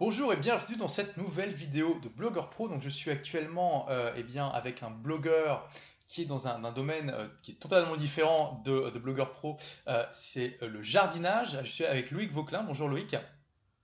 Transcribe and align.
Bonjour 0.00 0.32
et 0.32 0.36
bienvenue 0.36 0.78
dans 0.78 0.88
cette 0.88 1.18
nouvelle 1.18 1.52
vidéo 1.52 2.00
de 2.02 2.08
Blogueur 2.08 2.48
Pro. 2.48 2.68
Donc 2.68 2.80
je 2.80 2.88
suis 2.88 3.10
actuellement 3.10 3.86
euh, 3.90 4.14
eh 4.16 4.22
bien, 4.22 4.48
avec 4.48 4.82
un 4.82 4.88
blogueur 4.88 5.68
qui 6.06 6.22
est 6.22 6.24
dans 6.24 6.48
un, 6.48 6.72
domaine 6.72 7.10
euh, 7.10 7.28
qui 7.42 7.50
est 7.50 7.60
totalement 7.60 7.96
différent 7.96 8.62
de, 8.64 8.88
de 8.88 8.98
Blogueur 8.98 9.30
Pro. 9.30 9.58
Euh, 9.88 10.02
c'est 10.10 10.56
le 10.62 10.82
jardinage. 10.82 11.58
Je 11.64 11.70
suis 11.70 11.84
avec 11.84 12.12
Loïc 12.12 12.32
Vauclin. 12.32 12.62
Bonjour 12.62 12.88
Loïc. 12.88 13.14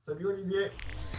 Salut 0.07 0.29
Olivier. 0.29 0.71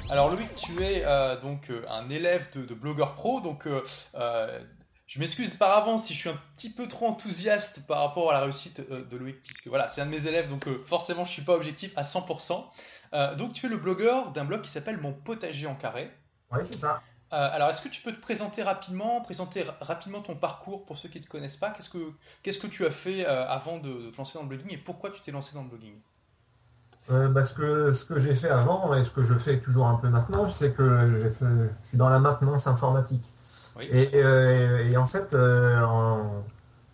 Alors 0.09 0.31
Loïc, 0.31 0.55
tu 0.55 0.81
es 0.81 1.03
donc 1.43 1.71
un 1.87 2.09
élève 2.09 2.51
de, 2.55 2.65
de 2.65 2.73
Blogueur 2.73 3.13
Pro. 3.13 3.39
Donc 3.39 3.67
je 4.15 5.19
m'excuse 5.19 5.53
par 5.53 5.77
avance 5.77 6.05
si 6.05 6.15
je 6.15 6.19
suis 6.21 6.29
un 6.29 6.41
petit 6.55 6.71
peu 6.71 6.87
trop 6.87 7.05
enthousiaste 7.05 7.85
par 7.85 7.99
rapport 7.99 8.31
à 8.31 8.33
la 8.33 8.39
réussite 8.39 8.81
de 8.89 9.15
Loïc, 9.15 9.41
puisque 9.41 9.67
voilà, 9.67 9.89
c'est 9.89 10.01
un 10.01 10.07
de 10.07 10.11
mes 10.11 10.25
élèves, 10.25 10.49
donc 10.49 10.67
forcément 10.87 11.23
je 11.23 11.29
ne 11.29 11.33
suis 11.33 11.43
pas 11.43 11.53
objectif 11.53 11.93
à 11.95 12.01
100%. 12.01 12.65
Euh, 13.13 13.35
donc 13.35 13.53
tu 13.53 13.65
es 13.65 13.69
le 13.69 13.77
blogueur 13.77 14.31
d'un 14.31 14.45
blog 14.45 14.61
qui 14.61 14.69
s'appelle 14.69 14.99
Mon 14.99 15.13
potager 15.13 15.67
en 15.67 15.75
carré. 15.75 16.11
Oui, 16.51 16.59
c'est 16.63 16.77
ça. 16.77 17.01
Euh, 17.33 17.49
alors, 17.51 17.69
est-ce 17.69 17.81
que 17.81 17.89
tu 17.89 18.01
peux 18.01 18.13
te 18.13 18.21
présenter 18.21 18.63
rapidement, 18.63 19.19
présenter 19.19 19.65
rapidement 19.81 20.21
ton 20.21 20.35
parcours 20.35 20.85
pour 20.85 20.97
ceux 20.97 21.09
qui 21.09 21.19
ne 21.19 21.23
te 21.25 21.29
connaissent 21.29 21.57
pas? 21.57 21.71
Qu'est-ce 21.71 21.89
que 21.89 22.11
qu'est-ce 22.41 22.59
que 22.59 22.67
tu 22.67 22.85
as 22.85 22.91
fait 22.91 23.27
euh, 23.27 23.45
avant 23.47 23.79
de, 23.79 24.11
te 24.11 24.17
lancer 24.17 24.37
dans 24.37 24.43
le 24.43 24.49
blogging 24.49 24.73
et 24.73 24.77
pourquoi 24.77 25.11
tu 25.11 25.19
t'es 25.19 25.31
lancé 25.31 25.53
dans 25.53 25.63
le 25.63 25.69
blogging? 25.69 25.95
Bah, 27.09 27.45
ce 27.45 27.53
que, 27.53 27.93
ce 27.93 28.03
que 28.03 28.19
j'ai 28.19 28.35
fait 28.35 28.49
avant 28.49 28.93
et 28.93 29.05
ce 29.05 29.09
que 29.09 29.23
je 29.23 29.33
fais 29.33 29.59
toujours 29.59 29.87
un 29.87 29.95
peu 29.95 30.09
maintenant, 30.09 30.49
c'est 30.49 30.73
que 30.73 31.09
je 31.23 31.29
suis 31.85 31.97
dans 31.97 32.09
la 32.09 32.19
maintenance 32.19 32.67
informatique. 32.67 33.23
Et, 33.79 34.97
en 34.97 35.07
fait, 35.07 35.33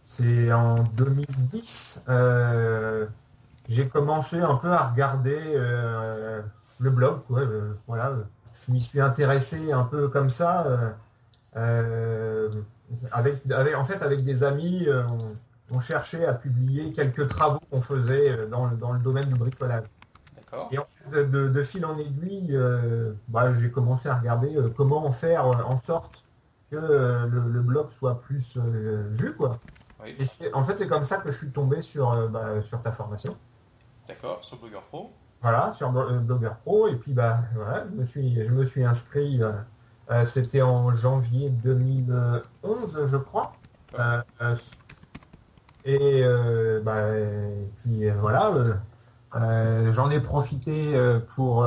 c'est 0.06 0.54
en 0.54 0.76
2010, 0.76 2.04
j'ai 3.67 3.88
commencé 3.88 4.40
un 4.40 4.55
peu 4.55 4.72
à 4.72 4.90
regarder 4.90 5.40
euh, 5.41 6.41
le 6.80 6.90
blog. 6.90 7.20
Euh, 7.31 7.73
voilà, 7.88 8.13
je 8.66 8.72
m'y 8.72 8.81
suis 8.81 8.99
intéressé 8.99 9.72
un 9.72 9.84
peu 9.84 10.09
comme 10.09 10.30
ça. 10.30 10.95
Euh, 11.55 12.50
avec, 13.11 13.42
en 13.75 13.86
fait, 13.86 14.02
avec 14.02 14.23
des 14.23 14.44
amis, 14.44 14.88
on, 15.72 15.80
cherchait 15.80 16.25
à 16.25 16.33
publier 16.33 16.92
quelques 16.92 17.28
travaux 17.28 17.59
qu'on 17.72 17.81
faisait 17.81 18.47
dans 18.47 18.67
le, 18.67 18.78
dans 18.78 18.92
le 18.92 19.00
domaine 19.00 19.25
du 19.25 19.33
bricolage. 19.33 19.86
Et 20.72 20.77
en 20.77 20.86
fait, 20.86 21.27
de, 21.27 21.64
fil 21.64 21.83
en 21.83 21.98
aiguille, 21.98 22.55
bah, 23.27 23.55
j'ai 23.55 23.72
commencé 23.72 24.08
à 24.08 24.16
regarder 24.16 24.55
comment 24.77 25.11
faire 25.11 25.48
en 25.48 25.80
sorte 25.80 26.23
que 26.70 26.75
le, 26.75 27.61
blog 27.61 27.89
soit 27.89 28.22
plus 28.22 28.58
vu. 29.09 29.33
Quoi. 29.36 29.58
Et 30.05 30.16
en 30.53 30.64
fait, 30.64 30.77
c'est 30.77 30.88
comme 30.88 31.05
ça 31.05 31.17
que 31.17 31.31
je 31.31 31.38
suis 31.38 31.52
tombé 31.52 31.81
sur, 31.81 32.30
bah, 32.30 32.61
sur 32.61 32.81
ta 32.83 32.92
formation. 32.92 33.36
D'accord, 34.08 34.44
sur 34.44 34.58
Blogger 34.58 34.82
Pro. 34.90 35.12
Voilà, 35.42 35.72
sur 35.73 35.96
euh, 35.98 36.20
Blogger 36.20 36.52
Pro. 36.64 36.88
Et 36.88 36.96
puis, 36.96 37.14
bah, 37.14 37.40
voilà, 37.56 37.86
je 37.88 37.94
me 37.94 38.06
suis, 38.06 38.44
je 38.44 38.52
me 38.52 38.66
suis 38.66 38.84
inscrit, 38.84 39.42
euh, 39.42 39.52
euh, 40.12 40.26
c'était 40.26 40.62
en 40.62 40.94
janvier 40.94 41.50
2011, 41.50 43.06
je 43.08 43.18
crois. 43.18 43.56
et, 45.86 46.23
bah, 46.84 47.06
puis, 47.84 48.10
voilà, 48.10 48.52
j'en 49.92 50.10
ai 50.10 50.20
profité 50.20 50.98
pour, 51.36 51.64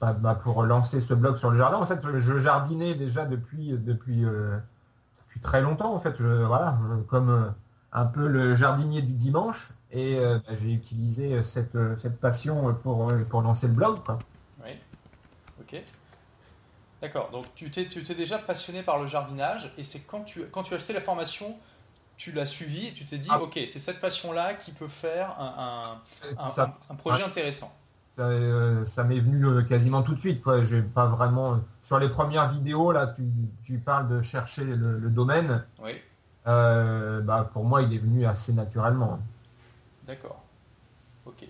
bah, 0.00 0.12
bah, 0.12 0.34
pour 0.34 0.62
lancer 0.62 1.00
ce 1.00 1.14
blog 1.14 1.36
sur 1.36 1.50
le 1.50 1.58
jardin. 1.58 1.76
En 1.78 1.86
fait, 1.86 2.00
je 2.18 2.38
jardinais 2.38 2.94
déjà 2.94 3.26
depuis, 3.26 3.72
depuis, 3.72 4.22
depuis 4.22 5.40
très 5.40 5.60
longtemps, 5.60 5.94
en 5.94 5.98
fait. 5.98 6.20
voilà, 6.20 6.78
comme 7.08 7.54
un 7.92 8.06
peu 8.06 8.26
le 8.28 8.56
jardinier 8.56 9.02
du 9.02 9.12
dimanche. 9.12 9.70
Et 9.94 10.16
euh, 10.18 10.38
bah, 10.46 10.54
j'ai 10.60 10.72
utilisé 10.72 11.34
euh, 11.34 11.42
cette, 11.44 11.76
euh, 11.76 11.96
cette 11.98 12.18
passion 12.18 12.74
pour, 12.82 13.12
pour 13.30 13.42
lancer 13.42 13.68
le 13.68 13.74
blog. 13.74 13.98
Oui, 14.64 14.72
ok. 15.60 15.82
D'accord, 17.00 17.30
donc 17.30 17.46
tu 17.54 17.70
t'es, 17.70 17.86
tu 17.86 18.02
t'es 18.02 18.14
déjà 18.14 18.38
passionné 18.38 18.82
par 18.82 18.98
le 18.98 19.06
jardinage 19.06 19.72
et 19.78 19.84
c'est 19.84 20.00
quand 20.00 20.22
tu, 20.22 20.44
quand 20.46 20.64
tu 20.64 20.74
as 20.74 20.76
acheté 20.76 20.92
la 20.92 21.00
formation, 21.00 21.56
tu 22.16 22.32
l'as 22.32 22.46
suivi 22.46 22.88
et 22.88 22.92
tu 22.92 23.04
t'es 23.04 23.18
dit, 23.18 23.28
ah. 23.30 23.40
ok, 23.40 23.52
c'est 23.66 23.78
cette 23.78 24.00
passion-là 24.00 24.54
qui 24.54 24.72
peut 24.72 24.88
faire 24.88 25.38
un, 25.38 26.00
un, 26.38 26.72
un, 26.88 26.94
projet 26.96 27.22
intéressant. 27.22 27.72
Ça, 28.16 29.04
m'est 29.04 29.20
venu 29.20 29.64
quasiment 29.64 30.02
tout 30.02 30.14
de 30.14 30.20
suite. 30.20 30.42
Quoi. 30.42 30.64
J'ai 30.64 30.82
pas 30.82 31.06
vraiment. 31.06 31.60
Sur 31.82 31.98
les 31.98 32.08
premières 32.08 32.48
vidéos, 32.48 32.92
là, 32.92 33.08
tu, 33.08 33.22
tu 33.64 33.78
parles 33.78 34.08
de 34.08 34.22
chercher 34.22 34.64
le, 34.64 34.98
le 34.98 35.10
domaine. 35.10 35.64
Oui. 35.82 36.00
bah, 36.46 37.50
pour 37.52 37.64
moi, 37.64 37.82
il 37.82 37.92
est 37.92 37.98
venu 37.98 38.24
assez 38.24 38.52
naturellement. 38.52 39.20
D'accord. 40.06 40.42
Ok. 41.26 41.44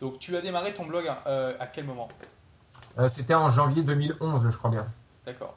Donc 0.00 0.18
tu 0.18 0.36
as 0.36 0.40
démarré 0.40 0.74
ton 0.74 0.84
blog 0.84 1.10
euh, 1.26 1.54
à 1.60 1.66
quel 1.66 1.84
moment? 1.84 2.08
Euh, 2.98 3.08
C'était 3.12 3.34
en 3.34 3.50
janvier 3.50 3.82
2011, 3.82 4.50
je 4.50 4.56
crois 4.56 4.70
bien. 4.70 4.86
D'accord. 5.24 5.56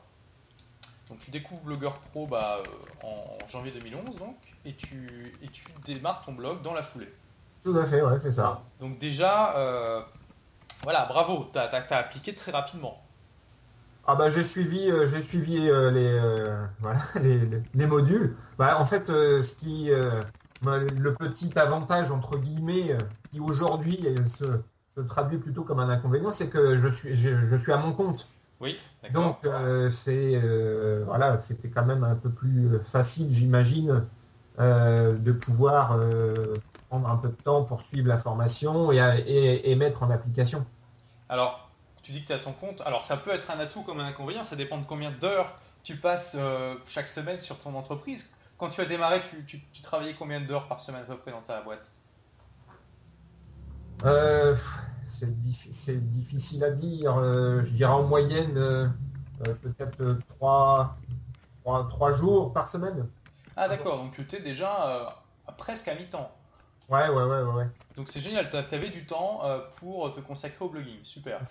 Donc 1.09 1.19
tu 1.19 1.31
découvres 1.31 1.61
Blogueur 1.61 1.97
Pro 1.97 2.27
bah, 2.27 2.59
euh, 2.59 3.07
en 3.07 3.47
janvier 3.47 3.71
2011 3.71 4.17
donc, 4.17 4.37
et 4.63 4.75
tu, 4.75 5.33
et 5.41 5.47
tu 5.47 5.65
démarres 5.85 6.21
ton 6.21 6.33
blog 6.33 6.61
dans 6.61 6.73
la 6.73 6.83
foulée. 6.83 7.11
Tout 7.63 7.75
à 7.77 7.85
fait, 7.85 8.01
ouais, 8.01 8.19
c'est 8.19 8.31
ça. 8.31 8.61
Donc 8.79 8.99
déjà, 8.99 10.05
voilà, 10.83 11.05
bravo, 11.05 11.49
tu 11.51 11.57
as, 11.57 11.97
appliqué 11.97 12.35
très 12.35 12.51
rapidement. 12.51 13.01
Ah 14.07 14.13
bah 14.13 14.29
j'ai 14.29 14.43
suivi, 14.43 14.91
j'ai 15.07 15.23
suivi 15.23 15.57
les, 15.61 16.19
voilà, 16.79 16.99
les, 17.15 17.39
les, 17.73 17.87
modules. 17.87 18.37
Bah, 18.59 18.79
en 18.79 18.85
fait, 18.85 19.07
ce 19.07 19.55
qui 19.55 19.89
le 20.65 21.13
petit 21.13 21.57
avantage, 21.57 22.11
entre 22.11 22.37
guillemets, 22.37 22.91
euh, 22.91 22.97
qui 23.31 23.39
aujourd'hui 23.39 23.99
se, 24.27 24.45
traduit 25.07 25.37
plutôt 25.37 25.63
comme 25.63 25.79
un 25.79 25.89
inconvénient, 25.89 26.31
c'est 26.31 26.49
que 26.49 26.79
je 26.79 26.87
suis, 26.87 27.15
je, 27.15 27.55
suis 27.57 27.71
à 27.71 27.77
mon 27.77 27.93
compte. 27.93 28.29
Oui. 28.61 28.79
Donc 29.11 29.45
euh, 29.45 29.91
c'est 29.91 30.39
euh, 30.41 31.03
voilà, 31.05 31.37
c'était 31.39 31.67
quand 31.67 31.85
même 31.85 32.03
un 32.03 32.15
peu 32.15 32.29
plus 32.29 32.79
facile, 32.87 33.27
j'imagine, 33.29 34.05
de 34.57 35.31
pouvoir 35.33 35.99
prendre 36.89 37.09
un 37.09 37.17
peu 37.17 37.27
de 37.27 37.35
temps 37.43 37.63
pour 37.63 37.81
suivre 37.81 38.07
la 38.07 38.17
formation 38.17 38.93
et, 38.93 39.61
et, 39.69 39.75
mettre 39.75 40.03
en 40.03 40.09
application. 40.09 40.65
Alors, 41.27 41.69
tu 42.01 42.13
dis 42.13 42.21
que 42.21 42.27
tu 42.27 42.31
es 42.31 42.35
à 42.35 42.39
ton 42.39 42.53
compte. 42.53 42.81
Alors, 42.85 43.03
ça 43.03 43.17
peut 43.17 43.31
être 43.31 43.51
un 43.51 43.59
atout 43.59 43.81
comme 43.81 43.99
un 43.99 44.05
inconvénient. 44.05 44.45
Ça 44.45 44.55
dépend 44.55 44.77
de 44.77 44.85
combien 44.85 45.11
d'heures 45.11 45.53
tu 45.83 45.97
passes 45.97 46.37
chaque 46.87 47.09
semaine 47.09 47.39
sur 47.39 47.59
ton 47.59 47.75
entreprise. 47.75 48.33
Quand 48.57 48.69
tu 48.69 48.79
as 48.79 48.85
démarré, 48.85 49.21
tu, 49.47 49.81
travaillais 49.81 50.13
combien 50.13 50.39
d'heures 50.39 50.67
par 50.67 50.79
semaine 50.79 51.01
à 51.01 51.05
peu 51.05 51.17
près 51.17 51.31
dans 51.31 51.41
ta 51.41 51.61
boîte 51.61 51.91
euh, 54.05 54.55
C'est 55.09 56.09
difficile 56.09 56.63
à 56.63 56.71
dire. 56.71 57.17
Euh, 57.17 57.63
je 57.63 57.71
dirais 57.71 57.91
en 57.91 58.03
moyenne 58.03 58.57
euh, 58.57 58.87
peut-être 59.61 60.19
3, 60.37 60.97
jours 62.13 62.53
par 62.53 62.69
semaine. 62.69 63.07
Ah 63.57 63.67
d'accord, 63.67 63.97
donc 63.97 64.13
tu 64.13 64.21
étais 64.21 64.39
déjà 64.39 65.23
presque 65.57 65.87
à 65.87 65.95
mi-temps. 65.95 66.31
Ouais, 66.89 67.09
ouais, 67.09 67.23
ouais, 67.23 67.41
ouais. 67.41 67.67
Donc 67.95 68.09
c'est 68.09 68.19
génial, 68.19 68.49
tu 68.49 68.57
avais 68.57 68.89
du 68.89 69.05
temps 69.05 69.41
pour 69.79 70.11
te 70.11 70.21
consacrer 70.21 70.63
au 70.63 70.69
blogging, 70.69 71.03
super. 71.03 71.41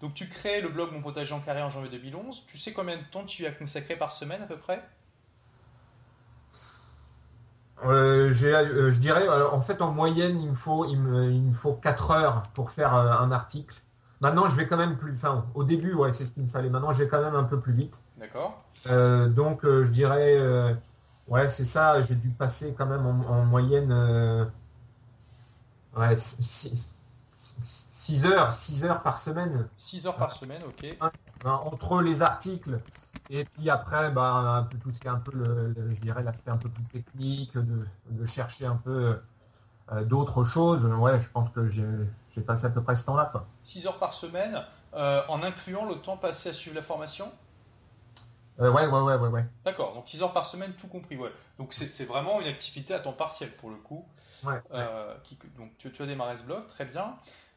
donc 0.00 0.14
tu 0.14 0.28
crées 0.28 0.60
le 0.60 0.68
blog 0.68 0.92
Mon 0.92 1.02
potager 1.02 1.32
en 1.32 1.40
carré 1.40 1.62
en 1.62 1.70
janvier 1.70 1.90
2011. 1.90 2.46
Tu 2.46 2.58
sais 2.58 2.72
combien 2.72 2.96
de 2.96 3.04
temps 3.04 3.24
tu 3.24 3.44
y 3.44 3.46
as 3.46 3.52
consacré 3.52 3.94
par 3.94 4.10
semaine 4.10 4.42
à 4.42 4.46
peu 4.46 4.56
près? 4.56 4.82
Euh, 7.84 8.32
euh, 8.42 8.92
je 8.92 8.98
dirais, 8.98 9.28
euh, 9.28 9.48
en 9.50 9.60
fait, 9.60 9.82
en 9.82 9.92
moyenne, 9.92 10.40
il 10.40 10.50
me 10.50 10.54
faut, 10.54 10.84
il 10.86 10.98
me, 10.98 11.52
faut 11.52 11.74
4 11.74 12.10
heures 12.10 12.42
pour 12.54 12.70
faire 12.70 12.94
un 12.94 13.30
article. 13.30 13.76
Maintenant, 14.20 14.48
je 14.48 14.56
vais 14.56 14.66
quand 14.66 14.76
même 14.76 14.96
plus. 14.96 15.14
Enfin, 15.14 15.46
au 15.54 15.64
début, 15.64 15.94
ouais, 15.94 16.12
c'est 16.12 16.26
ce 16.26 16.32
qu'il 16.32 16.42
me 16.42 16.48
fallait. 16.48 16.70
Maintenant, 16.70 16.92
je 16.92 17.02
vais 17.02 17.08
quand 17.08 17.22
même 17.22 17.36
un 17.36 17.44
peu 17.44 17.60
plus 17.60 17.72
vite. 17.72 18.00
D'accord. 18.18 18.62
donc, 18.86 19.60
je 19.64 19.88
dirais, 19.88 20.76
ouais, 21.28 21.48
c'est 21.50 21.64
ça. 21.64 22.02
J'ai 22.02 22.16
dû 22.16 22.30
passer 22.30 22.74
quand 22.76 22.86
même 22.86 23.06
en, 23.06 23.44
moyenne, 23.44 23.92
ouais, 25.96 26.16
6 26.16 26.72
heures, 28.24 28.54
6 28.54 28.84
heures 28.86 29.02
par 29.02 29.18
semaine. 29.18 29.68
6 29.76 30.08
heures 30.08 30.16
par 30.16 30.32
semaine, 30.32 30.62
ok. 30.66 30.96
Entre 31.44 32.02
les 32.02 32.22
articles 32.22 32.80
et 33.30 33.44
puis 33.44 33.68
après, 33.68 34.10
bah, 34.10 34.32
un 34.32 34.62
peu 34.62 34.78
tout 34.78 34.90
ce 34.90 35.00
qui 35.00 35.06
est 35.06 35.10
un 35.10 35.18
peu, 35.18 35.32
le, 35.36 35.74
je 35.94 36.00
dirais, 36.00 36.22
l'aspect 36.22 36.50
un 36.50 36.56
peu 36.56 36.68
plus 36.68 36.84
technique, 36.84 37.56
de, 37.56 38.26
chercher 38.26 38.66
un 38.66 38.76
peu 38.76 39.20
euh, 39.92 40.04
d'autres 40.04 40.44
choses. 40.44 40.84
Ouais, 40.84 41.20
je 41.20 41.28
pense 41.28 41.50
que 41.50 41.68
j'ai 41.68 42.42
passé 42.42 42.66
à 42.66 42.70
peu 42.70 42.82
près 42.82 42.96
ce 42.96 43.04
temps-là. 43.04 43.32
6 43.64 43.86
heures 43.86 43.98
par 43.98 44.14
semaine, 44.14 44.64
euh, 44.94 45.22
en 45.28 45.42
incluant 45.42 45.84
le 45.84 45.96
temps 45.96 46.16
passé 46.16 46.50
à 46.50 46.52
suivre 46.54 46.76
la 46.76 46.82
formation? 46.82 47.30
Euh, 48.60 48.72
ouais, 48.72 48.86
ouais, 48.86 49.00
ouais, 49.00 49.14
ouais, 49.16 49.28
ouais. 49.28 49.46
D'accord, 49.64 49.94
donc 49.94 50.08
6 50.08 50.22
heures 50.22 50.32
par 50.32 50.46
semaine, 50.46 50.72
tout 50.72 50.88
compris, 50.88 51.16
ouais. 51.16 51.30
Donc 51.58 51.72
c'est 51.72 52.04
vraiment 52.06 52.40
une 52.40 52.48
activité 52.48 52.94
à 52.94 52.98
temps 52.98 53.12
partiel 53.12 53.50
pour 53.56 53.70
le 53.70 53.76
coup. 53.76 54.04
Ouais. 54.44 54.60
donc 55.56 55.76
tu, 55.78 55.92
tu, 55.92 56.02
as 56.02 56.06
démarré 56.06 56.36
ce 56.36 56.44
blog, 56.44 56.66
très 56.66 56.86
bien. 56.86 57.16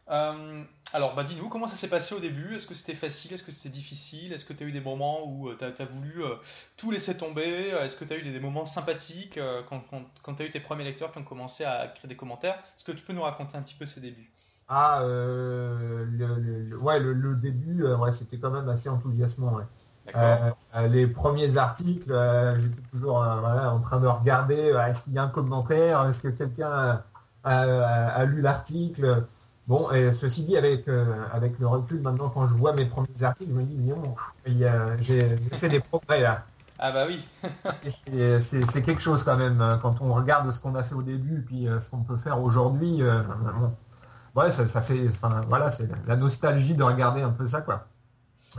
Euh, 0.10 0.64
alors, 0.94 1.16
bah, 1.16 1.24
dis-nous, 1.24 1.48
comment 1.48 1.68
ça 1.68 1.76
s'est 1.76 1.88
passé 1.88 2.16
au 2.16 2.20
début? 2.20 2.56
Est-ce 2.56 2.68
que 2.68 2.76
c'était 2.76 2.96
facile? 2.96 3.34
Est-ce 3.34 3.44
que 3.44 3.52
c'était 3.52 3.70
difficile? 3.70 4.34
Est-ce 4.34 4.46
que 4.46 4.54
tu 4.54 4.64
as 4.64 4.68
eu 4.68 4.72
des 4.72 4.82
moments 4.82 5.26
où 5.26 5.50
euh, 5.50 5.58
tu 5.58 5.82
as, 5.82 5.86
voulu 5.86 6.24
euh, 6.24 6.36
tout 6.78 6.92
laisser 6.92 7.16
tomber? 7.16 7.70
Est-ce 7.82 7.96
que 7.96 8.06
tu 8.06 8.14
as 8.14 8.18
eu 8.18 8.24
des, 8.24 8.40
moments 8.40 8.66
sympathiques 8.66 9.40
quand, 9.70 10.36
tu 10.36 10.44
as 10.44 10.46
eu 10.46 10.50
tes 10.50 10.60
premiers 10.60 10.84
lecteurs 10.84 11.12
qui 11.12 11.20
ont 11.20 11.24
commencé 11.24 11.64
à 11.64 11.88
créer 11.88 12.10
des 12.10 12.18
commentaires? 12.18 12.56
Est-ce 12.78 12.86
que 12.86 12.92
tu 12.92 13.04
peux 13.04 13.14
nous 13.14 13.22
raconter 13.22 13.58
un 13.58 13.62
petit 13.62 13.76
peu 13.76 13.86
ces 13.86 14.02
débuts? 14.02 14.30
Ah, 14.68 15.02
le, 15.04 16.78
ouais, 16.80 17.00
le, 17.00 17.36
début, 17.36 17.84
ouais, 17.84 18.12
c'était 18.14 18.38
quand 18.38 18.52
même 18.52 18.70
assez 18.70 18.90
enthousiasmant. 18.90 19.60
les 20.90 21.08
premiers 21.08 21.58
articles, 21.58 22.14
j'étais 22.60 22.82
toujours 22.92 23.18
en 23.18 23.80
train 23.80 24.00
de 24.00 24.08
regarder, 24.08 24.74
est-ce 24.88 25.04
qu'il 25.04 25.14
y 25.14 25.20
a 25.20 25.24
un 25.24 25.30
commentaire, 25.30 26.08
est-ce 26.08 26.22
que 26.22 26.30
quelqu'un 26.30 27.04
a, 27.44 28.26
lu 28.26 28.42
l'article? 28.42 29.26
Bon, 29.68 29.92
et 29.92 30.12
ceci 30.14 30.44
dit, 30.44 30.58
avec, 30.58 30.88
avec 31.32 31.58
le 31.60 31.68
recul, 31.68 32.02
maintenant, 32.02 32.30
quand 32.30 32.48
je 32.48 32.54
vois 32.56 32.74
mes 32.74 32.86
premiers 32.86 33.24
articles, 33.24 33.52
je 33.52 33.56
me 33.56 33.64
dis, 33.64 33.78
non, 33.78 34.16
j'ai 35.00 35.22
fait 35.54 35.70
des 35.70 35.80
progrès 35.80 36.22
là. 36.22 36.46
Ah 36.84 36.92
bah 36.92 37.06
oui. 37.08 37.24
c'est 37.88 38.82
quelque 38.82 39.04
chose 39.04 39.24
quand 39.24 39.38
même 39.38 39.62
hein, 39.62 39.78
quand 39.80 40.02
on 40.02 40.12
regarde 40.14 40.52
ce 40.52 40.60
qu'on 40.60 40.74
a 40.74 40.82
fait 40.82 40.96
au 40.96 41.04
début 41.04 41.44
puis 41.44 41.68
euh, 41.68 41.80
ce 41.80 41.92
qu'on 41.92 42.02
peut 42.02 42.18
faire 42.18 42.42
aujourd'hui. 42.42 43.04
Euh, 43.04 43.22
ouais, 44.36 44.50
ça, 44.50 44.82
fait, 44.82 45.08
enfin, 45.08 45.46
voilà, 45.48 45.70
c'est 45.70 45.88
la 46.08 46.16
nostalgie 46.16 46.74
de 46.74 46.82
regarder 46.82 47.22
un 47.22 47.30
peu 47.30 47.46
ça 47.46 47.62
quoi. 47.62 47.86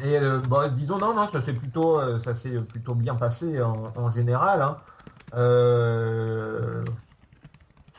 Et 0.00 0.16
euh, 0.18 0.38
disons 0.68 0.98
non 0.98 1.14
non, 1.14 1.28
ça 1.32 1.42
s'est 1.42 1.52
plutôt, 1.52 2.00
ça 2.20 2.36
s'est 2.36 2.60
plutôt 2.60 2.94
bien 2.94 3.16
passé 3.16 3.60
en, 3.60 4.08
général. 4.10 4.62
Hein. 4.62 4.76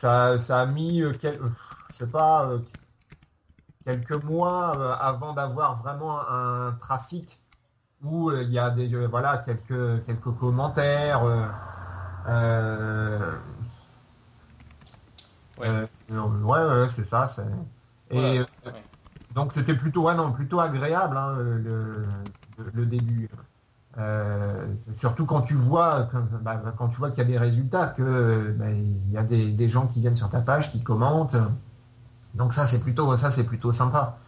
ça, 0.00 0.38
ça 0.38 0.60
a 0.60 0.66
mis, 0.66 1.02
je 1.02 1.28
sais 1.98 2.06
pas, 2.06 2.48
quelques 3.84 4.22
mois 4.24 4.96
avant 5.00 5.32
d'avoir 5.32 5.76
vraiment 5.76 6.20
un 6.28 6.72
trafic 6.80 7.40
où 8.04 8.30
euh, 8.30 8.42
il 8.42 8.52
y 8.52 8.58
a 8.58 8.70
des 8.70 8.92
euh, 8.94 9.06
voilà 9.06 9.38
quelques 9.38 10.04
quelques 10.04 10.32
commentaires. 10.38 11.22
Euh, 12.28 13.32
ouais, 15.58 15.88
ouais, 16.42 16.88
c'est 16.94 17.04
ça. 17.04 17.26
Et 18.10 18.40
donc 19.34 19.52
c'était 19.52 19.74
plutôt 19.74 20.02
ouais, 20.02 20.14
non 20.14 20.32
plutôt 20.32 20.60
agréable 20.60 21.16
hein, 21.16 21.34
le, 21.36 22.86
début. 22.86 23.28
surtout 24.96 25.26
quand 25.26 25.42
tu 25.42 25.54
vois 25.54 26.08
bah, 26.42 26.62
quand, 26.78 26.88
tu 26.88 26.98
vois 26.98 27.10
qu'il 27.10 27.18
y 27.18 27.22
a 27.22 27.24
des 27.24 27.38
résultats 27.38 27.88
que 27.88 28.52
bah, 28.52 28.70
il 28.70 29.10
y 29.10 29.16
a 29.16 29.22
des, 29.22 29.50
des, 29.50 29.68
gens 29.68 29.86
qui 29.86 30.00
viennent 30.00 30.16
sur 30.16 30.30
ta 30.30 30.40
page 30.40 30.70
qui 30.70 30.84
commentent 30.84 31.36
donc 32.34 32.52
ça 32.52 32.66
c'est 32.66 32.80
plutôt 32.80 33.16
ça 33.16 33.30
c'est 33.30 33.44
plutôt 33.44 33.72
sympa 33.72 34.18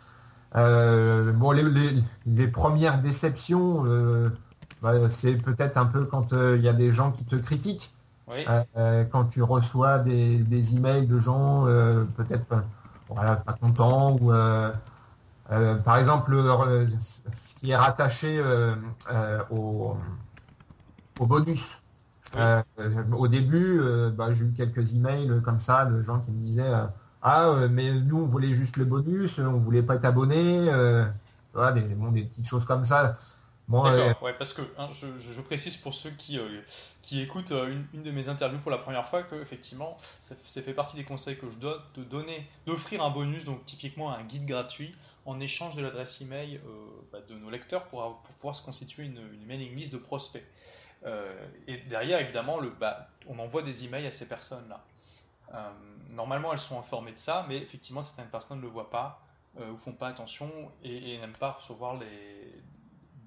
euh, 0.56 1.32
bon, 1.32 1.52
les, 1.52 2.48
premières 2.48 3.00
déceptions, 3.00 3.84
euh, 3.86 4.30
bah, 4.82 5.08
c'est 5.10 5.34
peut-être 5.34 5.76
un 5.76 5.86
peu 5.86 6.04
quand 6.04 6.32
euh, 6.32 6.56
il 6.56 6.64
y 6.64 6.68
a 6.68 6.72
des 6.72 6.92
gens 6.92 7.12
qui 7.12 7.24
te 7.24 7.36
critiquent. 7.36 7.92
quand 9.12 9.24
tu 9.30 9.42
reçois 9.42 9.98
des, 9.98 10.38
des 10.38 10.76
emails 10.76 11.06
de 11.06 11.18
gens 11.18 11.64
peut-être 12.16 12.64
voilà, 13.08 13.36
pas 13.36 13.52
contents 13.52 14.16
ou 14.20 14.32
par 15.84 15.96
exemple 15.98 16.36
ce 17.44 17.54
qui 17.54 17.70
est 17.70 17.76
rattaché 17.76 18.42
au, 19.50 19.96
au, 21.20 21.26
bonus. 21.26 21.80
au 23.12 23.28
début, 23.28 23.80
bah, 24.16 24.32
j'ai 24.32 24.46
eu 24.46 24.52
quelques 24.52 24.94
emails 24.94 25.40
comme 25.44 25.60
ça 25.60 25.84
de 25.84 26.02
gens 26.02 26.18
qui 26.18 26.32
me 26.32 26.44
disaient 26.44 26.72
ah, 27.28 27.48
euh, 27.48 27.68
mais 27.68 27.90
nous, 27.90 28.18
on 28.18 28.26
voulait 28.26 28.52
juste 28.52 28.76
le 28.76 28.84
bonus, 28.84 29.40
on 29.40 29.58
voulait 29.58 29.82
pas 29.82 29.96
être 29.96 30.04
abonné. 30.04 30.68
Euh, 30.68 31.04
des, 31.74 32.22
petites 32.22 32.46
choses 32.46 32.64
comme 32.64 32.84
ça. 32.84 33.18
Bon, 33.66 33.82
parce 34.38 34.52
que 34.52 34.62
hein, 34.78 34.86
je, 34.92 35.40
précise 35.40 35.76
pour 35.76 35.92
ceux 35.92 36.10
qui, 36.10 36.38
euh, 36.38 36.60
écoutent 37.10 37.50
une, 37.50 38.04
de 38.04 38.12
mes 38.12 38.28
interviews 38.28 38.60
pour 38.60 38.70
la 38.70 38.78
première 38.78 39.08
fois 39.08 39.24
que 39.24 39.34
effectivement, 39.42 39.96
ça, 40.20 40.62
fait 40.62 40.72
partie 40.72 40.96
des 40.96 41.02
conseils 41.02 41.36
que 41.36 41.50
je 41.50 41.56
dois 41.56 41.82
te 41.94 42.00
donner, 42.00 42.48
d'offrir 42.64 43.02
un 43.02 43.10
bonus, 43.10 43.44
donc 43.44 43.66
typiquement 43.66 44.12
un 44.12 44.22
guide 44.22 44.46
gratuit, 44.46 44.94
en 45.24 45.40
échange 45.40 45.74
de 45.74 45.82
l'adresse 45.82 46.20
email 46.20 46.60
bah, 47.12 47.18
de 47.28 47.34
nos 47.34 47.50
lecteurs 47.50 47.88
pour, 47.88 48.22
pouvoir 48.38 48.54
se 48.54 48.62
constituer 48.62 49.02
une, 49.02 49.18
une 49.34 49.46
mailing 49.46 49.74
list 49.74 49.92
de 49.92 49.98
prospects. 49.98 50.46
et 51.66 51.78
derrière, 51.88 52.20
évidemment, 52.20 52.60
le, 52.60 52.70
bah, 52.70 53.08
on 53.26 53.36
envoie 53.40 53.62
des 53.62 53.84
emails 53.84 54.06
à 54.06 54.12
ces 54.12 54.28
personnes-là. 54.28 54.84
Euh, 55.54 55.70
normalement, 56.14 56.52
elles 56.52 56.58
sont 56.58 56.78
informées 56.78 57.12
de 57.12 57.18
ça, 57.18 57.44
mais 57.48 57.58
effectivement, 57.58 58.02
certaines 58.02 58.28
personnes 58.28 58.58
ne 58.58 58.62
le 58.62 58.68
voient 58.68 58.90
pas 58.90 59.22
euh, 59.58 59.70
ou 59.70 59.76
font 59.76 59.92
pas 59.92 60.08
attention 60.08 60.50
et, 60.82 61.18
n'aiment 61.18 61.36
pas 61.36 61.52
recevoir 61.52 61.96
les 61.96 62.62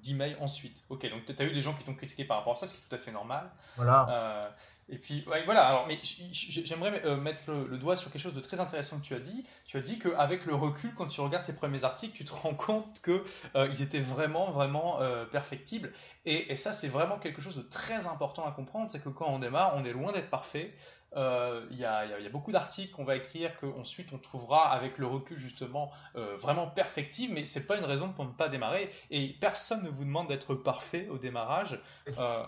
d'emails 0.03 0.37
ensuite. 0.39 0.85
Ok, 0.87 1.09
donc 1.09 1.25
tu 1.25 1.35
as 1.37 1.45
eu 1.45 1.51
des 1.51 1.61
gens 1.61 1.73
qui 1.73 1.83
t'ont 1.83 1.93
critiqué 1.93 2.23
par 2.23 2.37
rapport 2.37 2.53
à 2.53 2.55
ça, 2.55 2.65
ce 2.65 2.73
qui 2.73 2.79
est 2.79 2.87
tout 2.87 2.95
à 2.95 2.97
fait 2.97 3.11
normal. 3.11 3.51
Voilà. 3.75 4.07
Euh, 4.09 4.49
et 4.91 4.97
puis, 4.97 5.23
voilà, 5.45 5.67
alors, 5.67 5.87
mais 5.87 5.99
j'aimerais 6.03 7.15
mettre 7.17 7.51
le, 7.51 7.77
doigt 7.77 7.95
sur 7.95 8.11
quelque 8.11 8.21
chose 8.21 8.33
de 8.33 8.41
très 8.41 8.59
intéressant 8.59 8.99
que 8.99 9.05
tu 9.05 9.13
as 9.13 9.19
dit. 9.19 9.43
Tu 9.65 9.77
as 9.77 9.81
dit 9.81 9.99
qu'avec 9.99 10.45
le 10.45 10.55
recul, 10.55 10.93
quand 10.95 11.07
tu 11.07 11.21
regardes 11.21 11.45
tes 11.45 11.53
premiers 11.53 11.83
articles, 11.83 12.15
tu 12.15 12.25
te 12.25 12.33
rends 12.33 12.55
compte 12.55 13.01
qu'ils 13.03 13.21
ils 13.55 13.81
étaient 13.81 13.99
vraiment, 13.99 14.51
vraiment 14.51 14.99
perfectibles. 15.31 15.93
Et, 16.25 16.51
et 16.51 16.55
ça, 16.55 16.73
c'est 16.73 16.87
vraiment 16.87 17.19
quelque 17.19 17.41
chose 17.41 17.57
de 17.57 17.61
très 17.61 18.07
important 18.07 18.45
à 18.45 18.51
comprendre, 18.51 18.89
c'est 18.89 19.03
que 19.03 19.09
quand 19.09 19.27
on 19.27 19.39
démarre, 19.39 19.73
on 19.75 19.85
est 19.85 19.93
loin 19.93 20.11
d'être 20.11 20.29
parfait. 20.29 20.73
Euh, 21.15 21.65
il 21.71 21.77
y, 21.77 21.85
a, 21.85 22.29
beaucoup 22.31 22.51
d'articles 22.51 22.93
qu'on 22.93 23.03
va 23.03 23.15
écrire 23.15 23.55
qu'ensuite 23.57 24.13
on 24.13 24.19
trouvera 24.19 24.69
avec 24.71 24.99
le 24.99 25.07
recul 25.07 25.39
justement 25.39 25.91
euh, 26.15 26.37
vraiment 26.37 26.67
perfectible, 26.67 27.33
mais 27.33 27.45
c'est 27.45 27.65
pas 27.65 27.77
une 27.77 27.85
raison 27.85 28.11
pour 28.13 28.25
ne 28.25 28.31
pas 28.31 28.47
démarrer. 28.47 28.89
Et 29.09 29.35
personne 29.39 29.83
ne 29.83 29.89
vous 29.89 30.05
demande 30.05 30.27
d'être 30.27 30.53
parfait 30.53 31.07
au 31.09 31.17
démarrage, 31.17 31.79
euh, 32.19 32.43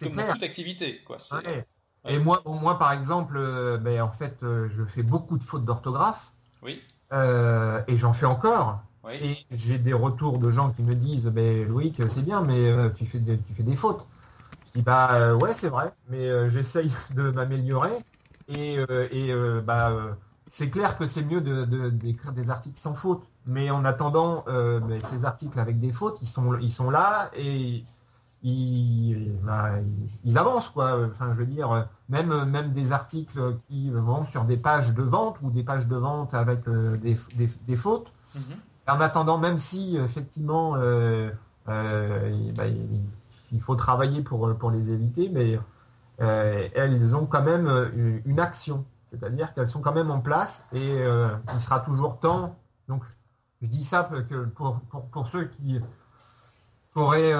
comme 0.00 0.12
dans 0.14 0.32
toute 0.32 0.42
activité. 0.42 1.00
Quoi. 1.04 1.18
Et 2.08 2.18
moi, 2.18 2.42
moi, 2.44 2.78
par 2.78 2.92
exemple, 2.92 3.38
ben, 3.80 4.02
en 4.02 4.10
fait, 4.10 4.36
je 4.40 4.84
fais 4.86 5.02
beaucoup 5.02 5.38
de 5.38 5.44
fautes 5.44 5.64
d'orthographe. 5.64 6.32
Oui. 6.62 6.82
et 7.12 7.96
j'en 7.96 8.12
fais 8.12 8.26
encore. 8.26 8.80
Et 9.10 9.36
j'ai 9.50 9.78
des 9.78 9.92
retours 9.92 10.38
de 10.38 10.50
gens 10.50 10.70
qui 10.70 10.82
me 10.82 10.94
disent, 10.94 11.26
ben, 11.26 11.66
Loïc, 11.66 12.00
c'est 12.08 12.24
bien, 12.24 12.42
mais 12.42 12.72
tu, 12.96 13.06
fais 13.06 13.20
tu 13.20 13.54
fais 13.54 13.62
des 13.62 13.76
fautes 13.76 14.08
bah 14.80 15.10
euh, 15.12 15.34
ouais 15.34 15.52
c'est 15.54 15.68
vrai, 15.68 15.92
mais 16.08 16.28
euh, 16.28 16.48
j'essaye 16.48 16.90
de 17.14 17.30
m'améliorer 17.30 17.98
et, 18.48 18.78
euh, 18.78 19.60
bah 19.60 19.92
c'est 20.46 20.68
clair 20.68 20.98
que 20.98 21.06
c'est 21.06 21.22
mieux 21.22 21.40
d'écrire 21.90 22.32
des 22.32 22.50
articles 22.50 22.78
sans 22.78 22.94
faute, 22.94 23.22
mais 23.46 23.70
en 23.70 23.84
attendant 23.84 24.44
ces 25.04 25.24
articles 25.24 25.58
avec 25.58 25.80
des 25.80 25.92
fautes, 25.92 26.18
ils 26.20 26.28
sont 26.28 26.58
ils 26.58 26.72
sont 26.72 26.90
là 26.90 27.30
et 27.34 27.84
ils, 28.42 29.32
bah, 29.42 29.72
ils, 30.24 30.38
avancent 30.38 30.68
quoi. 30.68 31.06
Enfin 31.06 31.30
je 31.32 31.38
veux 31.38 31.46
dire 31.46 31.88
même 32.08 32.44
même 32.44 32.72
des 32.72 32.92
articles 32.92 33.56
qui 33.66 33.90
vont 33.90 34.26
sur 34.26 34.44
des 34.44 34.56
pages 34.56 34.94
de 34.94 35.02
vente 35.02 35.36
ou 35.42 35.50
des 35.50 35.62
pages 35.62 35.86
de 35.86 35.96
vente 35.96 36.34
avec 36.34 36.60
des, 36.68 37.76
fautes. 37.76 38.12
Mm-hmm. 38.36 38.40
En 38.88 39.00
attendant, 39.00 39.38
même 39.38 39.58
si 39.58 39.96
effectivement 39.96 40.76
bah, 41.66 42.66
il 43.52 43.60
faut 43.60 43.76
travailler 43.76 44.22
pour, 44.22 44.48
euh, 44.48 44.54
pour 44.54 44.70
les 44.70 44.90
éviter, 44.90 45.28
mais 45.28 45.60
euh, 46.20 46.68
elles 46.74 47.14
ont 47.14 47.26
quand 47.26 47.42
même 47.42 47.66
euh, 47.66 48.20
une, 48.24 48.40
action. 48.40 48.84
C'est-à-dire 49.10 49.52
qu'elles 49.54 49.68
sont 49.68 49.82
quand 49.82 49.92
même 49.92 50.10
en 50.10 50.20
place 50.20 50.66
et 50.72 51.04
il 51.54 51.60
sera 51.60 51.80
toujours 51.80 52.18
temps. 52.18 52.56
Donc, 52.88 53.04
je 53.60 53.68
dis 53.68 53.84
ça 53.84 54.08
que 54.30 54.46
pour, 54.46 54.80
pour, 55.10 55.28
ceux 55.28 55.44
qui 55.44 55.78
auraient 56.94 57.34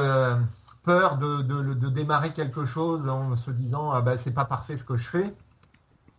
peur 0.83 1.17
de, 1.17 1.89
démarrer 1.91 2.33
quelque 2.33 2.67
chose 2.67 3.09
en 3.09 3.37
se 3.37 3.51
disant 3.51 3.91
ah 3.93 4.01
ben 4.03 4.17
c'est 4.17 4.35
pas 4.35 4.45
parfait 4.45 4.77
ce 4.77 4.85
que 4.85 4.97
je 4.97 5.09
fais. 5.09 5.35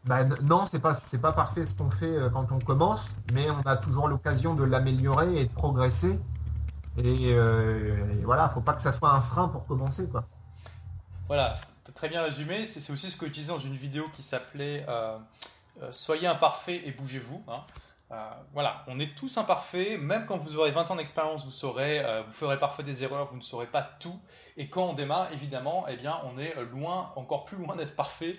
Ben, 0.05 0.35
non, 0.41 0.65
c'est 0.69 0.81
pas 0.81 0.97
pas 1.21 1.31
parfait 1.31 1.65
ce 1.65 1.75
qu'on 1.75 1.89
fait 1.89 2.17
quand 2.33 2.51
on 2.51 2.59
commence, 2.59 3.05
mais 3.33 3.49
on 3.49 3.61
a 3.61 3.77
toujours 3.77 4.09
l'occasion 4.09 4.53
de 4.53 4.65
l'améliorer 4.65 5.41
et 5.41 5.45
de 5.45 5.51
progresser. 5.51 6.19
Et, 6.99 7.33
euh, 7.33 8.11
et, 8.11 8.23
voilà, 8.23 8.49
faut 8.49 8.61
pas 8.61 8.73
que 8.73 8.81
ça 8.81 8.91
soit 8.91 9.11
un 9.11 9.21
frein 9.21 9.47
pour 9.47 9.65
commencer, 9.65 10.07
quoi. 10.07 10.25
Voilà, 11.27 11.55
très 11.95 12.09
bien 12.09 12.21
résumé. 12.21 12.65
C'est 12.65 12.93
aussi 12.93 13.09
ce 13.09 13.17
que 13.17 13.25
je 13.27 13.31
disais 13.31 13.47
dans 13.47 13.59
une 13.59 13.75
vidéo 13.75 14.05
qui 14.13 14.21
s'appelait 14.21 14.85
euh, 14.87 15.17
euh, 15.81 15.91
Soyez 15.91 16.27
imparfait 16.27 16.81
et 16.85 16.91
bougez-vous. 16.91 17.43
Hein. 17.47 17.63
Voilà, 18.53 18.83
on 18.87 18.99
est 18.99 19.15
tous 19.15 19.37
imparfaits, 19.37 19.99
même 19.99 20.25
quand 20.25 20.37
vous 20.37 20.55
aurez 20.57 20.71
20 20.71 20.91
ans 20.91 20.95
d'expérience, 20.95 21.43
vous 21.45 21.51
saurez, 21.51 22.03
vous 22.25 22.31
ferez 22.31 22.59
parfois 22.59 22.83
des 22.83 23.03
erreurs, 23.03 23.29
vous 23.31 23.37
ne 23.37 23.41
saurez 23.41 23.67
pas 23.67 23.81
tout. 23.81 24.19
Et 24.57 24.69
quand 24.69 24.89
on 24.89 24.93
démarre, 24.93 25.31
évidemment, 25.33 25.85
eh 25.87 25.95
bien, 25.95 26.19
on 26.23 26.37
est 26.37 26.55
loin, 26.71 27.11
encore 27.15 27.45
plus 27.45 27.57
loin 27.57 27.75
d'être 27.75 27.95
parfait, 27.95 28.37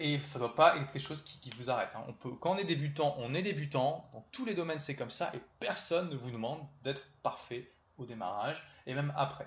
et 0.00 0.18
ça 0.20 0.38
ne 0.38 0.44
doit 0.44 0.54
pas 0.54 0.76
être 0.76 0.90
quelque 0.92 1.06
chose 1.06 1.22
qui, 1.22 1.50
vous 1.50 1.70
arrête. 1.70 1.90
Hein. 1.94 2.04
On 2.08 2.12
peut, 2.12 2.30
quand 2.40 2.52
on 2.52 2.56
est 2.56 2.64
débutant, 2.64 3.16
on 3.18 3.34
est 3.34 3.42
débutant. 3.42 4.08
Dans 4.12 4.24
tous 4.32 4.44
les 4.44 4.54
domaines, 4.54 4.80
c'est 4.80 4.96
comme 4.96 5.10
ça, 5.10 5.30
et 5.34 5.40
personne 5.60 6.08
ne 6.10 6.16
vous 6.16 6.30
demande 6.30 6.60
d'être 6.82 7.02
parfait 7.22 7.70
au 7.98 8.04
démarrage 8.04 8.62
et 8.86 8.94
même 8.94 9.12
après. 9.16 9.46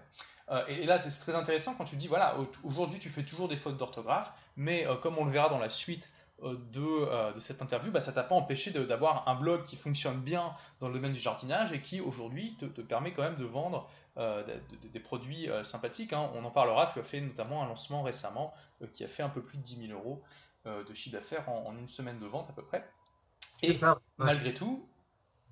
Euh, 0.49 0.65
et, 0.67 0.85
là, 0.85 0.99
c'est 0.99 1.09
très 1.21 1.35
intéressant 1.35 1.75
quand 1.75 1.85
tu 1.85 1.95
dis, 1.95 2.07
voilà, 2.07 2.35
aujourd'hui 2.63 2.99
tu 2.99 3.09
fais 3.09 3.23
toujours 3.23 3.47
des 3.47 3.57
fautes 3.57 3.77
d'orthographe, 3.77 4.33
mais 4.57 4.85
euh, 4.85 4.95
comme 4.95 5.17
on 5.17 5.25
le 5.25 5.31
verra 5.31 5.49
dans 5.49 5.59
la 5.59 5.69
suite 5.69 6.09
euh, 6.09 6.20
de, 6.41 7.33
de, 7.33 7.39
cette 7.39 7.61
interview, 7.61 7.91
bah, 7.91 7.99
ça 7.99 8.11
t'a 8.11 8.23
pas 8.23 8.35
empêché 8.35 8.71
d'avoir 8.71 9.27
un 9.27 9.35
blog 9.35 9.63
qui 9.63 9.75
fonctionne 9.75 10.19
bien 10.19 10.53
dans 10.79 10.87
le 10.87 10.95
domaine 10.95 11.13
du 11.13 11.19
jardinage 11.19 11.71
et 11.71 11.81
qui 11.81 12.01
aujourd'hui 12.01 12.55
te, 12.59 12.81
permet 12.81 13.13
quand 13.13 13.23
même 13.23 13.37
de 13.37 13.45
vendre 13.45 13.89
des 14.93 14.99
produits 14.99 15.49
sympathiques. 15.63 16.13
Hein. 16.13 16.31
On 16.35 16.43
en 16.43 16.51
parlera, 16.51 16.87
tu 16.93 16.99
as 16.99 17.03
fait 17.03 17.21
notamment 17.21 17.63
un 17.63 17.67
lancement 17.67 18.01
récemment 18.01 18.53
qui 18.93 19.03
a 19.03 19.07
fait 19.07 19.23
un 19.23 19.29
peu 19.29 19.41
plus 19.41 19.57
de 19.57 19.63
10 19.63 19.87
000 19.87 19.99
euros 19.99 20.21
de 20.65 20.93
chiffre 20.93 21.15
d'affaires 21.15 21.47
en, 21.49 21.75
une 21.77 21.87
semaine 21.87 22.19
de 22.19 22.25
vente 22.25 22.49
à 22.49 22.53
peu 22.53 22.63
près. 22.63 22.85
Et 23.61 23.77
malgré 24.17 24.53
tout, 24.53 24.87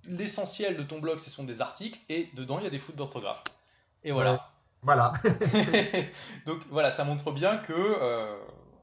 l'essentiel 0.08 0.78
de 0.78 0.84
ton 0.84 1.00
blog, 1.00 1.20
ce 1.20 1.30
sont 1.30 1.44
des 1.44 1.62
articles, 1.62 2.00
et 2.10 2.30
dedans, 2.34 2.60
il 2.60 2.64
y 2.64 2.68
a 2.68 2.72
des 2.72 2.80
fautes 2.80 2.96
d'orthographe. 2.96 3.44
Et 4.04 4.12
voilà. 4.12 4.52
voilà. 4.82 5.14
Donc 6.46 6.62
voilà, 6.70 6.92
ça 6.92 7.04
montre 7.04 7.32
bien 7.32 7.58
que 7.58 7.74
euh, 7.74 8.38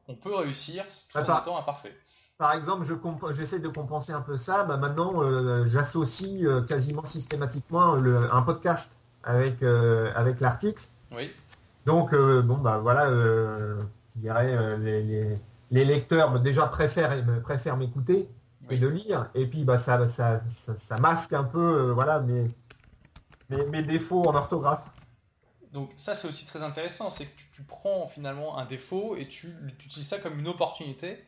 on 0.09 0.15
peut 0.15 0.35
réussir 0.35 0.85
tout 1.13 1.19
en 1.19 1.41
étant 1.41 1.59
imparfait. 1.59 1.95
Par 2.39 2.53
exemple, 2.53 2.85
j'essaie 3.33 3.61
de 3.61 3.69
compenser 3.69 4.13
un 4.13 4.21
peu 4.21 4.37
ça. 4.37 4.65
Bah, 4.65 4.77
maintenant, 4.77 5.67
j'associe 5.67 6.47
quasiment 6.69 7.07
systématiquement 7.07 7.95
un 7.95 8.43
podcast 8.43 8.99
avec, 9.25 9.63
avec 9.63 10.41
l'article. 10.41 10.85
Oui. 11.13 11.33
Donc, 11.87 12.15
bon, 12.15 12.59
bah 12.59 12.79
voilà, 12.79 13.09
je 13.09 13.77
dirais, 14.17 14.77
les, 14.79 15.35
les, 15.71 15.85
lecteurs 15.87 16.31
bah, 16.31 16.39
déjà 16.39 16.67
préfèrent, 16.67 17.25
préfèrent 17.43 17.79
m'écouter 17.79 18.29
et 18.71 18.79
de 18.79 18.89
lire. 18.89 19.29
Et 19.35 19.47
puis 19.47 19.65
bah, 19.65 19.79
ça, 19.79 20.09
ça, 20.09 20.41
ça, 20.49 20.99
masque 20.99 21.33
un 21.33 21.45
peu 21.45 21.59
euh, 21.59 21.93
voilà, 21.93 22.21
mes, 22.21 22.47
mes, 23.51 23.83
défauts 23.83 24.25
en 24.27 24.35
orthographe. 24.35 24.91
Donc 25.77 25.91
ça 25.97 26.15
c'est 26.15 26.27
aussi 26.27 26.47
très 26.47 26.63
intéressant, 26.63 27.11
c'est 27.11 27.27
que 27.27 27.41
tu, 27.53 27.63
prends 27.63 28.09
finalement 28.09 28.57
un 28.57 28.65
défaut 28.65 29.15
et 29.15 29.29
tu, 29.29 29.55
utilises 29.69 30.09
ça 30.09 30.19
comme 30.19 30.41
une 30.41 30.49
opportunité 30.49 31.23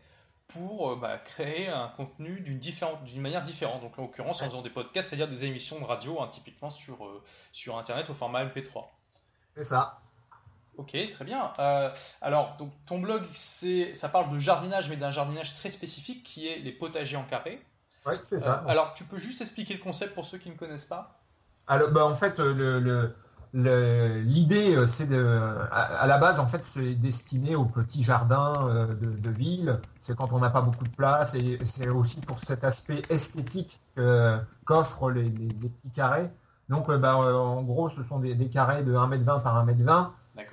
pour 0.47 0.93
euh, 0.93 0.97
bah, 0.97 1.19
créer 1.19 1.69
un 1.69 1.89
contenu 1.89 2.41
d'une 2.41 2.59
d'une 2.59 3.21
manière 3.21 3.43
différente. 3.43 3.83
Donc 3.83 3.99
en 3.99 4.03
l'occurrence 4.03 4.41
en 4.41 4.47
faisant 4.47 4.63
des 4.63 4.71
podcasts, 4.71 5.11
c'est-à-dire 5.11 5.29
des 5.29 5.45
émissions 5.45 5.79
de 5.79 5.85
radio, 5.85 6.23
hein, 6.23 6.29
typiquement 6.33 6.71
sur, 6.71 7.05
euh, 7.05 7.23
sur 7.53 7.77
Internet 7.77 8.09
au 8.09 8.15
format 8.15 8.43
MP3. 8.43 8.87
C'est 9.55 9.65
ça. 9.65 10.01
Ok, 10.79 10.97
très 11.11 11.25
bien. 11.27 11.53
Euh, 11.59 11.91
alors, 12.23 12.57
donc, 12.57 12.73
ton 12.87 13.01
blog, 13.01 13.25
c'est, 13.33 13.93
ça 13.93 14.09
parle 14.09 14.33
de 14.33 14.39
jardinage, 14.39 14.89
mais 14.89 14.97
d'un 14.97 15.11
jardinage 15.11 15.57
très 15.57 15.69
spécifique 15.69 16.23
qui 16.23 16.49
est 16.49 16.57
les 16.61 16.73
potagers 16.73 17.19
en 17.19 17.25
carré. 17.25 17.63
Oui, 18.07 18.15
c'est 18.23 18.41
ça. 18.41 18.63
Euh, 18.65 18.71
alors, 18.71 18.95
tu 18.95 19.05
peux 19.05 19.19
juste 19.19 19.43
expliquer 19.43 19.75
le 19.75 19.81
concept 19.81 20.15
pour 20.15 20.25
ceux 20.25 20.39
qui 20.39 20.49
ne 20.49 20.55
connaissent 20.55 20.87
pas? 20.87 21.21
Alors, 21.67 21.91
bah, 21.91 22.07
En 22.07 22.15
fait, 22.15 22.39
le, 22.39 23.15
l'idée, 23.55 24.77
euh, 24.77 24.87
c'est 24.87 25.07
de, 25.07 25.39
à, 25.71 26.07
la 26.07 26.19
base, 26.19 26.39
en 26.39 26.47
fait, 26.47 26.63
c'est 26.65 26.95
destiné 26.95 27.57
aux 27.57 27.65
petits 27.65 28.03
jardins 28.03 28.89
de, 29.01 29.31
ville. 29.31 29.81
C'est 30.01 30.17
quand 30.17 30.33
on 30.33 30.39
n'a 30.39 30.51
pas 30.51 30.63
beaucoup 30.63 30.85
de 30.85 30.97
place 30.97 31.35
et 31.35 31.59
c'est 31.65 31.89
aussi 31.89 32.21
pour 32.21 32.39
cet 32.41 32.65
aspect 32.65 33.03
esthétique 33.11 33.81
qu'offrent 34.65 35.11
les, 35.11 35.31
petits 35.31 35.91
carrés. 35.95 36.31
Donc, 36.69 36.91
bah, 36.91 37.17
en 37.17 37.63
gros, 37.63 37.91
ce 37.91 38.03
sont 38.03 38.19
des, 38.19 38.35
des 38.35 38.49
carrés 38.49 38.83
de 38.83 38.95
1m20 38.95 39.43
par 39.43 39.67
1m20 39.67 40.11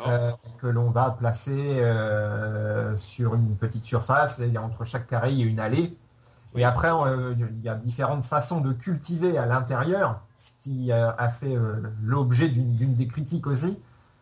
euh, 0.08 0.32
que 0.60 0.68
l'on 0.68 0.90
va 0.90 1.12
placer 1.12 1.80
euh, 1.80 2.96
sur 2.98 3.36
une 3.36 3.56
petite 3.56 3.86
surface. 3.86 4.40
A, 4.40 4.62
entre 4.62 4.84
chaque 4.84 5.08
carré, 5.08 5.32
il 5.32 5.40
y 5.40 5.44
a 5.44 5.46
une 5.46 5.60
allée. 5.60 5.98
Et 6.56 6.64
après, 6.64 6.90
euh, 6.90 7.34
il 7.38 7.62
y 7.64 7.70
a 7.70 7.76
différentes 7.76 8.26
façons 8.26 8.62
de 8.62 8.74
cultiver 8.74 9.38
à 9.38 9.46
l'intérieur, 9.46 10.22
ce 10.38 10.52
qui 10.64 10.92
a 10.92 11.30
fait 11.30 11.56
l'objet 12.04 12.48
d'une 12.50 12.96
des 12.96 13.08
critiques 13.08 13.48
aussi. 13.48 13.80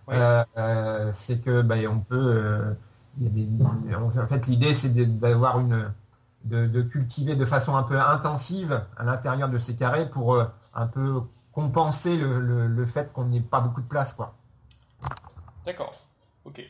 c'est 0.08 1.42
que 1.42 1.62
ben, 1.62 1.88
on 1.88 2.00
peut. 2.00 2.76
en 3.22 4.28
fait, 4.28 4.48
l'idée, 4.48 4.74
c'est 4.74 4.94
d'avoir 5.20 5.60
une. 5.60 5.92
De, 6.46 6.82
cultiver 6.82 7.36
de 7.36 7.46
façon 7.46 7.78
un 7.78 7.84
peu 7.84 7.98
intensive 7.98 8.84
à 8.98 9.06
l'intérieur 9.06 9.48
de 9.48 9.58
ces 9.58 9.78
carrés 9.78 10.10
pour 10.10 10.38
un 10.74 10.88
peu 10.88 11.22
compenser 11.54 12.18
le, 12.18 12.68
le 12.68 12.86
fait 12.86 13.14
qu'on 13.14 13.26
n'ait 13.26 13.40
pas 13.40 13.62
beaucoup 13.62 13.82
de 13.82 13.88
place. 13.88 14.12
quoi. 14.12 14.36
D'accord. 15.66 15.94
Ok. 16.46 16.62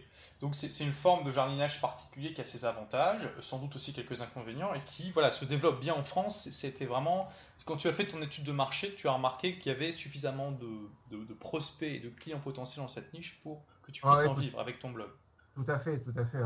Donc 0.44 0.56
c'est 0.56 0.84
une 0.84 0.92
forme 0.92 1.24
de 1.24 1.32
jardinage 1.32 1.80
particulier 1.80 2.34
qui 2.34 2.42
a 2.42 2.44
ses 2.44 2.66
avantages, 2.66 3.30
sans 3.40 3.60
doute 3.60 3.78
aussi 3.78 3.94
quelques 3.94 4.22
inconvénients, 4.22 4.74
et 4.74 4.82
qui 4.84 5.10
voilà, 5.12 5.32
se 5.32 5.46
développe 5.46 5.80
bien 5.80 5.94
en 5.94 6.04
France. 6.04 6.50
C'était 6.52 6.84
vraiment, 6.84 7.30
quand 7.64 7.78
tu 7.78 7.88
as 7.88 7.94
fait 7.94 8.08
ton 8.08 8.22
étude 8.22 8.44
de 8.44 8.52
marché, 8.52 8.94
tu 8.98 9.08
as 9.08 9.14
remarqué 9.14 9.58
qu'il 9.58 9.72
y 9.72 9.76
avait 9.76 9.94
suffisamment 9.94 10.52
de, 10.52 11.16
de, 11.16 11.34
prospects 11.34 11.88
et 11.88 12.02
de 12.02 12.10
clients 12.10 12.42
potentiels 12.42 12.84
dans 12.84 12.90
cette 12.90 13.14
niche 13.14 13.40
pour 13.42 13.64
que 13.84 13.94
tu 13.94 14.02
puisses 14.02 14.26
en 14.26 14.34
vivre 14.34 14.60
avec 14.60 14.80
ton 14.80 14.92
blog. 14.92 15.08
Tout 15.56 15.64
à 15.66 15.80
fait, 15.80 16.00
tout 16.00 16.14
à 16.18 16.26
fait. 16.26 16.40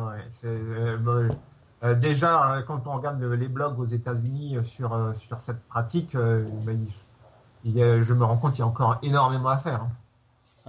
Euh, 0.46 1.32
euh, 1.84 1.96
déjà, 1.96 2.44
hein, 2.44 2.62
quand 2.62 2.86
on 2.86 2.92
regarde 2.92 3.20
les 3.20 3.48
blogs 3.48 3.80
aux 3.80 3.86
États-Unis 3.86 4.58
euh, 4.58 4.64
sur, 4.64 4.96
cette 5.42 5.68
pratique, 5.70 6.12
je 6.14 8.14
me 8.14 8.24
rends 8.24 8.38
compte 8.38 8.52
qu'il 8.52 8.60
y 8.60 8.64
a 8.64 8.68
encore 8.68 9.00
énormément 9.02 9.50
à 9.50 9.58
faire. 9.58 9.82
Hein. 9.82 9.90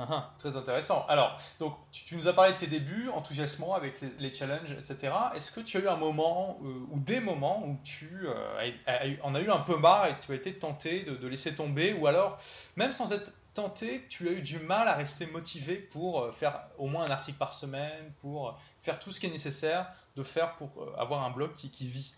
Ah, 0.00 0.32
très 0.38 0.56
intéressant. 0.56 1.04
Alors, 1.08 1.36
donc, 1.58 1.76
tu, 1.90 2.14
nous 2.14 2.28
as 2.28 2.32
parlé 2.32 2.52
de 2.52 2.58
tes 2.58 2.68
débuts, 2.68 3.08
enthousiasmant 3.08 3.74
avec 3.74 4.00
les, 4.20 4.32
challenges, 4.32 4.70
etc. 4.70 5.12
Est-ce 5.34 5.50
que 5.50 5.58
tu 5.58 5.76
as 5.76 5.80
eu 5.80 5.88
un 5.88 5.96
moment 5.96 6.60
euh, 6.62 6.86
ou 6.90 7.00
des 7.00 7.18
moments 7.18 7.66
où 7.66 7.76
tu 7.82 8.08
euh, 8.22 9.16
en 9.24 9.34
as 9.34 9.40
eu 9.40 9.50
un 9.50 9.58
peu 9.58 9.76
marre 9.76 10.06
et 10.06 10.14
tu 10.20 10.30
as 10.30 10.36
été 10.36 10.54
tenté 10.54 11.02
de, 11.02 11.26
laisser 11.26 11.52
tomber, 11.56 11.94
ou 11.94 12.06
alors, 12.06 12.38
même 12.76 12.92
sans 12.92 13.10
être 13.10 13.32
tenté, 13.54 14.06
tu 14.08 14.28
as 14.28 14.32
eu 14.32 14.40
du 14.40 14.60
mal 14.60 14.86
à 14.86 14.94
rester 14.94 15.26
motivé 15.26 15.74
pour 15.74 16.20
euh, 16.20 16.30
faire 16.30 16.60
au 16.78 16.86
moins 16.86 17.04
un 17.04 17.10
article 17.10 17.38
par 17.38 17.52
semaine, 17.52 18.12
pour 18.20 18.56
faire 18.80 19.00
tout 19.00 19.10
ce 19.10 19.18
qui 19.18 19.26
est 19.26 19.30
nécessaire 19.30 19.92
de 20.14 20.22
faire 20.22 20.54
pour 20.54 20.94
avoir 20.96 21.24
un 21.24 21.30
blog 21.30 21.52
qui 21.54 21.88
vit? 21.88 22.14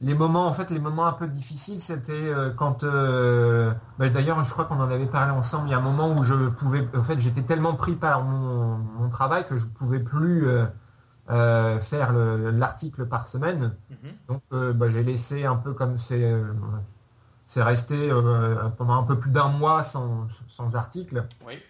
Les 0.00 0.14
moments, 0.14 0.46
en 0.46 0.52
fait, 0.52 0.70
les 0.70 0.80
moments 0.80 1.06
un 1.06 1.12
peu 1.12 1.28
difficiles, 1.28 1.80
c'était 1.80 2.12
euh, 2.12 2.50
quand, 2.50 2.82
euh, 2.82 3.72
bah, 3.98 4.08
d'ailleurs, 4.08 4.42
je 4.42 4.50
crois 4.50 4.64
qu'on 4.64 4.80
en 4.80 4.90
avait 4.90 5.06
parlé 5.06 5.32
ensemble. 5.32 5.68
Il 5.68 5.70
y 5.70 5.74
a 5.74 5.78
un 5.78 5.82
moment 5.82 6.14
où 6.14 6.22
je 6.22 6.48
pouvais, 6.48 6.86
en 6.96 7.02
fait, 7.02 7.18
j'étais 7.18 7.42
tellement 7.42 7.74
pris 7.74 7.94
par 7.94 8.24
mon, 8.24 9.08
travail 9.08 9.46
que 9.46 9.56
je 9.56 9.66
pouvais 9.66 10.00
plus 10.00 10.48
euh, 11.30 11.80
faire 11.80 12.12
l'article 12.12 13.06
par 13.06 13.28
semaine. 13.28 13.74
Mhm. 13.90 14.12
Donc, 14.28 14.74
bah, 14.74 14.88
j'ai 14.88 15.04
laissé 15.04 15.44
un 15.44 15.56
peu 15.56 15.72
comme 15.72 15.98
c'est, 15.98 16.34
c'est 17.46 17.62
resté 17.62 18.10
pendant 18.76 19.00
un 19.00 19.04
peu 19.04 19.18
plus 19.18 19.30
d'un 19.30 19.48
mois 19.48 19.84
sans, 19.84 20.28
article. 20.74 21.24
Oui. 21.46 21.62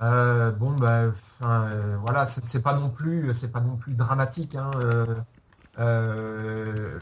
bon, 0.00 0.76
bah, 0.78 1.06
voilà, 1.40 2.26
c'est 2.26 2.62
pas 2.62 2.74
non 2.74 2.90
plus, 2.90 3.34
c'est 3.34 3.50
pas 3.50 3.60
non 3.60 3.76
plus 3.76 3.94
dramatique. 3.94 4.54
Hein, 4.54 4.70
euh, 5.78 6.98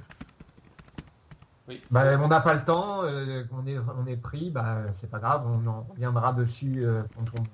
bah, 1.90 2.18
on 2.20 2.28
n'a 2.28 2.40
pas 2.40 2.54
le 2.54 2.64
temps, 2.64 3.04
euh, 3.04 3.44
on, 3.52 3.66
est, 3.66 3.78
on 3.78 4.06
est 4.06 4.16
pris, 4.16 4.50
bah, 4.50 4.82
c'est 4.92 5.10
pas 5.10 5.18
grave, 5.18 5.44
on 5.46 5.66
en 5.66 5.86
reviendra 5.90 6.32
dessus 6.32 6.84
euh, 6.84 7.02
quand 7.14 7.40
on, 7.40 7.44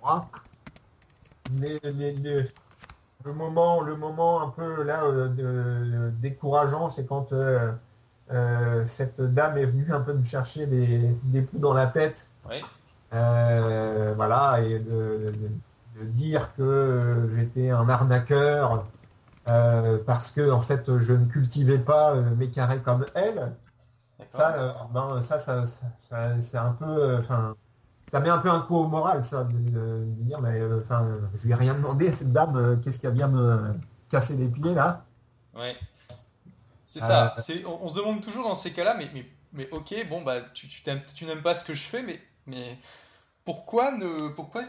pourra. 0.00 0.28
Mais, 1.52 1.78
le 3.22 3.34
moment, 3.34 3.82
le 3.82 3.96
moment 3.96 4.40
un 4.40 4.48
peu 4.48 4.82
là 4.82 5.02
décourageant, 6.22 6.88
c'est 6.88 7.06
quand 7.06 7.34
cette 8.86 9.20
dame 9.20 9.58
est 9.58 9.66
venue 9.66 9.92
un 9.92 10.00
peu 10.00 10.14
me 10.14 10.24
chercher 10.24 10.66
des, 10.66 11.14
des 11.24 11.44
coups 11.44 11.60
dans 11.60 11.74
la 11.74 11.86
tête. 11.86 12.30
voilà, 13.10 14.60
et 14.62 14.78
de, 14.78 15.32
dire 16.02 16.54
que 16.56 17.28
j'étais 17.34 17.68
un 17.68 17.86
arnaqueur, 17.90 18.86
euh, 19.50 19.98
parce 20.06 20.30
que 20.30 20.50
en 20.50 20.60
fait 20.60 20.98
je 21.00 21.12
ne 21.12 21.26
cultivais 21.26 21.78
pas 21.78 22.12
euh, 22.12 22.34
mes 22.36 22.50
carrés 22.50 22.80
comme 22.80 23.04
elle. 23.14 23.52
Ça, 24.28 24.54
euh, 24.54 24.72
ben, 24.92 25.22
ça, 25.22 25.40
ça, 25.40 25.64
c'est 26.40 26.56
un 26.58 26.72
peu, 26.72 27.16
enfin, 27.18 27.56
ça 28.12 28.20
met 28.20 28.28
un 28.28 28.38
peu 28.38 28.50
un 28.50 28.60
coup 28.60 28.76
au 28.76 28.86
moral, 28.86 29.24
ça, 29.24 29.44
de, 29.44 30.04
dire, 30.04 30.40
mais 30.40 30.60
enfin, 30.84 31.08
je 31.34 31.44
lui 31.44 31.50
ai 31.50 31.54
rien 31.54 31.74
demandé 31.74 32.08
à 32.08 32.12
cette 32.12 32.32
dame, 32.32 32.80
qu'est-ce 32.84 33.00
qu'elle 33.00 33.14
vient 33.14 33.28
me 33.28 33.74
casser 34.08 34.36
les 34.36 34.46
pieds 34.46 34.74
là? 34.74 35.04
Ouais. 35.54 35.76
C'est 36.86 37.00
ça. 37.00 37.34
On, 37.66 37.78
on, 37.82 37.88
se 37.88 37.94
demande 37.94 38.20
toujours 38.20 38.44
dans 38.44 38.54
ces 38.54 38.72
cas-là, 38.72 38.94
mais, 38.96 39.10
mais, 39.14 39.26
mais 39.52 39.68
ok, 39.70 39.94
bon 40.08 40.22
bah, 40.22 40.42
tu, 40.54 40.68
tu 40.68 41.24
n'aimes 41.24 41.42
pas 41.42 41.54
ce 41.54 41.64
que 41.64 41.74
je 41.74 41.88
fais, 41.88 42.02
mais, 42.02 42.20
mais 42.46 42.78
pourquoi, 43.50 43.90
ne, 43.90 44.28
pourquoi 44.28 44.62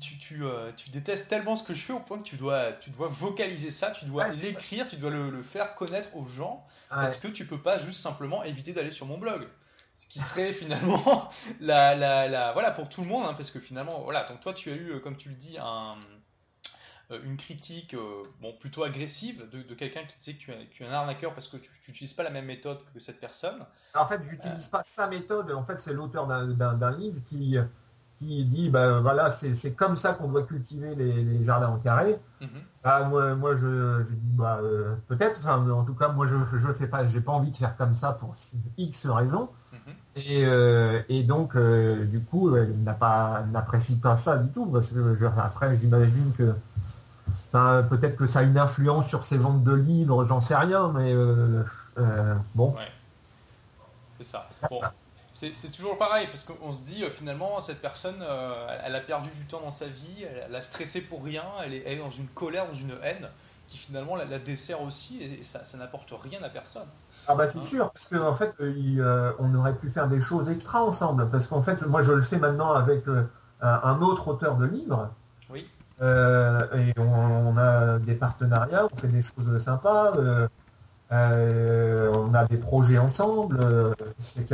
tu, 0.00 0.16
tu, 0.18 0.42
euh, 0.42 0.72
tu, 0.74 0.88
détestes 0.88 1.28
tellement 1.28 1.54
ce 1.54 1.64
que 1.64 1.74
je 1.74 1.82
fais 1.82 1.92
au 1.92 2.00
point 2.00 2.16
que 2.16 2.22
tu 2.22 2.36
dois, 2.36 2.72
tu 2.72 2.88
dois 2.88 3.08
vocaliser 3.08 3.70
ça, 3.70 3.90
tu 3.90 4.06
dois 4.06 4.28
l'écrire, 4.28 4.88
tu 4.88 4.96
dois 4.96 5.10
le, 5.10 5.42
faire 5.42 5.74
connaître 5.74 6.16
aux 6.16 6.26
gens 6.26 6.66
Est-ce 7.02 7.18
que 7.18 7.28
tu 7.28 7.44
peux 7.44 7.60
pas 7.60 7.78
juste 7.78 8.00
simplement 8.00 8.42
éviter 8.42 8.72
d'aller 8.72 8.90
sur 8.90 9.04
mon 9.04 9.18
blog 9.18 9.46
Ce 9.94 10.06
qui 10.06 10.18
serait 10.18 10.52
finalement 10.54 11.30
la, 11.60 11.94
la, 11.94 12.26
la, 12.26 12.52
voilà 12.52 12.70
pour 12.70 12.88
tout 12.88 13.02
le 13.02 13.08
monde, 13.08 13.26
hein, 13.26 13.34
parce 13.34 13.50
que 13.50 13.60
finalement, 13.60 14.00
voilà, 14.00 14.24
donc 14.24 14.40
toi 14.40 14.54
tu 14.54 14.70
as 14.70 14.76
eu, 14.76 14.92
euh, 14.92 14.98
comme 14.98 15.18
tu 15.18 15.28
le 15.28 15.34
dis, 15.34 15.58
un, 15.58 15.92
euh, 17.10 17.20
une 17.24 17.36
critique 17.36 17.94
bon, 18.40 18.54
plutôt 18.54 18.82
agressive 18.82 19.46
de, 19.50 19.74
quelqu'un 19.74 20.04
qui 20.04 20.16
disait 20.16 20.32
que 20.32 20.38
tu 20.38 20.52
es, 20.52 20.68
tu 20.70 20.84
es 20.84 20.86
un 20.86 20.92
arnaqueur 20.92 21.34
parce 21.34 21.48
que 21.48 21.58
tu 21.58 21.70
n'utilises 21.86 22.14
pas 22.14 22.22
la 22.22 22.30
même 22.30 22.46
méthode 22.46 22.80
que 22.94 22.98
cette 22.98 23.20
personne. 23.20 23.66
En 23.94 24.06
fait, 24.06 24.22
j'utilise 24.22 24.68
pas 24.68 24.82
sa 24.84 25.06
méthode. 25.06 25.50
En 25.50 25.66
fait, 25.66 25.78
c'est 25.78 25.92
l'auteur 25.92 26.26
d'un 26.26 26.96
livre 26.96 27.22
qui 27.24 27.58
qui 28.22 28.44
dit 28.44 28.70
ben 28.70 29.00
voilà 29.00 29.30
c'est 29.30 29.72
comme 29.72 29.96
ça 29.96 30.12
qu'on 30.12 30.28
doit 30.28 30.42
cultiver 30.44 30.94
les, 30.94 31.44
jardins 31.44 31.68
en 31.68 31.78
carré. 31.78 32.18
Mhm. 32.40 32.48
Bah, 32.82 33.04
moi, 33.04 33.34
moi 33.36 33.56
je, 33.56 34.02
dis 34.02 34.36
bah 34.36 34.58
euh, 34.62 34.94
peut-être 35.06 35.40
enfin 35.40 35.70
en 35.70 35.84
tout 35.84 35.94
cas 35.94 36.08
moi 36.08 36.26
je 36.26 36.34
je 36.56 36.72
fais 36.72 36.86
pas 36.86 37.06
j'ai 37.06 37.20
pas 37.20 37.32
envie 37.32 37.50
de 37.50 37.56
faire 37.56 37.76
comme 37.76 37.94
ça 37.94 38.12
pour 38.12 38.34
x 38.76 39.06
raisons 39.06 39.50
mhm. 39.72 39.94
et, 40.16 40.44
euh, 40.46 41.00
et, 41.08 41.22
donc 41.22 41.54
euh, 41.54 42.04
du 42.04 42.20
coup 42.20 42.56
elle 42.56 42.76
n'a 42.82 42.94
pas 42.94 43.44
n'apprécie 43.52 44.00
pas 44.00 44.16
ça 44.16 44.36
du 44.36 44.50
tout 44.50 44.66
parce 44.66 44.90
que 44.90 45.24
après 45.38 45.76
j'imagine 45.76 46.32
que 46.32 46.54
peut-être 47.52 48.16
que 48.16 48.26
ça 48.26 48.40
a 48.40 48.42
une 48.42 48.58
influence 48.58 49.06
sur 49.06 49.24
ses 49.24 49.38
ventes 49.38 49.62
de 49.62 49.74
livres 49.74 50.24
j'en 50.24 50.40
sais 50.40 50.56
rien 50.56 50.90
mais 50.92 51.14
bon 52.56 52.74
c'est 54.18 54.24
ça 54.24 54.48
bon 54.68 54.80
c'est 55.52 55.72
toujours 55.72 55.98
pareil, 55.98 56.26
parce 56.26 56.44
qu'on 56.44 56.72
se 56.72 56.80
dit 56.80 57.04
finalement, 57.10 57.60
cette 57.60 57.80
personne, 57.80 58.24
elle 58.84 58.94
a 58.94 59.00
perdu 59.00 59.30
du 59.30 59.44
temps 59.46 59.60
dans 59.60 59.70
sa 59.70 59.86
vie, 59.86 60.24
elle, 60.46 60.54
a 60.54 60.62
stressé 60.62 61.00
pour 61.00 61.24
rien, 61.24 61.44
elle 61.64 61.74
est, 61.74 61.96
dans 61.96 62.10
une 62.10 62.28
colère, 62.28 62.68
dans 62.68 62.74
une 62.74 62.94
haine, 63.02 63.28
qui 63.66 63.78
finalement 63.78 64.16
la, 64.16 64.38
dessert 64.38 64.82
aussi, 64.82 65.22
et, 65.22 65.42
ça, 65.42 65.62
n'apporte 65.78 66.12
rien 66.22 66.42
à 66.42 66.48
personne. 66.48 66.86
Ah 67.26 67.34
bah 67.34 67.46
c'est 67.50 67.58
hein 67.58 67.66
sûr, 67.66 67.90
parce 67.90 68.06
qu'en 68.06 68.28
en 68.28 68.34
fait, 68.34 68.54
on 69.38 69.54
aurait 69.54 69.74
pu 69.74 69.90
faire 69.90 70.08
des 70.08 70.20
choses 70.20 70.48
extra 70.48 70.84
ensemble, 70.84 71.28
parce 71.30 71.46
qu'en 71.46 71.62
fait, 71.62 71.82
moi 71.82 72.02
je 72.02 72.12
le 72.12 72.22
fais 72.22 72.38
maintenant 72.38 72.72
avec 72.72 73.04
un 73.60 74.00
autre 74.00 74.28
auteur 74.28 74.56
de 74.56 74.66
livre. 74.66 75.10
Oui. 75.50 75.68
et 76.00 76.92
on, 76.98 77.56
a 77.56 77.98
des 77.98 78.14
partenariats, 78.14 78.86
on 78.92 78.96
fait 78.96 79.08
des 79.08 79.22
choses 79.22 79.58
sympas. 79.58 80.12
Euh, 81.12 82.10
on 82.14 82.32
a 82.34 82.44
des 82.46 82.56
projets 82.56 82.98
ensemble. 82.98 83.60
Euh, 83.60 83.94
c'est 84.18 84.46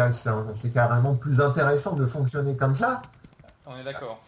carrément 0.73 1.15
plus 1.15 1.41
intéressant 1.41 1.95
de 1.95 2.05
fonctionner 2.05 2.57
comme 2.57 2.75
ça. 2.75 3.03
On 3.67 3.77
est 3.77 3.85
d'accord. 3.85 4.21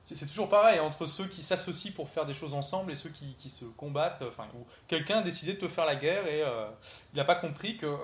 C'est 0.00 0.24
toujours 0.24 0.48
pareil 0.48 0.80
entre 0.80 1.04
ceux 1.04 1.26
qui 1.26 1.42
s'associent 1.42 1.92
pour 1.94 2.08
faire 2.08 2.24
des 2.24 2.32
choses 2.32 2.54
ensemble 2.54 2.92
et 2.92 2.94
ceux 2.94 3.10
qui, 3.10 3.50
se 3.50 3.66
combattent. 3.66 4.24
Enfin, 4.26 4.46
quelqu'un 4.86 5.18
a 5.18 5.22
décidé 5.22 5.52
de 5.52 5.58
te 5.58 5.68
faire 5.68 5.84
la 5.84 5.96
guerre 5.96 6.26
et 6.26 6.42
euh, 6.42 6.66
il 7.12 7.18
n'a 7.18 7.24
pas 7.24 7.34
compris 7.34 7.76
que 7.76 7.94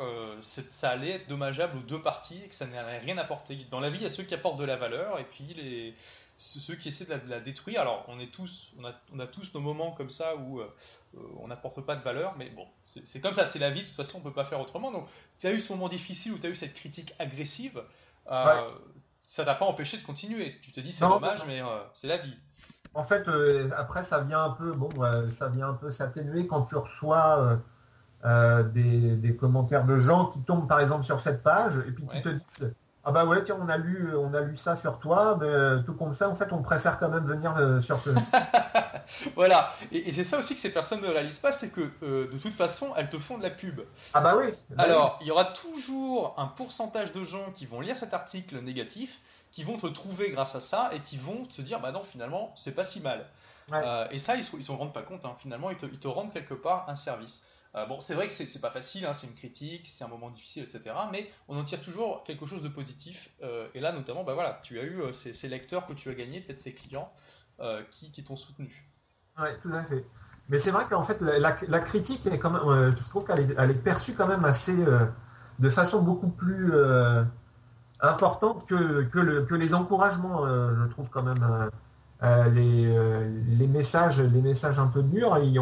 ça 0.42 0.90
allait 0.90 1.12
être 1.12 1.28
dommageable 1.28 1.78
aux 1.78 1.82
deux 1.82 2.02
parties 2.02 2.42
et 2.44 2.48
que 2.48 2.54
ça 2.54 2.66
n'allait 2.66 2.98
rien 2.98 3.16
apporter. 3.16 3.56
Dans 3.70 3.80
la 3.80 3.88
vie, 3.88 4.00
il 4.00 4.02
y 4.02 4.06
a 4.06 4.10
ceux 4.10 4.24
qui 4.24 4.34
apportent 4.34 4.58
de 4.58 4.66
la 4.66 4.76
valeur 4.76 5.18
et 5.18 5.24
puis 5.24 5.54
les, 5.56 5.94
ceux 6.36 6.74
qui 6.74 6.88
essaient 6.88 7.04
de 7.04 7.30
la, 7.30 7.40
détruire. 7.40 7.80
Alors, 7.80 8.04
on 8.08 8.18
est 8.18 8.32
tous, 8.32 8.72
on 8.78 9.20
a, 9.20 9.26
tous 9.26 9.52
nos 9.54 9.60
moments 9.60 9.92
comme 9.92 10.10
ça 10.10 10.36
où 10.36 10.60
euh, 10.60 10.68
on 11.38 11.48
n'apporte 11.48 11.80
pas 11.82 11.96
de 11.96 12.02
valeur, 12.02 12.34
mais 12.36 12.50
bon, 12.50 12.66
c'est 12.86 13.20
comme 13.20 13.34
ça, 13.34 13.46
c'est 13.46 13.58
la 13.58 13.70
vie. 13.70 13.82
De 13.82 13.86
toute 13.86 13.96
façon, 13.96 14.18
on 14.18 14.20
peut 14.20 14.32
pas 14.32 14.44
faire 14.44 14.60
autrement. 14.60 14.90
Donc, 14.90 15.06
tu 15.38 15.46
as 15.46 15.52
eu 15.52 15.60
ce 15.60 15.72
moment 15.72 15.88
difficile 15.88 16.32
où 16.32 16.38
tu 16.38 16.46
as 16.46 16.50
eu 16.50 16.54
cette 16.54 16.74
critique 16.74 17.14
agressive. 17.18 17.82
Euh, 18.30 18.68
ça 19.26 19.44
t'a 19.44 19.54
pas 19.54 19.64
empêché 19.64 19.96
de 19.96 20.02
continuer. 20.02 20.58
Tu 20.62 20.72
te 20.72 20.80
dis, 20.80 20.92
c'est 20.92 21.06
dommage, 21.06 21.44
mais 21.46 21.62
euh, 21.62 21.66
c'est 21.94 22.08
la 22.08 22.18
vie. 22.18 22.36
En 22.94 23.04
fait, 23.04 23.28
après, 23.76 24.02
ça 24.04 24.20
vient 24.20 24.44
un 24.44 24.50
peu, 24.50 24.72
bon, 24.72 24.90
ça 25.30 25.48
vient 25.48 25.70
un 25.70 25.74
peu 25.74 25.90
s'atténuer 25.90 26.46
quand 26.46 26.62
tu 26.66 26.76
reçois 26.76 27.60
des, 28.24 29.16
des, 29.16 29.36
commentaires 29.36 29.84
de 29.84 29.98
gens 29.98 30.26
qui 30.26 30.42
tombent, 30.42 30.68
par 30.68 30.80
exemple, 30.80 31.04
sur 31.04 31.20
cette 31.20 31.42
page 31.42 31.76
et 31.88 31.90
puis 31.90 32.06
qui 32.06 32.22
te 32.22 32.28
disent 32.28 32.74
ah 33.06 33.12
bah 33.12 33.26
ouais, 33.26 33.44
tiens, 33.44 33.58
on 33.60 33.68
a 33.68 33.76
lu, 33.76 34.16
on 34.16 34.32
a 34.32 34.40
lu 34.40 34.56
ça 34.56 34.76
sur 34.76 34.98
toi, 34.98 35.36
mais 35.38 35.46
euh, 35.46 35.82
tout 35.82 35.92
comme 35.92 36.14
ça, 36.14 36.28
en 36.28 36.34
fait, 36.34 36.52
on 36.52 36.62
préfère 36.62 36.98
quand 36.98 37.10
même 37.10 37.24
venir 37.24 37.54
euh, 37.58 37.78
sur 37.80 38.02
toi. 38.02 38.14
voilà, 39.36 39.74
et, 39.92 40.10
c'est 40.10 40.24
ça 40.24 40.38
aussi 40.38 40.54
que 40.54 40.60
ces 40.60 40.72
personnes 40.72 41.02
ne 41.02 41.08
réalisent 41.08 41.38
pas, 41.38 41.52
c'est 41.52 41.68
que 41.68 41.82
euh, 42.02 42.32
de 42.32 42.38
toute 42.38 42.54
façon, 42.54 42.94
elles 42.96 43.10
te 43.10 43.18
font 43.18 43.36
de 43.36 43.42
la 43.42 43.50
pub. 43.50 43.82
Ah 44.14 44.22
bah 44.22 44.36
oui. 44.38 44.46
Bah 44.70 44.84
Alors, 44.84 45.18
il 45.20 45.26
y 45.26 45.30
aura 45.30 45.44
toujours 45.44 46.34
un 46.38 46.46
pourcentage 46.46 47.12
de 47.12 47.24
gens 47.24 47.50
qui 47.54 47.66
vont 47.66 47.82
lire 47.82 47.96
cet 47.96 48.14
article 48.14 48.60
négatif, 48.60 49.20
qui 49.52 49.64
vont 49.64 49.76
te 49.76 49.86
trouver 49.86 50.30
grâce 50.30 50.54
à 50.54 50.60
ça 50.60 50.90
et 50.94 51.00
qui 51.00 51.18
vont 51.18 51.44
se 51.50 51.60
dire, 51.60 51.80
bah 51.80 51.92
non, 51.92 52.02
finalement, 52.02 52.54
c'est 52.56 52.74
pas 52.74 52.84
si 52.84 53.02
mal. 53.02 53.26
et 54.12 54.18
ça, 54.18 54.36
ils 54.36 54.58
ne 54.58 54.62
se 54.62 54.72
rendent 54.72 54.94
pas 54.94 55.02
compte. 55.02 55.26
Hein. 55.26 55.36
Finalement, 55.38 55.70
ils 55.70 55.76
te 55.76 56.08
rendent 56.08 56.32
quelque 56.32 56.54
part 56.54 56.88
un 56.88 56.94
service. 56.94 57.44
Euh, 57.76 57.86
bon, 57.86 58.00
c'est 58.00 58.14
vrai 58.14 58.26
que 58.26 58.32
c'est 58.32 58.60
pas 58.60 58.70
facile, 58.70 59.04
hein, 59.04 59.12
c'est 59.12 59.26
une 59.26 59.34
critique, 59.34 59.88
c'est 59.88 60.04
un 60.04 60.08
moment 60.08 60.30
difficile, 60.30 60.62
etc. 60.62 60.94
Mais 61.10 61.28
on 61.48 61.58
en 61.58 61.64
tire 61.64 61.80
toujours 61.80 62.22
quelque 62.22 62.46
chose 62.46 62.62
de 62.62 62.68
positif. 62.68 63.30
Euh, 63.42 63.66
et 63.74 63.80
là, 63.80 63.92
notamment, 63.92 64.22
bah 64.22 64.34
voilà, 64.34 64.60
tu 64.62 64.78
as 64.78 64.84
eu 64.84 65.02
euh, 65.02 65.12
ces, 65.12 65.48
lecteurs 65.48 65.86
que 65.86 65.92
tu 65.92 66.08
as 66.08 66.14
gagnés, 66.14 66.40
peut-être 66.40 66.60
ces 66.60 66.72
clients 66.72 67.12
qui, 67.90 68.24
t'ont 68.24 68.34
soutenu. 68.34 68.84
Oui, 69.38 69.48
tout 69.62 69.72
à 69.72 69.84
fait. 69.84 70.04
Mais 70.48 70.58
c'est 70.58 70.72
vrai 70.72 70.86
qu'en 70.90 71.04
fait, 71.04 71.20
la, 71.20 71.52
critique, 71.80 72.26
est 72.26 72.38
quand 72.38 72.50
même, 72.50 72.96
je 72.96 73.04
trouve 73.04 73.24
qu'elle 73.24 73.70
est, 73.70 73.74
perçue 73.74 74.12
quand 74.12 74.26
même 74.26 74.44
assez, 74.44 74.76
de 75.60 75.68
façon 75.68 76.02
beaucoup 76.02 76.30
plus 76.30 76.72
importante 78.00 78.66
que, 78.66 79.02
que, 79.02 79.54
les 79.54 79.72
encouragements, 79.72 80.44
je 80.44 80.90
trouve 80.90 81.10
quand 81.10 81.22
même. 81.22 81.70
Euh, 82.22 82.48
euh, 82.56 83.42
les, 83.58 83.66
messages, 83.66 84.20
les 84.20 84.40
messages 84.40 84.78
un 84.78 84.86
peu 84.86 85.02
durs, 85.02 85.36
ils, 85.38 85.60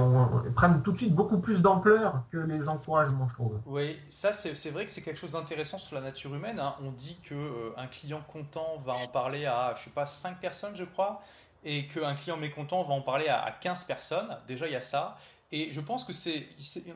prennent 0.54 0.82
tout 0.82 0.92
de 0.92 0.98
suite 0.98 1.14
beaucoup 1.14 1.38
plus 1.38 1.62
d'ampleur 1.62 2.22
que 2.30 2.36
les 2.36 2.68
encouragements, 2.68 3.26
je 3.28 3.34
trouve. 3.34 3.60
Oui, 3.66 3.98
ça 4.08 4.32
c'est 4.32 4.70
vrai 4.70 4.84
que 4.84 4.90
c'est 4.90 5.02
quelque 5.02 5.18
chose 5.18 5.32
d'intéressant 5.32 5.78
sur 5.78 5.96
la 5.96 6.02
nature 6.02 6.34
humaine. 6.34 6.60
Hein. 6.60 6.76
On 6.82 6.92
dit 6.92 7.18
que 7.24 7.34
euh, 7.34 7.72
un 7.76 7.86
client 7.86 8.22
content 8.32 8.80
va 8.84 8.92
en 8.92 9.08
parler 9.08 9.46
à, 9.46 9.74
je 9.76 9.84
sais 9.84 9.90
pas, 9.90 10.06
5 10.06 10.40
personnes, 10.40 10.76
je 10.76 10.84
crois, 10.84 11.22
et 11.64 11.88
qu'un 11.88 12.14
client 12.14 12.36
mécontent 12.36 12.84
va 12.84 12.94
en 12.94 13.02
parler 13.02 13.28
à, 13.28 13.56
15 13.60 13.84
personnes. 13.84 14.36
Déjà, 14.46 14.66
il 14.66 14.72
y 14.72 14.76
a 14.76 14.80
ça. 14.80 15.18
Et 15.52 15.72
je 15.72 15.80
pense 15.80 16.04
que 16.04 16.12
c'est, 16.12 16.46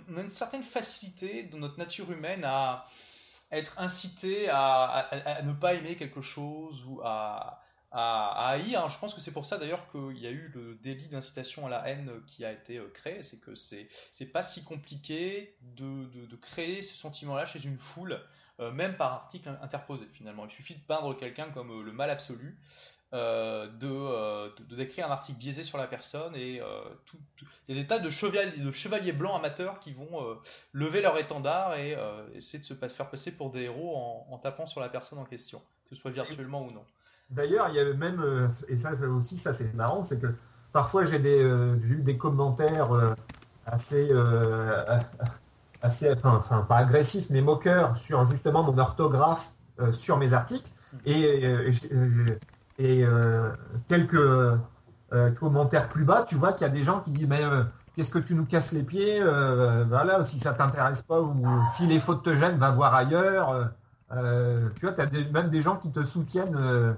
une 0.09 0.29
certaine 0.29 0.63
facilité 0.63 1.45
dans 1.45 1.59
notre 1.59 1.79
nature 1.79 2.11
humaine 2.13 2.43
à 2.45 2.85
être 3.53 3.79
incité 3.79 4.49
à 4.51 5.09
ne 5.45 5.53
pas 5.53 5.75
aimer 5.75 5.95
quelque 5.95 6.21
chose 6.21 6.85
ou 6.87 7.01
à 7.05 7.63
à, 7.97 8.49
haïr. 8.51 8.85
Hein. 8.85 8.89
Je 8.89 8.99
pense 8.99 9.15
que 9.15 9.21
c'est 9.21 9.33
pour 9.33 9.47
ça 9.47 9.57
d'ailleurs 9.57 9.91
qu'il 9.91 10.19
y 10.19 10.27
a 10.27 10.31
eu 10.31 10.53
le 10.55 10.75
délit 10.83 11.09
d'incitation 11.09 11.67
à 11.67 11.71
la 11.71 11.89
haine 11.89 12.11
qui 12.27 12.45
a 12.45 12.53
été 12.53 12.77
euh, 12.77 12.91
créé. 12.93 13.23
C'est 13.23 13.41
que 13.41 13.55
c'est 13.55 14.33
pas 14.33 14.43
si 14.43 14.63
compliqué 14.65 15.57
de, 15.63 16.37
créer 16.37 16.83
ce 16.83 16.95
sentiment-là 16.95 17.47
chez 17.47 17.65
une 17.65 17.79
foule, 17.79 18.21
euh, 18.61 18.71
même 18.71 18.97
par 18.97 19.13
article 19.15 19.49
interposé 19.63 20.07
finalement. 20.13 20.45
Il 20.45 20.51
suffit 20.51 20.75
de 20.75 20.81
peindre 20.87 21.17
quelqu'un 21.17 21.51
comme 21.51 21.71
euh, 21.71 21.83
le 21.83 21.93
mal 21.93 22.11
absolu. 22.11 22.59
de, 23.13 24.75
décrire 24.75 25.07
un 25.07 25.13
article 25.13 25.39
biaisé 25.39 25.63
sur 25.63 25.79
la 25.79 25.87
personne 25.87 26.37
et 26.37 26.61
il 27.69 27.75
y 27.75 27.79
a 27.79 27.83
des 27.83 27.87
tas 27.87 27.99
de 27.99 28.11
chevaliers, 28.11 29.13
blancs 29.13 29.37
amateurs 29.37 29.81
qui 29.81 29.95
vont 29.95 30.39
lever 30.75 31.01
leur 31.01 31.17
étendard 31.17 31.77
et 31.77 31.97
essayer 32.35 32.59
de 32.59 32.65
se 32.65 32.75
faire 32.75 33.09
passer 33.09 33.35
pour 33.35 33.51
des 33.51 33.63
héros 33.63 33.97
en 34.29 34.37
tapant 34.37 34.67
sur 34.67 34.81
la 34.81 34.91
personne 34.91 35.19
en 35.19 35.25
question, 35.25 35.63
que 35.89 35.95
ce 35.95 36.03
soit 36.03 36.11
virtuellement 36.11 36.63
ou 36.63 36.71
non. 36.73 36.85
D'ailleurs, 37.31 37.69
il 37.71 37.75
y 37.75 37.81
a 37.81 37.93
même, 37.95 38.21
euh, 38.21 38.49
et 38.69 38.77
ça, 38.77 38.93
aussi, 39.09 39.37
ça 39.37 39.53
c'est 39.53 39.75
marrant, 39.75 40.05
c'est 40.05 40.21
que 40.21 40.29
parfois 40.73 41.05
j'ai 41.05 41.19
des, 41.19 41.43
euh, 41.43 41.77
eu 41.83 42.03
des 42.03 42.17
commentaires 42.17 42.93
euh, 42.95 43.15
assez, 43.67 44.11
assez 45.83 46.15
enfin, 46.23 46.63
pas 46.63 46.77
agressifs, 46.77 47.31
mais 47.31 47.41
moqueurs 47.41 47.97
sur 47.97 48.27
justement 48.27 48.63
mon 48.63 48.79
orthographe 48.79 49.53
sur 49.93 50.19
mes 50.19 50.33
articles. 50.33 50.71
Et, 51.05 51.45
et, 52.79 53.05
quelques 53.89 54.59
commentaires 55.41 55.89
plus 55.89 56.05
bas, 56.05 56.23
tu 56.23 56.37
vois 56.37 56.53
qu'il 56.53 56.65
y 56.65 56.71
a 56.71 56.73
des 56.73 56.85
gens 56.85 57.01
qui 57.01 57.11
disent 57.11 57.27
mais 57.27 57.43
qu'est-ce 57.95 58.11
que 58.11 58.21
tu 58.21 58.37
nous 58.37 58.47
casses 58.47 58.71
les 58.71 58.85
pieds 58.85 59.21
Voilà, 59.89 60.25
si 60.25 60.39
ça 60.39 60.55
t'intéresse 60.55 61.03
pas 61.03 61.21
ou 61.21 61.35
si 61.75 61.89
les 61.89 61.99
fautes 61.99 62.23
te 62.23 62.37
gênent, 62.37 62.57
va 62.57 62.71
voir 62.71 62.95
ailleurs. 62.95 63.73
tu 64.11 64.87
vois, 64.87 64.93
tu 64.93 65.01
as 65.01 65.31
même 65.33 65.51
des 65.51 65.61
gens 65.61 65.77
qui 65.77 65.91
te 65.91 66.05
soutiennent 66.05 66.97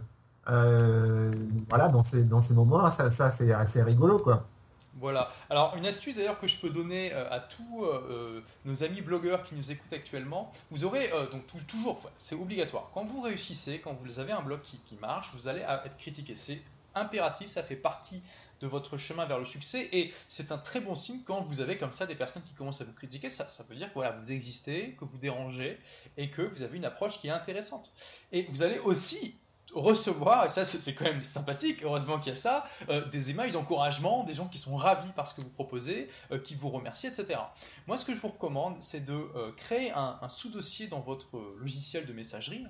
euh, 0.48 1.30
voilà, 1.68 1.88
dans 1.88 2.04
ces, 2.04 2.22
dans 2.22 2.40
ces 2.40 2.54
moments-là, 2.54 2.90
ça, 2.90 3.30
c'est 3.30 3.52
assez 3.52 3.82
rigolo, 3.82 4.18
quoi. 4.18 4.46
Voilà. 4.94 5.28
Alors, 5.48 5.76
une 5.76 5.86
astuce 5.86 6.16
d'ailleurs 6.16 6.40
que 6.40 6.48
je 6.48 6.60
peux 6.60 6.70
donner 6.70 7.12
euh, 7.12 7.30
à 7.30 7.38
tous 7.38 7.84
euh, 7.84 8.40
nos 8.64 8.82
amis 8.82 9.00
blogueurs 9.00 9.44
qui 9.44 9.54
nous 9.54 9.70
écoutent 9.70 9.92
actuellement, 9.92 10.50
vous 10.70 10.84
aurez 10.84 11.10
donc 11.30 11.46
toujours, 11.66 12.10
c'est 12.18 12.34
obligatoire, 12.34 12.90
quand 12.92 13.04
vous 13.04 13.20
réussissez, 13.20 13.78
quand 13.78 13.96
vous 14.02 14.18
avez 14.18 14.32
un 14.32 14.42
blog 14.42 14.60
qui, 14.62 14.78
qui 14.86 14.96
marche, 14.96 15.32
vous 15.34 15.46
allez 15.46 15.60
être 15.60 15.96
critiqué. 15.96 16.34
C'est 16.34 16.60
impératif, 16.94 17.46
ça 17.48 17.62
fait 17.62 17.76
partie 17.76 18.22
de 18.60 18.66
votre 18.66 18.96
chemin 18.96 19.24
vers 19.24 19.38
le 19.38 19.44
succès 19.44 19.88
et 19.92 20.12
c'est 20.26 20.50
un 20.50 20.58
très 20.58 20.80
bon 20.80 20.94
signe 20.94 21.20
quand 21.24 21.42
vous 21.42 21.60
avez 21.60 21.78
comme 21.78 21.92
ça 21.92 22.06
des 22.06 22.14
personnes 22.14 22.42
qui 22.42 22.54
commencent 22.54 22.80
à 22.80 22.84
vous 22.84 22.92
critiquer. 22.92 23.28
Ça, 23.28 23.48
ça 23.48 23.64
veut 23.68 23.76
dire 23.76 23.88
que 23.88 23.94
voilà, 23.94 24.12
vous 24.12 24.32
existez, 24.32 24.96
que 24.98 25.04
vous 25.04 25.18
dérangez 25.18 25.78
et 26.16 26.30
que 26.30 26.42
vous 26.42 26.62
avez 26.62 26.76
une 26.76 26.84
approche 26.84 27.20
qui 27.20 27.28
est 27.28 27.32
intéressante. 27.32 27.92
Et 28.32 28.46
vous 28.50 28.62
allez 28.62 28.78
aussi 28.80 29.38
recevoir, 29.74 30.46
et 30.46 30.48
ça 30.48 30.64
c'est 30.64 30.94
quand 30.94 31.04
même 31.04 31.22
sympathique, 31.22 31.82
heureusement 31.82 32.18
qu'il 32.18 32.28
y 32.28 32.32
a 32.32 32.34
ça, 32.34 32.64
euh, 32.88 33.04
des 33.08 33.30
emails 33.30 33.52
d'encouragement, 33.52 34.24
des 34.24 34.34
gens 34.34 34.46
qui 34.48 34.58
sont 34.58 34.76
ravis 34.76 35.10
par 35.12 35.26
ce 35.26 35.34
que 35.34 35.40
vous 35.40 35.50
proposez, 35.50 36.08
euh, 36.32 36.38
qui 36.38 36.54
vous 36.54 36.70
remercient, 36.70 37.08
etc. 37.08 37.40
Moi 37.86 37.96
ce 37.96 38.04
que 38.04 38.14
je 38.14 38.20
vous 38.20 38.28
recommande, 38.28 38.76
c'est 38.80 39.04
de 39.04 39.12
euh, 39.12 39.52
créer 39.56 39.92
un, 39.92 40.28
sous-dossier 40.28 40.86
dans 40.86 41.00
votre 41.00 41.38
logiciel 41.58 42.06
de 42.06 42.12
messagerie, 42.12 42.64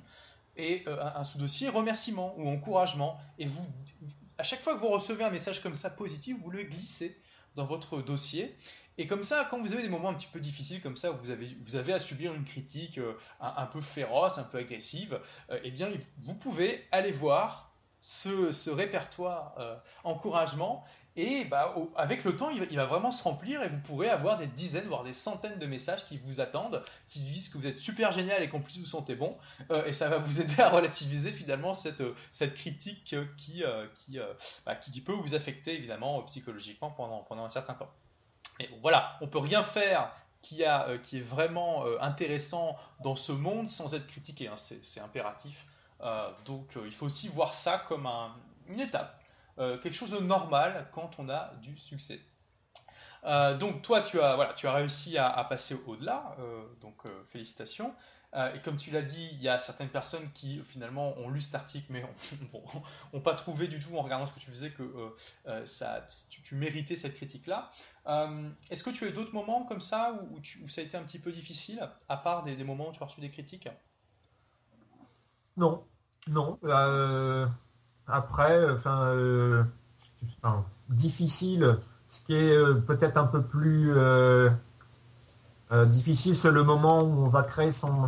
et 0.56 0.84
un, 0.88 1.22
sous-dossier 1.22 1.68
remerciement 1.68 2.34
ou 2.36 2.48
encouragement, 2.48 3.16
et 3.38 3.46
vous, 3.46 3.64
à 4.38 4.42
chaque 4.42 4.60
fois 4.60 4.74
que 4.74 4.80
vous 4.80 4.88
recevez 4.88 5.22
un 5.22 5.30
message 5.30 5.62
comme 5.62 5.76
ça 5.76 5.88
positif, 5.88 6.36
vous 6.42 6.50
le 6.50 6.64
glissez 6.64 7.16
dans 7.54 7.64
votre 7.64 8.02
dossier, 8.02 8.56
et 8.98 9.06
comme 9.06 9.22
ça, 9.22 9.46
quand 9.48 9.60
vous 9.60 9.72
avez 9.72 9.82
des 9.82 9.88
moments 9.88 10.08
un 10.08 10.14
petit 10.14 10.26
peu 10.26 10.40
difficiles 10.40 10.82
comme 10.82 10.96
ça, 10.96 11.12
où 11.12 11.16
vous 11.16 11.76
avez, 11.76 11.92
à 11.92 12.00
subir 12.00 12.34
une 12.34 12.44
critique 12.44 12.98
euh, 12.98 13.16
un, 13.40 13.66
peu 13.66 13.80
féroce, 13.80 14.38
un 14.38 14.42
peu 14.42 14.58
agressive, 14.58 15.20
euh, 15.50 15.60
eh 15.62 15.70
bien, 15.70 15.88
vous 16.24 16.34
pouvez 16.34 16.84
aller 16.90 17.12
voir 17.12 17.72
ce, 18.00 18.70
répertoire 18.70 19.54
euh, 19.58 19.76
encouragement 20.02 20.84
et 21.14 21.44
bah, 21.44 21.74
avec 21.96 22.22
le 22.24 22.36
temps, 22.36 22.50
il 22.50 22.76
va, 22.76 22.84
vraiment 22.84 23.10
se 23.10 23.22
remplir 23.24 23.62
et 23.62 23.68
vous 23.68 23.80
pourrez 23.80 24.08
avoir 24.08 24.36
des 24.36 24.46
dizaines, 24.46 24.86
voire 24.86 25.02
des 25.02 25.12
centaines 25.12 25.58
de 25.58 25.66
messages 25.66 26.06
qui 26.06 26.16
vous 26.18 26.40
attendent, 26.40 26.82
qui 27.08 27.20
disent 27.20 27.48
que 27.48 27.58
vous 27.58 27.66
êtes 27.66 27.78
super 27.78 28.12
génial 28.12 28.42
et 28.42 28.48
qu'en 28.48 28.60
plus 28.60 28.78
vous 28.78 28.86
sentez 28.86 29.16
bon. 29.16 29.36
et 29.86 29.92
ça 29.92 30.08
va 30.08 30.18
vous 30.18 30.40
aider 30.40 30.60
à 30.60 30.68
relativiser 30.68 31.32
finalement 31.32 31.74
cette, 31.74 32.04
critique 32.54 33.16
bah, 34.64 34.76
qui, 34.76 35.00
peut 35.00 35.12
vous 35.12 35.34
affecter 35.34 35.74
évidemment 35.74 36.22
psychologiquement 36.22 36.92
pendant 36.92 37.44
un 37.44 37.48
certain 37.48 37.74
temps. 37.74 37.90
Mais 38.58 38.68
voilà, 38.82 39.16
on 39.20 39.28
peut 39.28 39.38
rien 39.38 39.62
faire 39.62 40.10
qui, 40.42 40.62
qui 41.02 41.18
est 41.18 41.22
vraiment 41.22 41.84
intéressant 42.00 42.76
dans 43.02 43.14
ce 43.14 43.32
monde 43.32 43.68
sans 43.68 43.94
être 43.94 44.06
critiqué. 44.06 44.48
Hein. 44.48 44.56
C'est 44.56 45.00
impératif. 45.00 45.66
donc 46.44 46.76
il 46.84 46.92
faut 46.92 47.06
aussi 47.06 47.28
voir 47.28 47.54
ça 47.54 47.84
comme 47.88 48.08
une 48.68 48.80
étape, 48.80 49.20
quelque 49.56 49.92
chose 49.92 50.10
de 50.10 50.20
normal 50.20 50.88
quand 50.92 51.18
on 51.18 51.28
a 51.28 51.52
du 51.60 51.76
succès. 51.76 52.20
donc 53.58 53.82
toi, 53.82 54.02
tu 54.02 54.20
as, 54.20 54.36
voilà, 54.36 54.54
tu 54.54 54.68
as 54.68 54.72
réussi 54.72 55.18
à, 55.18 55.44
passer 55.48 55.76
au-delà, 55.86 56.36
donc 56.80 57.02
félicitations. 57.30 57.94
Euh, 58.34 58.54
et 58.54 58.60
comme 58.60 58.76
tu 58.76 58.90
l'as 58.90 59.02
dit, 59.02 59.30
il 59.32 59.42
y 59.42 59.48
a 59.48 59.58
certaines 59.58 59.88
personnes 59.88 60.30
qui 60.34 60.60
finalement 60.62 61.16
ont 61.18 61.30
lu 61.30 61.40
cet 61.40 61.54
article 61.54 61.86
mais 61.88 62.04
n'ont 63.12 63.20
pas 63.20 63.34
trouvé 63.34 63.68
du 63.68 63.78
tout 63.78 63.96
en 63.96 64.02
regardant 64.02 64.26
ce 64.26 64.34
que 64.34 64.40
tu 64.40 64.50
faisais 64.50 64.70
que 64.70 64.82
euh, 64.82 65.08
euh, 65.46 65.64
ça, 65.64 66.06
tu, 66.28 66.54
méritais 66.54 66.96
cette 66.96 67.14
critique-là. 67.14 67.70
Est-ce 68.70 68.84
que 68.84 68.90
tu 68.90 69.04
as 69.04 69.08
eu 69.08 69.12
d'autres 69.12 69.34
moments 69.34 69.64
comme 69.64 69.80
ça 69.80 70.18
où, 70.30 70.68
ça 70.68 70.80
a 70.80 70.84
été 70.84 70.96
un 70.96 71.02
petit 71.02 71.18
peu 71.18 71.30
difficile, 71.32 71.86
à 72.08 72.16
part 72.16 72.42
des, 72.42 72.56
moments 72.64 72.88
où 72.88 72.92
tu 72.92 73.02
as 73.02 73.06
reçu 73.06 73.20
des 73.20 73.30
critiques? 73.30 73.68
Non, 75.58 75.84
non. 76.26 76.58
après, 78.06 78.70
enfin, 78.70 79.68
difficile, 80.88 81.78
ce 82.08 82.22
qui 82.22 82.34
est 82.34 82.80
peut-être 82.86 83.18
un 83.18 83.26
peu 83.26 83.42
plus 83.42 83.92
euh, 85.70 85.84
difficile, 85.84 86.34
c'est 86.34 86.50
le 86.50 86.64
moment 86.64 87.02
où 87.02 87.24
on 87.24 87.28
va 87.28 87.42
créer 87.42 87.72
son, 87.72 88.06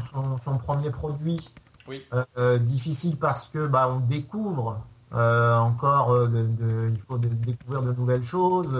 premier 0.62 0.90
produit. 0.90 1.52
Oui. 1.88 2.02
Euh, 2.14 2.24
euh, 2.38 2.58
difficile 2.58 3.16
parce 3.18 3.48
que 3.48 3.66
bah, 3.66 3.90
on 3.94 4.00
découvre 4.00 4.80
encore, 5.12 6.16
il 6.32 7.00
faut 7.08 7.18
découvrir 7.18 7.82
de 7.82 7.92
nouvelles 7.92 8.22
choses. 8.22 8.72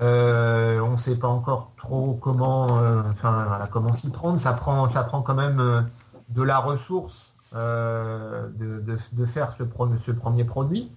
on 0.00 0.90
ne 0.92 0.96
sait 0.96 1.16
pas 1.16 1.28
encore 1.28 1.72
trop 1.76 2.16
comment, 2.22 2.66
enfin, 3.10 3.68
comment 3.72 3.92
s'y 3.92 4.10
prendre. 4.10 4.38
Ça 4.38 4.52
prend, 4.52 4.88
ça 4.88 5.02
prend 5.02 5.20
quand 5.20 5.34
même 5.34 5.88
de 6.28 6.42
la 6.42 6.58
ressource 6.58 7.34
de, 7.52 9.26
faire 9.26 9.52
ce, 9.52 9.64
ce, 10.06 10.12
premier 10.12 10.44
produit. 10.44 10.92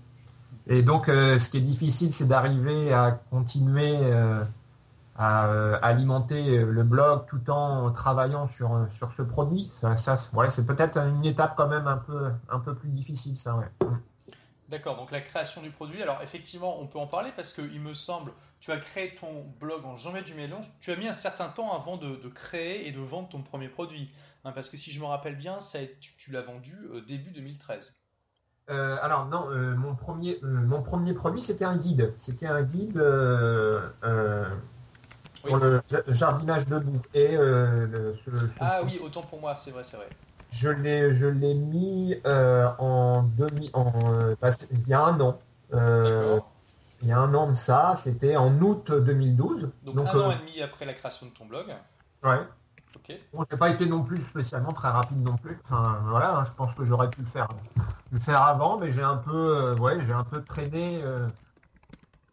Et 0.67 0.83
donc, 0.83 1.07
ce 1.07 1.49
qui 1.49 1.57
est 1.57 1.61
difficile, 1.61 2.13
c'est 2.13 2.27
d'arriver 2.27 2.93
à 2.93 3.19
continuer 3.31 3.97
à 5.17 5.47
euh, 5.47 5.77
alimenter 5.81 6.59
le 6.59 6.83
blog 6.83 7.25
tout 7.27 7.49
en 7.49 7.91
travaillant 7.91 8.49
sur, 8.49 8.87
sur 8.91 9.13
ce 9.13 9.21
produit. 9.21 9.71
Ça, 9.79 9.95
ça 9.97 10.17
c'est 10.49 10.65
peut-être 10.65 10.97
une 10.97 11.25
étape 11.25 11.55
quand 11.55 11.69
même 11.69 11.87
un 11.87 11.97
peu, 11.97 12.31
un 12.49 12.59
peu 12.59 12.75
plus 12.75 12.89
difficile, 12.89 13.37
ça. 13.37 13.55
Ouais. 13.55 13.87
D'accord, 14.67 14.97
donc 14.97 15.11
la 15.11 15.21
création 15.21 15.61
du 15.61 15.69
produit. 15.69 16.01
Alors 16.01 16.21
effectivement, 16.21 16.81
on 16.81 16.87
peut 16.87 16.99
en 16.99 17.07
parler 17.07 17.31
parce 17.35 17.53
qu'il 17.53 17.79
me 17.79 17.93
semble, 17.93 18.31
tu 18.59 18.71
as 18.71 18.77
créé 18.77 19.15
ton 19.15 19.45
blog 19.59 19.85
en 19.85 19.95
janvier 19.95 20.23
du 20.23 20.33
mélange. 20.33 20.65
Tu 20.81 20.91
as 20.91 20.95
mis 20.95 21.07
un 21.07 21.13
certain 21.13 21.49
temps 21.49 21.73
avant 21.73 21.97
de, 21.97 22.27
créer 22.29 22.87
et 22.87 22.91
de 22.91 22.99
vendre 22.99 23.29
ton 23.29 23.41
premier 23.41 23.69
produit. 23.69 24.11
Hein, 24.43 24.51
parce 24.51 24.69
que 24.69 24.77
si 24.77 24.91
je 24.91 24.99
me 24.99 25.05
rappelle 25.05 25.37
bien, 25.37 25.59
ça, 25.59 25.79
tu, 26.17 26.31
l'as 26.31 26.41
vendu 26.41 26.75
euh, 26.91 27.01
début 27.01 27.31
2013. 27.31 27.95
Euh, 28.71 28.97
alors 29.03 29.27
non, 29.27 29.47
mon, 29.77 29.93
premier, 29.93 30.39
mon 30.41 30.81
premier 30.81 31.13
produit, 31.13 31.41
c'était 31.41 31.65
un 31.65 31.77
guide. 31.77 32.13
C'était 32.17 32.47
un 32.47 32.63
guide 32.63 32.99
pour 35.45 35.57
le 35.57 35.81
jardinage 36.09 36.67
debout. 36.67 36.99
Et, 37.13 37.35
euh, 37.37 38.13
ah 38.59 38.81
oui, 38.83 38.99
autant 39.03 39.21
pour 39.21 39.39
moi, 39.39 39.55
c'est 39.55 39.71
vrai, 39.71 39.83
c'est 39.83 39.97
vrai. 39.97 40.07
Je 40.51 40.69
l'ai, 40.69 41.13
je 41.13 41.27
l'ai 41.27 41.53
mis 41.53 42.15
euh, 42.25 42.67
en 42.79 43.23
demi, 43.23 43.69
en, 43.73 43.91
euh, 44.13 44.35
bah, 44.41 44.51
il 44.71 44.87
y 44.87 44.93
a 44.93 45.03
un 45.03 45.19
an. 45.19 45.39
il 47.01 47.07
y 47.07 47.11
a 47.11 47.19
un 47.19 47.33
an 47.33 47.49
de 47.49 47.53
ça, 47.53 47.95
c'était 47.97 48.35
en 48.37 48.59
août 48.61 48.91
2012. 48.91 49.69
Donc, 49.83 49.99
un 49.99 50.19
an 50.19 50.31
et 50.31 50.37
demi 50.37 50.61
après 50.61 50.85
la 50.85 50.93
création 50.93 51.27
de 51.27 51.31
ton 51.31 51.45
blog. 51.45 51.67
Ouais. 52.23 52.39
Ok. 52.95 53.13
Bon, 53.33 53.43
c'est 53.49 53.57
pas 53.57 53.69
été 53.69 53.85
non 53.85 54.03
plus 54.03 54.21
spécialement 54.21 54.71
très 54.71 54.87
rapide 54.87 55.21
non 55.21 55.37
plus. 55.37 55.57
Enfin, 55.65 55.99
voilà, 56.05 56.37
hein, 56.37 56.43
je 56.45 56.53
pense 56.53 56.73
que 56.73 56.85
j'aurais 56.85 57.09
pu 57.11 57.21
le 57.21 57.27
faire, 57.27 57.49
le 58.11 58.19
faire 58.19 58.41
avant, 58.41 58.77
mais 58.77 58.91
j'ai 58.91 59.03
un 59.03 59.17
peu, 59.17 59.73
ouais, 59.75 59.97
j'ai 60.05 60.13
un 60.13 60.23
peu 60.23 60.41
traîné. 60.43 61.01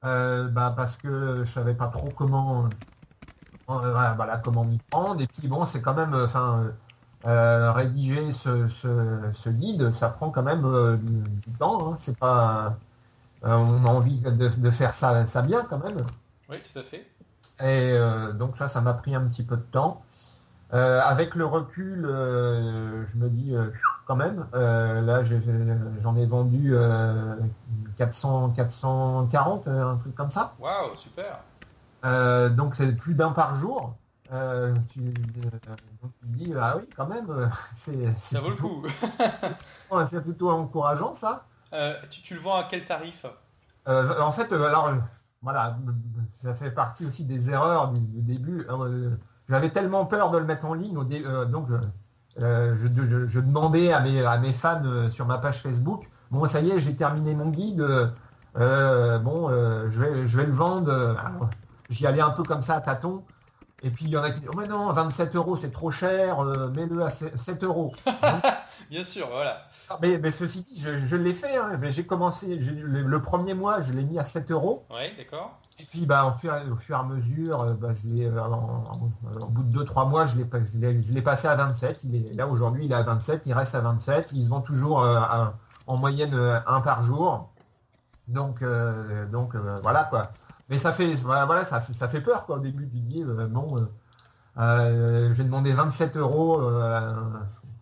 bah, 0.03 0.73
parce 0.77 0.97
que 0.97 1.39
je 1.45 1.51
savais 1.51 1.75
pas 1.75 1.89
trop 1.89 2.11
comment 2.11 2.71
euh, 3.71 4.13
voilà, 4.15 4.39
comment 4.39 4.65
m'y 4.65 4.79
prendre. 4.91 5.21
Et 5.21 5.27
puis 5.27 5.49
bon, 5.49 5.65
c'est 5.65 5.81
quand 5.81 5.95
même, 5.95 6.15
euh, 6.15 6.27
enfin, 6.27 6.73
euh, 7.27 7.73
rédiger 7.73 8.33
ce, 8.33 9.49
guide, 9.49 9.95
ça 9.95 10.09
prend 10.09 10.31
quand 10.31 10.43
même 10.43 10.63
du, 11.03 11.53
temps. 11.59 11.93
Hein. 11.93 11.95
C'est 11.97 12.19
pas, 12.19 12.77
on 13.43 13.85
a 13.85 13.89
envie 13.89 14.21
de, 14.21 14.71
faire 14.71 14.95
ça, 14.95 15.27
ça 15.27 15.43
bien 15.43 15.65
quand 15.69 15.79
même. 15.79 16.05
Oui, 16.49 16.57
tout 16.63 16.79
à 16.79 16.83
fait. 16.83 17.07
Et 17.61 17.97
donc 18.35 18.59
ça, 18.59 18.69
ça 18.69 18.81
m'a 18.81 18.95
pris 18.95 19.15
un 19.15 19.23
petit 19.27 19.45
peu 19.45 19.57
de 19.57 19.63
temps. 19.63 20.03
avec 20.73 21.35
le 21.35 21.45
recul, 21.45 22.03
je 22.03 23.19
me 23.19 23.29
dis 23.29 23.55
quand 24.07 24.17
même, 24.17 24.47
là 24.53 25.23
j'en 26.03 26.17
ai, 26.17 26.27
vendu 26.27 26.75
400, 27.97 28.55
440, 28.57 29.69
un 29.69 29.97
truc 29.97 30.15
comme 30.15 30.31
ça. 30.31 30.55
Waouh, 30.59 30.97
super. 30.97 31.39
Euh, 32.05 32.49
donc 32.49 32.75
c'est 32.75 32.93
plus 32.93 33.15
d'un 33.15 33.31
par 33.31 33.55
jour. 33.55 33.97
Euh, 34.33 34.75
tu, 34.93 35.01
euh, 35.01 35.75
dis 36.23 36.55
ah 36.59 36.77
oui 36.79 36.85
quand 36.97 37.07
même 37.07 37.51
c'est 37.75 38.17
ça 38.17 38.41
vaut 38.41 38.51
le 38.51 38.57
coup. 38.57 38.83
C'est 40.09 40.23
plutôt 40.23 40.51
encourageant 40.51 41.15
ça. 41.15 41.45
Tu, 42.11 42.35
le 42.35 42.41
vends 42.41 42.57
à 42.57 42.65
quel 42.65 42.85
tarif? 42.85 43.27
En 43.87 44.33
fait 44.33 44.51
alors 44.53 44.91
voilà 45.43 45.77
ça 46.43 46.55
fait 46.55 46.71
partie 46.71 47.05
aussi 47.05 47.25
des 47.25 47.51
erreurs 47.51 47.89
du, 47.89 48.23
début. 48.23 48.67
J'avais 49.49 49.71
tellement 49.71 50.07
peur 50.07 50.31
de 50.31 50.39
le 50.39 50.45
mettre 50.45 50.65
en 50.65 50.75
ligne 50.75 50.95
donc 50.95 51.69
je, 52.39 53.41
demandais 53.41 53.93
à 53.93 54.01
mes, 54.01 54.25
à 54.25 54.39
mes 54.39 54.53
fans 54.53 55.11
sur 55.11 55.27
ma 55.27 55.39
page 55.39 55.61
Facebook. 55.61 56.09
Bon 56.31 56.49
ça 56.49 56.61
y 56.61 56.71
est 56.71 56.81
j'ai 56.81 56.97
terminé 56.97 57.35
mon 57.35 57.51
guide. 57.51 57.85
Bon 58.55 59.51
je, 59.51 60.01
vais, 60.01 60.27
je 60.27 60.37
vais 60.39 60.47
le 60.47 60.53
vendre 60.53 61.17
J'y 61.93 62.07
allais 62.07 62.21
un 62.21 62.31
peu 62.31 62.43
comme 62.43 62.63
ça 62.63 62.77
à 62.77 62.81
tâtons. 62.81 63.23
Et 63.85 63.91
puis 63.91 64.05
il 64.05 64.13
y 64.13 64.17
en 64.17 64.23
a 64.23 64.31
qui 64.31 64.41
disent 64.41 64.51
oh, 64.53 64.57
mais 64.57 64.69
non, 64.69 64.91
27 64.93 65.35
euros 65.35 65.57
c'est 65.57 65.73
trop 65.73 65.91
cher, 65.91 66.41
euh, 66.41 66.71
mets-le 66.71 67.03
à 67.03 67.11
7 67.11 67.65
euros. 67.65 67.93
Bien 68.91 69.03
sûr, 69.03 69.27
voilà. 69.29 69.63
Ah, 69.91 69.99
mais, 70.01 70.31
ceci 70.31 70.63
dit, 70.63 70.81
je, 70.81 71.17
l'ai 71.17 71.35
fait. 71.35 71.57
Hein. 71.57 71.81
J'ai 71.89 72.07
commencé 72.07 72.57
le, 72.57 73.23
premier 73.23 73.55
mois, 73.55 73.81
je 73.81 73.93
l'ai 73.93 74.05
mis 74.05 74.19
à 74.19 74.25
7 74.25 74.53
euros. 74.53 74.87
Oui, 74.91 75.17
d'accord. 75.17 75.59
Et 75.81 75.85
puis 75.85 76.07
bah, 76.07 76.27
au, 76.27 76.39
fur, 76.39 76.55
au 76.71 76.77
fur 76.77 76.97
et 76.97 77.01
à 77.01 77.03
mesure, 77.03 77.61
euh, 77.61 77.75
bah, 77.75 77.89
je 77.95 78.09
l'ai, 78.09 78.27
euh, 78.27 78.41
au 79.41 79.47
bout 79.47 79.65
de 79.65 79.85
2-3 79.85 80.09
mois, 80.09 80.27
je 80.27 80.37
l'ai, 80.37 81.23
passé 81.23 81.49
à 81.49 81.57
27. 81.57 82.05
Il 82.05 82.15
est, 82.15 82.35
là 82.35 82.47
aujourd'hui, 82.47 82.85
il 82.85 82.93
est 82.93 82.95
à 82.95 83.03
27, 83.03 83.47
il 83.47 83.53
reste 83.53 83.75
à 83.75 83.81
27. 83.81 84.31
Il 84.33 84.45
se 84.45 84.49
vend 84.49 84.61
toujours 84.61 85.05
en 85.89 85.97
moyenne 85.97 86.35
un 86.67 86.81
par 86.83 87.03
jour. 87.03 87.49
Donc, 88.29 88.63
donc 89.33 89.57
voilà 89.83 90.05
quoi. 90.05 90.31
Mais 90.73 90.79
ça 90.79 90.95
fait, 90.95 91.13
voilà, 91.17 91.67
ça 91.67 91.83
fait, 91.83 91.93
ça 91.93 92.09
fait 92.09 92.23
peur 92.23 92.47
quoi. 92.47 92.57
Au 92.57 92.59
début, 92.59 92.89
tu 92.89 92.99
dis 93.01 93.23
euh, 93.23 93.47
bon, 93.47 93.77
euh, 93.77 93.87
euh, 94.57 95.35
j'ai 95.35 95.45
demandé 95.45 95.71
27 95.71 96.17
euros 96.17 96.63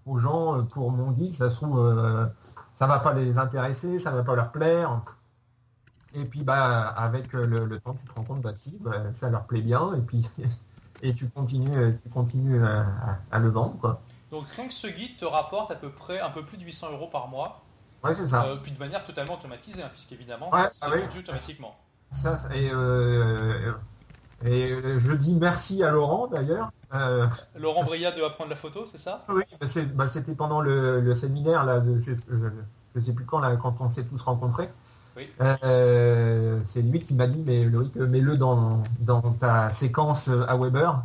aux 0.07 0.19
gens 0.19 0.65
pour 0.65 0.91
mon 0.91 1.13
guide. 1.13 1.33
Ça 1.33 1.51
se 1.51 1.55
trouve, 1.55 2.29
ça 2.75 2.89
va 2.89 2.99
pas 2.99 3.13
les 3.13 3.39
intéresser, 3.39 4.01
ça 4.01 4.11
va 4.11 4.25
pas 4.25 4.35
leur 4.35 4.51
plaire. 4.51 5.03
Et 6.15 6.25
puis 6.25 6.43
bah 6.43 6.89
avec 6.89 7.33
le, 7.33 7.79
temps, 7.79 7.95
tu 7.95 8.05
te 8.07 8.13
rends 8.13 8.25
compte 8.25 8.41
bah, 8.41 8.55
si, 8.57 8.77
bah, 8.81 9.15
ça 9.15 9.31
leur 9.31 9.45
plaît 9.47 9.63
bien. 9.63 9.95
Et 9.95 10.01
puis 10.01 10.29
et 11.03 11.15
tu 11.15 11.29
continues, 11.29 11.97
tu 12.03 12.09
continues 12.09 12.61
à, 12.61 13.39
le 13.39 13.51
vendre 13.51 13.79
quoi. 13.79 14.03
Donc 14.33 14.47
rien 14.47 14.67
que 14.67 14.75
ce 14.75 14.89
guide 14.89 15.17
te 15.17 15.25
rapporte 15.25 15.71
à 15.71 15.77
peu 15.77 15.93
près 15.93 16.19
un 16.19 16.31
peu 16.31 16.45
plus 16.45 16.59
de 16.59 16.65
800 16.65 16.91
euros 16.91 17.07
par 17.07 17.29
mois. 17.29 17.63
Ouais, 18.03 18.17
c'est 18.17 18.27
ça. 18.27 18.45
puis 18.65 18.73
de 18.73 18.79
manière 18.81 19.05
totalement 19.05 19.35
automatisée, 19.35 19.85
hein, 19.85 19.91
puisqu'évidemment, 19.93 20.51
ouais, 20.51 20.67
c'est 20.73 20.87
ah 20.87 20.89
vendu 20.89 21.21
automatiquement. 21.21 21.77
Ça, 22.13 22.39
et, 22.55 22.71
euh, 22.73 23.73
et 24.45 24.69
je 24.99 25.13
dis 25.13 25.35
merci 25.35 25.83
à 25.83 25.91
Laurent 25.91 26.27
d'ailleurs. 26.27 26.73
Euh, 26.93 27.27
Laurent 27.57 27.85
Bria 27.85 28.11
de 28.11 28.23
Apprendre 28.23 28.51
la 28.51 28.57
photo, 28.57 28.85
c'est 28.85 28.99
ça? 28.99 29.25
Oui, 29.29 29.45
bah, 29.95 30.09
c'était 30.09 30.35
pendant 30.35 30.61
le, 30.61 31.15
séminaire, 31.15 31.65
là, 31.65 31.79
de, 31.79 32.01
je 32.01 32.13
ne 32.97 33.01
sais 33.01 33.13
plus 33.13 33.25
quand, 33.25 33.39
là, 33.39 33.55
quand 33.57 33.77
on 33.81 33.91
s'est 33.91 34.05
tous 34.05 34.21
rencontrés. 34.23 34.71
Euh, 35.41 36.59
c'est 36.67 36.83
lui 36.83 36.99
qui 36.99 37.15
m'a 37.15 37.27
dit, 37.27 37.43
mais 37.47 37.65
Loïc, 37.65 37.95
mets-le 37.95 38.39
dans, 38.39 38.83
dans 39.01 39.21
ta 39.21 39.71
séquence 39.71 40.29
à 40.49 40.57
Weber. 40.57 41.03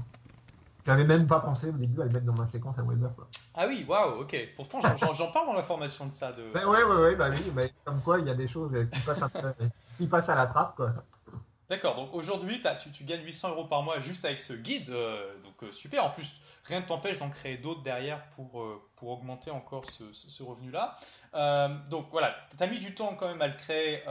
J'avais 0.85 1.03
même 1.03 1.27
pas 1.27 1.39
pensé 1.39 1.69
au 1.69 1.73
début 1.73 2.01
à 2.01 2.05
le 2.05 2.11
mettre 2.11 2.25
dans 2.25 2.33
ma 2.33 2.47
séquence 2.47 2.77
à 2.77 2.83
Weber. 2.83 3.09
Ah 3.55 3.65
oui, 3.67 3.85
waouh, 3.87 4.21
ok. 4.21 4.37
Pourtant, 4.55 4.79
j'en 5.13 5.31
parle 5.31 5.47
dans 5.47 5.53
la 5.53 5.63
formation 5.63 6.05
de 6.05 6.11
ça. 6.11 6.31
De... 6.31 6.53
Ben 6.53 6.65
ouais, 6.65 6.83
ouais, 6.83 6.95
ouais, 6.95 7.15
bah 7.15 7.29
oui, 7.31 7.51
mais 7.53 7.73
comme 7.83 8.01
quoi 8.01 8.19
il 8.19 8.27
y 8.27 8.29
a 8.29 8.35
des 8.35 8.47
choses 8.47 8.75
qui 8.91 8.99
passent 9.01 9.23
à, 9.23 9.29
qui 9.97 10.07
passent 10.07 10.29
à 10.29 10.35
la 10.35 10.47
trappe, 10.47 10.75
quoi. 10.75 10.93
D'accord, 11.69 11.95
donc 11.95 12.13
aujourd'hui, 12.13 12.61
tu, 12.79 12.91
tu, 12.91 13.03
gagnes 13.03 13.23
800 13.23 13.51
euros 13.51 13.65
par 13.65 13.81
mois 13.81 13.99
juste 13.99 14.23
avec 14.23 14.39
ce 14.39 14.53
guide, 14.53 14.91
euh, 14.91 15.33
donc 15.43 15.63
euh, 15.63 15.71
super. 15.71 16.05
En 16.05 16.11
plus, 16.11 16.35
rien 16.65 16.81
ne 16.81 16.85
t'empêche 16.85 17.19
d'en 17.19 17.29
créer 17.29 17.57
d'autres 17.57 17.83
derrière 17.83 18.27
pour, 18.31 18.61
euh, 18.61 18.81
pour 18.95 19.09
augmenter 19.09 19.51
encore 19.51 19.89
ce, 19.89 20.03
ce 20.13 20.43
revenu-là. 20.43 20.97
donc 21.89 22.07
voilà, 22.11 22.35
tu 22.57 22.63
as 22.63 22.67
mis 22.67 22.79
du 22.79 22.93
temps 22.93 23.15
quand 23.15 23.27
même 23.27 23.41
à 23.41 23.47
le 23.47 23.55
créer. 23.55 24.03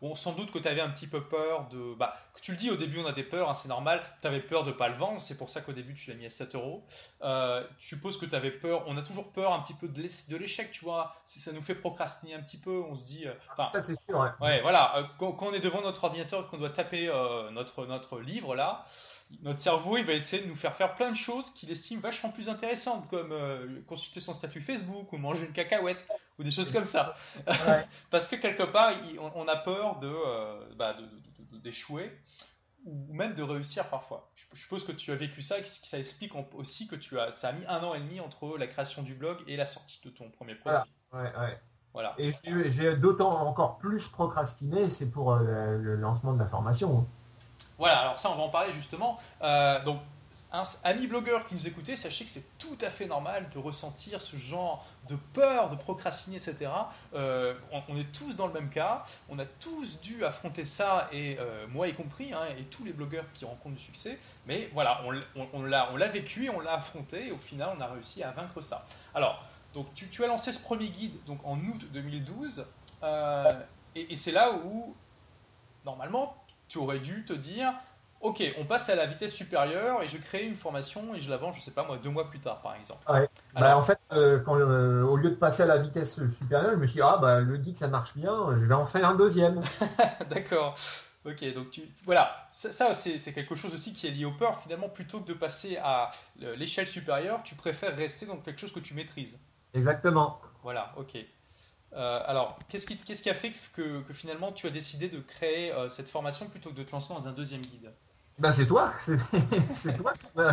Bon, 0.00 0.14
sans 0.14 0.32
doute 0.32 0.52
que 0.52 0.60
tu 0.60 0.68
avais 0.68 0.80
un 0.80 0.90
petit 0.90 1.08
peu 1.08 1.24
peur 1.24 1.66
de. 1.68 1.94
Bah, 1.94 2.16
que 2.32 2.40
tu 2.40 2.52
le 2.52 2.56
dis, 2.56 2.70
au 2.70 2.76
début, 2.76 3.00
on 3.00 3.06
a 3.06 3.12
des 3.12 3.24
peurs, 3.24 3.50
hein, 3.50 3.54
c'est 3.54 3.68
normal. 3.68 4.00
Tu 4.22 4.28
avais 4.28 4.40
peur 4.40 4.62
de 4.62 4.70
pas 4.70 4.88
le 4.88 4.94
vendre, 4.94 5.20
c'est 5.20 5.36
pour 5.36 5.50
ça 5.50 5.60
qu'au 5.60 5.72
début, 5.72 5.94
tu 5.94 6.08
l'as 6.08 6.16
mis 6.16 6.26
à 6.26 6.30
7 6.30 6.54
euros. 6.54 6.84
Euh, 7.22 7.66
je 7.78 7.88
suppose 7.88 8.16
que 8.16 8.24
tu 8.24 8.36
avais 8.36 8.52
peur. 8.52 8.84
On 8.86 8.96
a 8.96 9.02
toujours 9.02 9.32
peur 9.32 9.52
un 9.52 9.60
petit 9.60 9.74
peu 9.74 9.88
de 9.88 10.36
l'échec, 10.36 10.70
tu 10.70 10.84
vois. 10.84 11.16
Ça 11.24 11.50
nous 11.50 11.62
fait 11.62 11.74
procrastiner 11.74 12.34
un 12.34 12.42
petit 12.42 12.58
peu. 12.58 12.84
On 12.88 12.94
se 12.94 13.04
dit. 13.06 13.26
Euh, 13.26 13.34
ça, 13.56 13.82
c'est 13.82 13.98
sûr, 13.98 14.18
ouais. 14.18 14.28
ouais 14.40 14.60
voilà. 14.60 14.98
Euh, 14.98 15.02
quand, 15.18 15.42
on 15.42 15.52
est 15.52 15.60
devant 15.60 15.82
notre 15.82 16.04
ordinateur 16.04 16.44
et 16.44 16.46
qu'on 16.46 16.58
doit 16.58 16.70
taper 16.70 17.06
notre, 17.50 17.86
notre 17.86 18.20
livre, 18.20 18.54
là 18.54 18.84
notre 19.42 19.60
cerveau, 19.60 19.96
il 19.96 20.04
va 20.04 20.14
essayer 20.14 20.42
de 20.42 20.48
nous 20.48 20.56
faire 20.56 20.74
faire 20.74 20.94
plein 20.94 21.10
de 21.10 21.16
choses 21.16 21.50
qu'il 21.50 21.70
estime 21.70 22.00
vachement 22.00 22.30
plus 22.30 22.48
intéressantes, 22.48 23.08
comme 23.08 23.34
consulter 23.86 24.20
son 24.20 24.34
statut 24.34 24.60
Facebook 24.60 25.12
ou 25.12 25.18
manger 25.18 25.46
une 25.46 25.52
cacahuète 25.52 26.06
ou 26.38 26.42
des 26.42 26.50
choses 26.50 26.72
comme 26.72 26.84
ça. 26.84 27.14
Parce 28.10 28.28
que 28.28 28.36
quelque 28.36 28.62
part, 28.62 28.94
on, 29.34 29.46
a 29.46 29.56
peur 29.56 29.98
de, 29.98 30.74
bah, 30.76 30.96
d'échouer 31.62 32.10
ou 32.84 33.12
même 33.12 33.34
de 33.34 33.42
réussir 33.42 33.88
parfois. 33.88 34.30
Je 34.54 34.60
suppose 34.60 34.84
que 34.84 34.92
tu 34.92 35.12
as 35.12 35.16
vécu 35.16 35.42
ça 35.42 35.58
et 35.58 35.62
que 35.62 35.68
ça 35.68 35.98
explique 35.98 36.32
aussi 36.54 36.86
que 36.86 36.96
tu 36.96 37.18
as, 37.18 37.34
ça 37.34 37.48
a 37.48 37.52
mis 37.52 37.66
un 37.66 37.82
an 37.82 37.94
et 37.94 38.00
demi 38.00 38.20
entre 38.20 38.56
la 38.56 38.66
création 38.66 39.02
du 39.02 39.14
blog 39.14 39.38
et 39.46 39.56
la 39.56 39.66
sortie 39.66 40.00
de 40.04 40.10
ton 40.10 40.30
premier 40.30 40.54
produit. 40.54 40.90
Voilà. 41.94 42.14
Et 42.18 42.32
j'ai 42.70 42.96
d'autant 42.96 43.30
encore 43.46 43.78
plus 43.78 44.06
procrastiné, 44.08 44.88
c'est 44.90 45.10
pour 45.10 45.32
euh, 45.32 45.76
le 45.78 45.96
lancement 45.96 46.32
de 46.32 46.38
la 46.38 46.46
formation. 46.46 47.08
Voilà, 47.78 48.00
alors 48.00 48.18
ça 48.18 48.30
on 48.30 48.36
va 48.36 48.42
en 48.42 48.48
parler 48.48 48.72
justement. 48.72 49.18
Euh, 49.42 49.82
donc 49.84 50.00
un, 50.52 50.62
amis 50.84 51.06
blogueurs 51.06 51.46
qui 51.46 51.54
nous 51.54 51.68
écoutez, 51.68 51.96
sachez 51.96 52.24
que 52.24 52.30
c'est 52.30 52.58
tout 52.58 52.76
à 52.80 52.90
fait 52.90 53.06
normal 53.06 53.48
de 53.52 53.58
ressentir 53.58 54.20
ce 54.20 54.36
genre 54.36 54.84
de 55.08 55.16
peur, 55.16 55.70
de 55.70 55.76
procrastiner, 55.76 56.36
etc. 56.36 56.70
Euh, 57.14 57.54
on, 57.88 57.96
est 57.96 58.12
tous 58.12 58.36
dans 58.36 58.46
le 58.46 58.52
même 58.52 58.70
cas, 58.70 59.04
on 59.28 59.38
a 59.38 59.44
tous 59.44 60.00
dû 60.00 60.24
affronter 60.24 60.64
ça, 60.64 61.08
et 61.12 61.38
euh, 61.38 61.66
moi 61.68 61.88
y 61.88 61.94
compris, 61.94 62.32
hein, 62.32 62.40
et 62.58 62.64
tous 62.64 62.84
les 62.84 62.92
blogueurs 62.92 63.24
qui 63.34 63.44
rencontrent 63.44 63.76
du 63.76 63.82
succès, 63.82 64.18
mais 64.46 64.70
voilà, 64.72 65.02
on, 65.36 65.46
on 65.52 65.62
l'a 65.62 66.08
vécu 66.08 66.50
on 66.50 66.60
l'a 66.60 66.74
affronté, 66.74 67.28
et 67.28 67.32
au 67.32 67.38
final 67.38 67.74
on 67.76 67.80
a 67.80 67.86
réussi 67.86 68.22
à 68.22 68.30
vaincre 68.30 68.60
ça. 68.60 68.86
Alors, 69.14 69.42
donc 69.74 69.92
tu, 69.94 70.24
as 70.24 70.26
lancé 70.26 70.52
ce 70.52 70.60
premier 70.60 70.88
guide 70.88 71.22
donc, 71.26 71.40
en 71.44 71.58
août 71.58 71.86
2012, 71.92 72.66
euh, 73.02 73.52
et, 73.94 74.12
et 74.12 74.16
c'est 74.16 74.32
là 74.32 74.52
où, 74.52 74.94
normalement, 75.84 76.36
tu 76.68 76.78
aurais 76.78 76.98
dû 76.98 77.24
te 77.24 77.32
dire, 77.32 77.72
ok, 78.20 78.42
on 78.58 78.64
passe 78.64 78.88
à 78.88 78.94
la 78.94 79.06
vitesse 79.06 79.32
supérieure 79.32 80.02
et 80.02 80.08
je 80.08 80.18
crée 80.18 80.44
une 80.44 80.56
formation 80.56 81.14
et 81.14 81.20
je 81.20 81.30
la 81.30 81.36
vends, 81.36 81.52
je 81.52 81.60
sais 81.60 81.70
pas 81.70 81.84
moi, 81.84 81.98
deux 81.98 82.10
mois 82.10 82.28
plus 82.28 82.40
tard 82.40 82.60
par 82.60 82.74
exemple. 82.76 83.00
Bah, 83.54 83.76
en 83.76 83.82
fait, 83.82 83.98
euh, 84.12 84.38
quand, 84.40 84.56
euh, 84.56 85.02
au 85.02 85.16
lieu 85.16 85.30
de 85.30 85.36
passer 85.36 85.62
à 85.62 85.66
la 85.66 85.78
vitesse 85.78 86.20
supérieure, 86.32 86.72
je 86.72 86.76
me 86.76 86.86
suis 86.86 86.96
dit, 86.96 87.02
ah 87.02 87.18
bah 87.20 87.40
le 87.40 87.58
dit 87.58 87.72
que 87.72 87.78
ça 87.78 87.88
marche 87.88 88.16
bien, 88.16 88.56
je 88.56 88.64
vais 88.64 88.74
en 88.74 88.86
faire 88.86 89.08
un 89.08 89.14
deuxième. 89.14 89.62
D'accord. 90.30 90.74
Ok, 91.24 91.52
donc 91.52 91.70
tu, 91.70 91.82
voilà, 92.04 92.46
ça, 92.52 92.94
c'est 92.94 93.32
quelque 93.32 93.54
chose 93.54 93.74
aussi 93.74 93.92
qui 93.92 94.06
est 94.06 94.10
lié 94.10 94.24
aux 94.24 94.32
peurs. 94.32 94.62
Finalement, 94.62 94.88
plutôt 94.88 95.20
que 95.20 95.26
de 95.26 95.34
passer 95.34 95.76
à 95.76 96.10
l'échelle 96.36 96.86
supérieure, 96.86 97.42
tu 97.42 97.54
préfères 97.54 97.94
rester 97.96 98.24
dans 98.24 98.36
quelque 98.36 98.60
chose 98.60 98.72
que 98.72 98.80
tu 98.80 98.94
maîtrises. 98.94 99.38
Exactement. 99.74 100.40
Voilà, 100.62 100.92
ok. 100.96 101.18
Euh, 101.94 102.20
alors, 102.26 102.58
qu'est-ce 102.68 102.86
qui, 102.86 102.96
qui, 102.96 103.30
a 103.30 103.34
fait 103.34 103.52
que, 103.74 104.02
finalement 104.12 104.52
tu 104.52 104.66
as 104.66 104.70
décidé 104.70 105.08
de 105.08 105.20
créer 105.20 105.72
cette 105.88 106.08
formation 106.08 106.46
plutôt 106.48 106.70
que 106.70 106.76
de 106.76 106.82
te 106.82 106.92
lancer 106.92 107.14
dans 107.14 107.26
un 107.28 107.32
deuxième 107.32 107.62
guide? 107.62 107.90
Ben 108.38 108.52
c'est 108.52 108.66
toi, 108.66 108.92
c'est 109.72 109.96
toi 109.96 110.12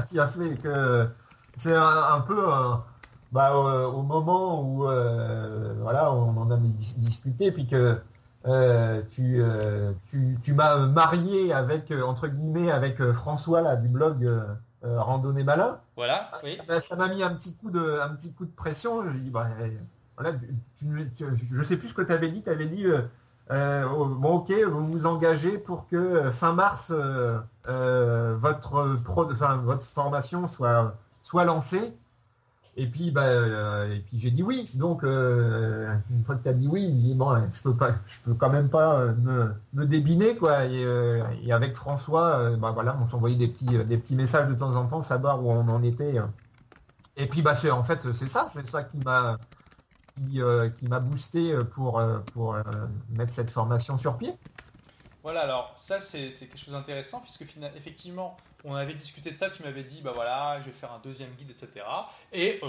qui 0.09 0.19
a 0.19 0.27
fait 0.27 0.55
que 0.55 1.07
c'est 1.55 1.75
un, 1.75 2.19
peu 2.21 2.43
bah, 3.31 3.55
au, 3.55 4.01
moment 4.01 4.61
où 4.61 4.87
euh, 4.87 5.75
voilà 5.81 6.11
on 6.13 6.37
en 6.37 6.51
a 6.51 6.57
discuté 6.57 7.51
puis 7.51 7.67
que 7.67 7.99
euh, 8.47 9.01
tu, 9.09 9.41
euh, 9.41 9.91
tu, 10.09 10.37
tu 10.41 10.53
m'as 10.53 10.77
marié 10.77 11.51
avec 11.53 11.91
entre 11.91 12.27
guillemets 12.27 12.71
avec 12.71 13.01
François 13.11 13.61
là 13.61 13.75
du 13.75 13.87
blog 13.87 14.27
Randonnée 14.83 15.43
Malin. 15.43 15.79
Voilà. 15.95 16.31
Ça 16.79 16.95
m'a 16.95 17.07
mis 17.07 17.23
un 17.23 17.33
petit 17.33 17.55
coup 17.55 17.71
de 17.71 17.99
un 18.01 18.09
petit 18.09 18.33
coup 18.33 18.45
de 18.45 18.55
pression. 18.55 19.03
Je 19.03 19.17
dis 19.17 19.31
je 20.19 21.63
sais 21.63 21.77
plus 21.77 21.89
ce 21.89 21.93
que 21.93 22.01
tu 22.01 22.11
avais 22.11 22.29
dit. 22.29 22.41
Tu 22.41 22.49
avais 22.49 22.65
dit 22.65 22.85
euh, 23.51 23.85
bon, 23.87 24.37
ok, 24.37 24.51
vous 24.67 24.85
vous 24.87 25.05
engagez 25.05 25.57
pour 25.57 25.87
que 25.87 25.95
euh, 25.95 26.31
fin 26.31 26.53
mars, 26.53 26.91
euh, 26.91 28.37
votre, 28.37 28.99
formation 29.93 30.47
soit, 30.47 31.45
lancée. 31.45 31.95
Et 32.77 32.87
puis, 32.87 33.11
bah, 33.11 33.87
et 33.87 33.99
puis 34.01 34.17
j'ai 34.19 34.31
dit 34.31 34.43
oui. 34.43 34.69
Donc, 34.73 35.03
une 35.03 36.23
fois 36.25 36.35
que 36.35 36.43
tu 36.43 36.49
as 36.49 36.53
dit 36.53 36.67
oui, 36.67 36.83
il 36.83 37.01
dit 37.01 37.13
bon, 37.13 37.33
je 37.53 37.61
peux 37.61 37.73
peux 37.73 38.33
quand 38.33 38.49
même 38.49 38.69
pas 38.69 39.13
me, 39.73 39.85
débiner 39.85 40.35
quoi. 40.35 40.65
Et, 40.65 41.51
avec 41.51 41.75
François, 41.75 42.51
bah 42.57 42.75
on 43.01 43.07
s'envoyait 43.07 43.37
des 43.37 43.47
petits, 43.47 43.65
des 43.85 43.97
petits 43.97 44.15
messages 44.15 44.49
de 44.49 44.55
temps 44.55 44.75
en 44.75 44.87
temps, 44.87 45.01
savoir 45.01 45.43
où 45.43 45.51
on 45.51 45.67
en 45.69 45.83
était. 45.83 46.15
Et 47.15 47.27
puis, 47.27 47.41
bah, 47.41 47.55
c'est 47.55 47.71
en 47.71 47.83
fait, 47.83 48.11
c'est 48.13 48.27
ça, 48.27 48.47
c'est 48.49 48.67
ça 48.67 48.83
qui 48.83 48.97
m'a, 48.97 49.37
euh, 50.37 50.69
qui, 50.69 50.87
m'a 50.87 51.01
boosté 51.01 51.51
euh, 51.51 51.65
pour, 51.65 51.99
euh, 51.99 52.19
pour 52.33 52.57
mettre 53.09 53.33
cette 53.33 53.49
formation 53.49 53.97
sur 53.97 54.17
pied. 54.17 54.33
Voilà, 55.23 55.41
alors 55.41 55.73
ça 55.75 55.99
c'est 55.99 56.29
quelque 56.29 56.57
chose 56.57 56.73
d'intéressant 56.73 57.19
puisque 57.19 57.45
effectivement 57.75 58.37
on 58.63 58.75
avait 58.75 58.93
discuté 58.93 59.31
de 59.31 59.35
ça, 59.35 59.49
tu 59.49 59.63
m'avais 59.63 59.83
dit 59.83 60.01
bah 60.01 60.11
voilà 60.13 60.59
je 60.61 60.67
vais 60.67 60.71
faire 60.71 60.93
un 60.93 60.99
deuxième 60.99 61.31
guide 61.31 61.49
etc. 61.49 61.85
Et 62.31 62.61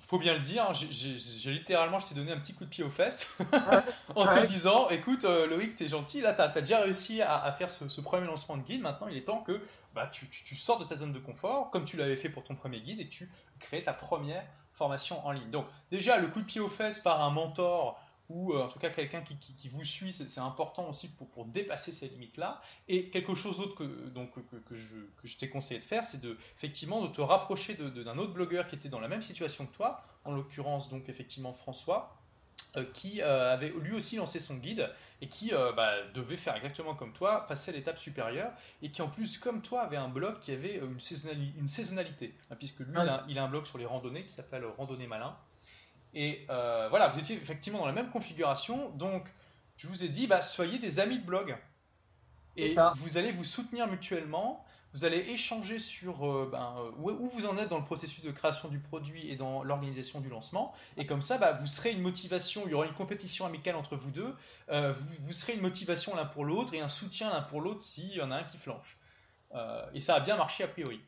faut 0.00 0.18
bien 0.18 0.34
le 0.34 0.40
dire, 0.40 0.64
hein, 0.70 0.72
j'ai 0.72 1.52
littéralement 1.52 1.98
je 1.98 2.08
t'ai 2.08 2.14
donné 2.14 2.32
un 2.32 2.38
petit 2.38 2.54
coup 2.54 2.64
de 2.64 2.70
pied 2.70 2.82
aux 2.82 2.90
fesses 2.90 3.36
en 4.16 4.26
te 4.26 4.46
disant 4.46 4.88
écoute 4.88 5.24
Loïc 5.24 5.76
t'es 5.76 5.88
gentil 5.88 6.22
là 6.22 6.32
t'as 6.32 6.50
as 6.50 6.60
déjà 6.60 6.80
réussi 6.80 7.20
à, 7.20 7.52
faire 7.52 7.68
ce, 7.70 8.00
premier 8.00 8.26
lancement 8.26 8.56
de 8.56 8.62
guide, 8.62 8.80
maintenant 8.80 9.08
il 9.08 9.16
est 9.18 9.24
temps 9.24 9.42
que 9.42 9.60
bah, 9.94 10.06
tu, 10.06 10.26
tu, 10.30 10.56
sors 10.56 10.78
de 10.78 10.84
ta 10.84 10.96
zone 10.96 11.12
de 11.12 11.18
confort 11.18 11.70
comme 11.70 11.84
tu 11.84 11.98
l'avais 11.98 12.16
fait 12.16 12.30
pour 12.30 12.44
ton 12.44 12.54
premier 12.54 12.80
guide 12.80 13.00
et 13.00 13.08
tu 13.08 13.30
crées 13.60 13.84
ta 13.84 13.92
première 13.92 14.42
en 14.80 15.32
ligne. 15.32 15.50
Donc 15.50 15.66
déjà, 15.90 16.18
le 16.18 16.28
coup 16.28 16.40
de 16.40 16.46
pied 16.46 16.60
aux 16.60 16.68
fesses 16.68 17.00
par 17.00 17.22
un 17.22 17.30
mentor 17.30 18.00
ou 18.28 18.52
euh, 18.52 18.64
en 18.64 18.68
tout 18.68 18.78
cas 18.78 18.90
quelqu'un 18.90 19.22
qui, 19.22 19.68
vous 19.68 19.84
suit, 19.84 20.12
c'est 20.12 20.40
important 20.40 20.88
aussi 20.88 21.08
pour, 21.08 21.46
dépasser 21.46 21.92
ces 21.92 22.08
limites-là. 22.08 22.60
Et 22.86 23.08
quelque 23.08 23.34
chose 23.34 23.58
d'autre 23.58 23.74
que, 23.74 24.08
donc, 24.08 24.32
que, 24.66 24.74
je, 24.74 25.38
t'ai 25.38 25.48
conseillé 25.48 25.80
de 25.80 25.84
faire, 25.84 26.04
c'est 26.04 26.20
de, 26.20 26.36
effectivement 26.56 27.02
de 27.02 27.08
te 27.08 27.20
rapprocher 27.20 27.74
d'un 27.74 28.18
autre 28.18 28.32
blogueur 28.32 28.68
qui 28.68 28.76
était 28.76 28.90
dans 28.90 29.00
la 29.00 29.08
même 29.08 29.22
situation 29.22 29.66
que 29.66 29.74
toi, 29.74 30.02
en 30.24 30.32
l'occurrence 30.32 30.90
donc 30.90 31.08
effectivement 31.08 31.52
François, 31.52 32.17
qui 32.92 33.22
euh, 33.22 33.52
avait 33.52 33.72
lui 33.80 33.94
aussi 33.94 34.16
lancé 34.16 34.40
son 34.40 34.54
guide 34.54 34.90
et 35.20 35.28
qui 35.28 35.54
euh, 35.54 35.72
bah, 35.72 35.92
devait 36.14 36.36
faire 36.36 36.54
exactement 36.56 36.94
comme 36.94 37.12
toi, 37.12 37.46
passer 37.46 37.70
à 37.70 37.74
l'étape 37.74 37.98
supérieure 37.98 38.52
et 38.82 38.90
qui 38.90 39.02
en 39.02 39.08
plus 39.08 39.38
comme 39.38 39.62
toi 39.62 39.82
avait 39.82 39.96
un 39.96 40.08
blog 40.08 40.38
qui 40.40 40.52
avait 40.52 40.76
une, 40.78 41.00
saisonnalité, 41.00 42.34
hein, 42.50 42.56
puisque 42.56 42.80
lui 42.80 42.94
il, 43.28 43.38
a, 43.38 43.42
un 43.42 43.48
blog 43.48 43.66
sur 43.66 43.78
les 43.78 43.86
randonnées 43.86 44.24
qui 44.24 44.32
s'appelle 44.32 44.64
Randonnée 44.64 45.06
Malin. 45.06 45.36
Et 46.14 46.44
voilà, 46.48 47.08
vous 47.08 47.18
étiez 47.18 47.36
effectivement 47.36 47.80
dans 47.80 47.86
la 47.86 47.92
même 47.92 48.10
configuration, 48.10 48.90
donc 48.90 49.28
je 49.76 49.88
vous 49.88 50.04
ai 50.04 50.08
dit, 50.08 50.26
bah, 50.26 50.42
soyez 50.42 50.78
des 50.78 51.00
amis 51.00 51.18
de 51.18 51.24
blog. 51.24 51.56
Et 52.56 52.74
vous 52.96 53.18
allez 53.18 53.30
vous 53.30 53.44
soutenir 53.44 53.86
mutuellement 53.86 54.64
vous 54.94 55.04
allez 55.04 55.18
échanger 55.18 55.78
sur 55.78 56.26
euh, 56.26 56.48
ben, 56.50 56.74
euh, 56.78 56.90
où, 56.98 57.28
vous 57.28 57.46
en 57.46 57.56
êtes 57.56 57.68
dans 57.68 57.78
le 57.78 57.84
processus 57.84 58.24
de 58.24 58.30
création 58.30 58.68
du 58.68 58.78
produit 58.78 59.30
et 59.30 59.36
dans 59.36 59.62
l'organisation 59.62 60.20
du 60.20 60.28
lancement. 60.28 60.72
Et 60.96 61.06
comme 61.06 61.22
ça, 61.22 61.38
bah, 61.38 61.52
vous 61.52 61.66
serez 61.66 61.92
une 61.92 62.00
motivation, 62.00 62.62
il 62.66 62.70
y 62.70 62.74
aura 62.74 62.86
une 62.86 62.94
compétition 62.94 63.44
amicale 63.46 63.76
entre 63.76 63.96
vous 63.96 64.10
deux, 64.10 64.34
euh, 64.70 64.92
vous, 65.22 65.32
serez 65.32 65.54
une 65.54 65.60
motivation 65.60 66.14
l'un 66.16 66.24
pour 66.24 66.44
l'autre 66.44 66.74
et 66.74 66.80
un 66.80 66.88
soutien 66.88 67.30
l'un 67.30 67.42
pour 67.42 67.60
l'autre 67.60 67.82
s'il 67.82 68.12
y 68.12 68.22
en 68.22 68.30
a 68.30 68.36
un 68.36 68.44
qui 68.44 68.58
flanche. 68.58 68.96
et 69.94 70.00
ça 70.00 70.14
a 70.14 70.20
bien 70.20 70.36
marché 70.36 70.64
a 70.64 70.68
priori. 70.68 71.00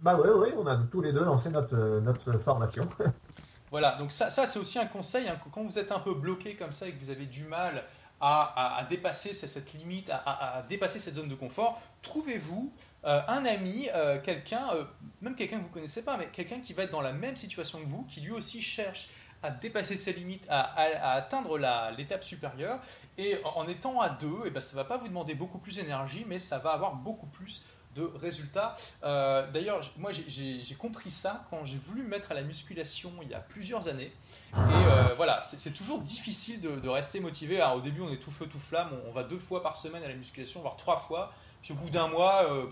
Bah 0.00 0.16
oui, 0.18 0.30
oui, 0.34 0.48
on 0.56 0.66
a 0.66 0.76
tous 0.76 1.02
les 1.02 1.12
deux 1.12 1.24
lancé 1.24 1.50
notre, 1.50 2.00
notre 2.00 2.38
formation. 2.38 2.88
voilà, 3.70 3.96
donc 3.96 4.12
ça, 4.12 4.30
ça 4.30 4.46
c'est 4.46 4.58
aussi 4.58 4.78
un 4.78 4.86
conseil, 4.86 5.28
hein, 5.28 5.38
quand 5.52 5.62
vous 5.62 5.78
êtes 5.78 5.92
un 5.92 6.00
peu 6.00 6.14
bloqué 6.14 6.56
comme 6.56 6.72
ça 6.72 6.88
et 6.88 6.92
que 6.92 6.98
vous 6.98 7.10
avez 7.10 7.26
du 7.26 7.44
mal 7.44 7.84
à, 8.20 8.86
dépasser 8.88 9.32
cette 9.32 9.72
limite, 9.72 10.10
à, 10.10 10.62
dépasser 10.68 10.98
cette 10.98 11.14
zone 11.14 11.28
de 11.28 11.34
confort, 11.34 11.80
trouvez-vous 12.02 12.72
euh, 13.04 13.20
un 13.28 13.44
ami, 13.46 13.88
euh, 13.94 14.20
quelqu'un, 14.20 14.68
euh, 14.74 14.84
même 15.22 15.34
quelqu'un 15.34 15.58
que 15.58 15.64
vous 15.64 15.70
connaissez 15.70 16.04
pas, 16.04 16.16
mais 16.16 16.26
quelqu'un 16.26 16.60
qui 16.60 16.74
va 16.74 16.82
être 16.82 16.90
dans 16.90 17.00
la 17.00 17.12
même 17.12 17.36
situation 17.36 17.80
que 17.80 17.86
vous, 17.86 18.04
qui 18.04 18.20
lui 18.20 18.32
aussi 18.32 18.60
cherche 18.60 19.08
à 19.42 19.50
dépasser 19.50 19.96
ses 19.96 20.12
limites, 20.12 20.46
à, 20.50 21.14
atteindre 21.14 21.58
l'étape 21.96 22.22
supérieure, 22.22 22.78
et 23.16 23.38
en, 23.44 23.66
étant 23.66 23.98
à 24.00 24.10
deux, 24.10 24.26
et 24.44 24.48
eh 24.48 24.50
ben, 24.50 24.60
ça 24.60 24.76
va 24.76 24.84
pas 24.84 24.98
vous 24.98 25.08
demander 25.08 25.34
beaucoup 25.34 25.58
plus 25.58 25.76
d'énergie, 25.76 26.26
mais 26.28 26.38
ça 26.38 26.58
va 26.58 26.72
avoir 26.72 26.94
beaucoup 26.94 27.26
plus 27.26 27.64
de 27.94 28.02
résultats. 28.20 28.76
D'ailleurs, 29.02 29.80
moi 29.98 30.10
j'ai 30.12 30.74
compris 30.78 31.10
ça 31.10 31.44
quand 31.50 31.64
j'ai 31.64 31.78
voulu 31.78 32.02
mettre 32.02 32.32
à 32.32 32.34
la 32.34 32.42
musculation 32.42 33.12
il 33.22 33.28
y 33.28 33.34
a 33.34 33.40
plusieurs 33.40 33.88
années. 33.88 34.12
Et 34.54 35.14
voilà, 35.16 35.38
c'est 35.40 35.74
toujours 35.74 36.00
difficile 36.00 36.60
de, 36.60 36.88
rester 36.88 37.20
motivé. 37.20 37.62
au 37.74 37.80
début, 37.80 38.00
on 38.00 38.12
est 38.12 38.18
tout 38.18 38.30
feu, 38.30 38.46
tout 38.46 38.58
flamme, 38.58 38.90
on, 39.06 39.12
va 39.12 39.22
deux 39.22 39.38
fois 39.38 39.62
par 39.62 39.76
semaine 39.76 40.02
à 40.02 40.08
la 40.08 40.14
musculation, 40.14 40.60
voire 40.60 40.76
trois 40.76 40.96
fois. 40.96 41.32
Puis 41.62 41.72
au 41.72 41.76
bout 41.76 41.90
d'un 41.90 42.08
mois, 42.08 42.50
euh, 42.50 42.66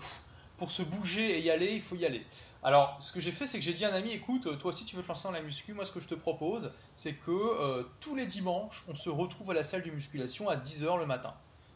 pour 0.57 0.71
se 0.71 0.81
bouger 0.81 1.37
et 1.37 1.41
y 1.41 1.49
aller, 1.49 1.73
il 1.73 1.81
faut 1.81 1.95
y 1.95 2.05
aller. 2.05 2.25
Alors, 2.63 2.97
ce 2.99 3.13
que 3.13 3.21
j'ai 3.21 3.31
fait, 3.31 3.47
c'est 3.47 3.57
que 3.57 3.63
j'ai 3.63 3.73
dit 3.73 3.85
à 3.85 3.91
un 3.91 3.95
ami, 3.95 4.11
écoute, 4.11 4.57
toi 4.59 4.69
aussi 4.69 4.83
tu 4.85 4.95
veux 4.95 5.03
te 5.03 5.07
lancer 5.07 5.23
dans 5.23 5.31
la 5.31 5.41
muscu, 5.41 5.73
moi 5.73 5.85
ce 5.85 5.91
que 5.91 5.99
je 5.99 6.07
te 6.07 6.15
propose, 6.15 6.71
c'est 6.93 7.13
que 7.13 7.31
euh, 7.31 7.83
tous 8.01 8.15
les 8.15 8.25
dimanches, 8.25 8.83
on 8.87 8.95
se 8.95 9.09
retrouve 9.09 9.51
à 9.51 9.53
la 9.53 9.63
salle 9.63 9.83
de 9.83 9.91
musculation 9.91 10.49
à 10.49 10.57
10h 10.57 10.99
le 10.99 11.05
matin. 11.05 11.33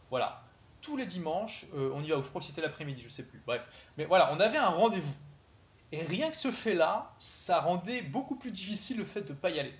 Voilà. 0.10 0.43
Tous 0.84 0.98
les 0.98 1.08
dimanches, 1.08 1.66
euh, 1.74 1.92
on 1.96 2.04
y 2.04 2.10
va, 2.10 2.20
ou 2.20 2.24
je 2.24 2.46
c'était 2.46 2.62
l'après-midi, 2.62 3.02
je 3.02 3.10
sais 3.10 3.24
plus. 3.24 3.42
Bref. 3.48 3.66
Mais 3.98 4.06
voilà, 4.06 4.32
on 4.34 4.40
avait 4.40 4.58
un 4.58 4.68
rendez-vous. 4.68 5.16
Et 5.94 6.02
rien 6.04 6.30
que 6.30 6.38
ce 6.38 6.52
fait-là, 6.52 7.14
ça 7.20 7.60
rendait 7.60 8.02
beaucoup 8.02 8.36
plus 8.36 8.52
difficile 8.52 8.98
le 8.98 9.06
fait 9.06 9.22
de 9.22 9.30
ne 9.30 9.38
pas 9.38 9.50
y 9.50 9.60
aller. 9.60 9.74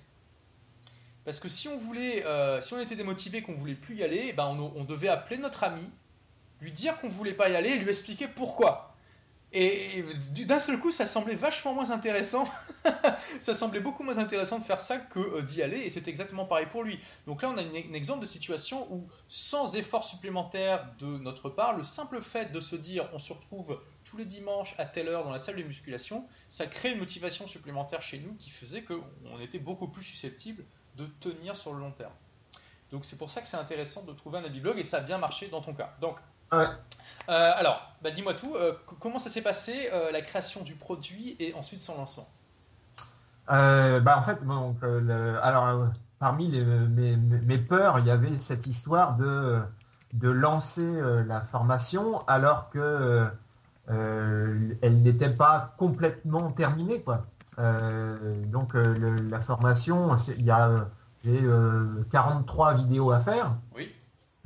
Parce 1.24 1.40
que 1.40 1.48
si 1.48 1.68
on 1.68 1.76
voulait, 1.76 2.24
euh, 2.24 2.60
si 2.60 2.74
on 2.74 2.80
était 2.80 2.96
démotivé, 2.96 3.42
qu'on 3.42 3.54
voulait 3.54 3.74
plus 3.74 3.96
y 3.96 4.02
aller, 4.02 4.32
ben 4.32 4.46
on, 4.46 4.84
devait 4.84 5.08
appeler 5.08 5.38
notre 5.38 5.64
ami, 5.64 5.86
lui 6.60 6.72
dire 6.72 7.00
qu'on 7.00 7.08
voulait 7.08 7.34
pas 7.34 7.48
y 7.48 7.56
aller 7.56 7.70
et 7.70 7.78
lui 7.78 7.88
expliquer 7.88 8.28
pourquoi. 8.28 8.93
Et 9.56 10.04
d'un 10.46 10.58
seul 10.58 10.80
coup, 10.80 10.90
ça 10.90 11.06
semblait 11.06 11.36
vachement 11.36 11.74
moins 11.74 11.92
intéressant. 11.92 12.44
ça 13.40 13.54
semblait 13.54 13.78
beaucoup 13.78 14.02
moins 14.02 14.18
intéressant 14.18 14.58
de 14.58 14.64
faire 14.64 14.80
ça 14.80 14.98
que 14.98 15.20
euh, 15.20 15.42
d'y 15.42 15.62
aller, 15.62 15.78
et 15.78 15.90
c'est 15.90 16.08
exactement 16.08 16.44
pareil 16.44 16.66
pour 16.66 16.82
lui. 16.82 16.98
Donc 17.28 17.40
là, 17.40 17.52
on 17.54 17.56
a 17.56 17.62
un 17.62 17.94
exemple 17.94 18.20
de 18.20 18.26
situation 18.26 18.92
où, 18.92 19.06
sans 19.28 19.76
effort 19.76 20.02
supplémentaire 20.02 20.92
de 20.98 21.06
notre 21.06 21.50
part, 21.50 21.76
le 21.76 21.84
simple 21.84 22.20
fait 22.20 22.50
de 22.50 22.60
se 22.60 22.74
dire 22.74 23.08
on 23.12 23.20
se 23.20 23.32
retrouve 23.32 23.80
tous 24.02 24.16
les 24.16 24.24
dimanches 24.24 24.74
à 24.76 24.86
telle 24.86 25.06
heure 25.06 25.22
dans 25.22 25.30
la 25.30 25.38
salle 25.38 25.54
de 25.54 25.62
musculation, 25.62 26.26
ça 26.48 26.66
crée 26.66 26.90
une 26.90 26.98
motivation 26.98 27.46
supplémentaire 27.46 28.02
chez 28.02 28.18
nous 28.18 28.34
qui 28.34 28.50
faisait 28.50 28.82
qu'on 28.82 29.40
était 29.40 29.60
beaucoup 29.60 29.86
plus 29.86 30.02
susceptible 30.02 30.64
de 30.96 31.06
tenir 31.20 31.56
sur 31.56 31.72
le 31.74 31.78
long 31.78 31.92
terme. 31.92 32.12
Donc 32.90 33.04
c'est 33.04 33.18
pour 33.18 33.30
ça 33.30 33.40
que 33.40 33.46
c'est 33.46 33.56
intéressant 33.56 34.02
de 34.04 34.12
trouver 34.12 34.38
un 34.38 34.44
habit 34.44 34.60
blog, 34.60 34.80
et 34.80 34.84
ça 34.84 34.98
a 34.98 35.00
bien 35.00 35.18
marché 35.18 35.46
dans 35.46 35.60
ton 35.60 35.74
cas. 35.74 35.94
Donc, 36.00 36.16
euh, 37.28 37.52
alors, 37.56 37.80
bah, 38.02 38.10
dis-moi 38.10 38.34
tout. 38.34 38.54
Euh, 38.54 38.72
comment 39.00 39.18
ça 39.18 39.28
s'est 39.28 39.42
passé 39.42 39.88
euh, 39.92 40.10
la 40.10 40.20
création 40.20 40.62
du 40.62 40.74
produit 40.74 41.36
et 41.38 41.54
ensuite 41.54 41.80
son 41.80 41.96
lancement? 41.96 42.28
Bah, 43.48 44.18
en 44.18 44.22
fait, 44.22 44.38
alors 45.42 45.88
parmi 46.18 46.48
mes, 46.48 47.58
peurs, 47.58 47.98
il 47.98 48.06
y 48.06 48.10
avait 48.10 48.38
cette 48.38 48.66
histoire 48.66 49.16
de, 49.16 49.60
de 50.14 50.30
lancer 50.30 50.88
la 51.26 51.42
formation 51.42 52.26
alors 52.26 52.70
que 52.70 53.28
elle 53.88 55.02
n'était 55.02 55.28
pas 55.28 55.74
complètement 55.76 56.52
terminée, 56.52 57.02
quoi. 57.02 57.26
donc 57.58 58.72
la 58.74 59.40
formation, 59.40 60.16
il 60.38 60.46
y 60.46 60.50
a 60.50 60.88
j'ai 61.22 61.42
43 62.10 62.74
vidéos 62.74 63.10
à 63.10 63.18
faire. 63.18 63.56
Oui. 63.76 63.94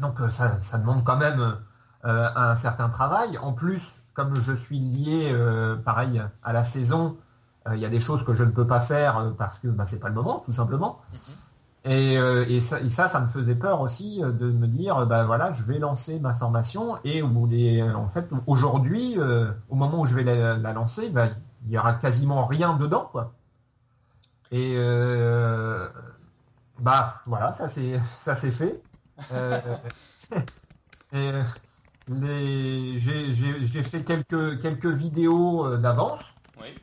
Donc 0.01 0.19
ça, 0.31 0.61
ça 0.61 0.79
demande 0.79 1.05
quand 1.05 1.17
même 1.17 1.57
un 2.05 2.57
certain 2.57 2.89
travail. 2.89 3.39
En 3.39 3.53
plus, 3.53 3.99
comme 4.19 4.41
je 4.41 4.53
suis 4.53 4.81
lié, 4.81 5.31
euh, 5.33 5.77
pareil, 5.77 6.21
à 6.43 6.53
la 6.53 6.65
saison, 6.65 7.17
euh, 7.69 7.77
il 7.77 7.81
y 7.81 7.85
a 7.85 7.89
des 7.89 8.01
choses 8.01 8.25
que 8.25 8.35
je 8.35 8.43
ne 8.43 8.51
peux 8.51 8.67
pas 8.67 8.81
faire 8.81 9.33
parce 9.39 9.61
que 9.61 9.69
bah, 9.69 9.85
c'est 9.87 10.01
pas 10.01 10.09
le 10.09 10.15
moment, 10.15 10.43
tout 10.45 10.51
simplement. 10.51 11.01
Mhm. 11.13 11.19
Et, 11.85 12.61
ça, 12.61 13.09
ça, 13.09 13.21
me 13.21 13.29
faisait 13.29 13.55
peur 13.55 13.81
aussi 13.81 14.21
de 14.21 14.51
me 14.51 14.67
dire, 14.67 15.07
bah 15.07 15.25
voilà, 15.25 15.53
je 15.53 15.63
vais 15.63 15.79
lancer 15.79 16.19
ma 16.19 16.35
formation 16.35 16.99
et 17.05 17.23
en 17.23 18.09
fait, 18.11 18.29
aujourd'hui, 18.47 19.17
au 19.71 19.75
moment 19.75 20.01
où 20.01 20.05
je 20.05 20.15
vais 20.15 20.25
la, 20.25 20.73
lancer, 20.73 21.09
bah, 21.09 21.29
il 21.67 21.73
y 21.73 21.79
aura 21.79 21.95
quasiment 21.95 22.45
rien 22.45 22.75
dedans, 22.75 23.09
quoi. 23.11 23.33
Et 24.51 24.77
bah 26.81 27.23
voilà, 27.25 27.55
ça 27.55 27.69
c'est 27.69 27.99
ça 28.19 28.37
c'est 28.37 28.51
fait. 28.51 28.83
et, 31.13 31.31
j'ai 32.09 33.83
fait 33.83 34.03
quelques, 34.03 34.61
quelques 34.61 34.87
vidéos 34.87 35.67
euh, 35.67 35.77
d'avance. 35.77 36.35
Oui. 36.61 36.75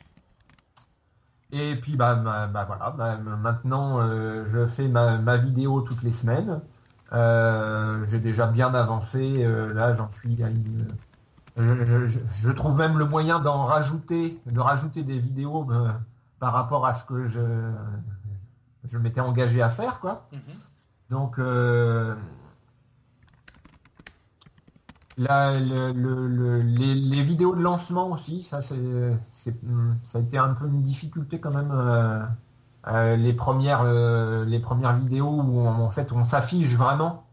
Et 1.51 1.75
puis 1.75 1.95
bah, 1.95 2.15
bah, 2.15 2.65
voilà, 2.65 2.91
bah, 2.91 3.17
maintenant 3.17 3.99
euh, 3.99 4.45
je 4.47 4.67
fais 4.67 4.87
ma, 4.87 5.37
vidéo 5.37 5.81
toutes 5.81 6.03
les 6.03 6.11
semaines. 6.11 6.61
Euh, 7.13 8.05
j'ai 8.07 8.19
déjà 8.19 8.47
bien 8.47 8.73
avancé. 8.73 9.45
là 9.73 9.93
j'en 9.95 10.11
suis 10.11 10.43
à 10.43 10.49
une... 10.49 10.87
je, 11.57 12.51
trouve 12.51 12.77
même 12.77 12.97
le 12.97 13.05
moyen 13.05 13.39
d'en 13.39 13.65
rajouter, 13.65 14.39
de 14.45 14.59
rajouter 14.59 15.03
des 15.03 15.19
vidéos 15.19 15.67
par 16.39 16.53
rapport 16.53 16.85
à 16.85 16.93
ce 16.93 17.05
que 17.05 17.27
je, 17.27 17.41
je 18.83 18.97
m'étais 18.97 19.21
engagé 19.21 19.61
à 19.61 19.69
faire, 19.69 19.99
quoi. 19.99 20.27
Mhm. 20.31 20.39
Donc 21.11 21.39
les, 25.17 27.21
vidéos 27.21 27.55
de 27.55 27.61
lancement 27.61 28.09
aussi, 28.09 28.43
ça, 28.43 28.61
c'est, 28.61 28.75
ça 29.31 30.17
a 30.17 30.21
été 30.21 30.37
un 30.37 30.53
peu 30.53 30.67
une 30.67 30.81
difficulté 30.81 31.39
quand 31.39 31.51
même. 31.51 31.71
Euh, 31.71 32.25
euh, 32.87 33.15
les, 33.15 33.33
premières, 33.33 33.81
euh, 33.81 34.45
les 34.45 34.59
premières 34.59 34.95
vidéos 34.95 35.29
où 35.29 35.59
on, 35.59 35.85
en 35.85 35.89
fait 35.89 36.11
on 36.11 36.23
s'affiche 36.23 36.75
vraiment. 36.75 37.23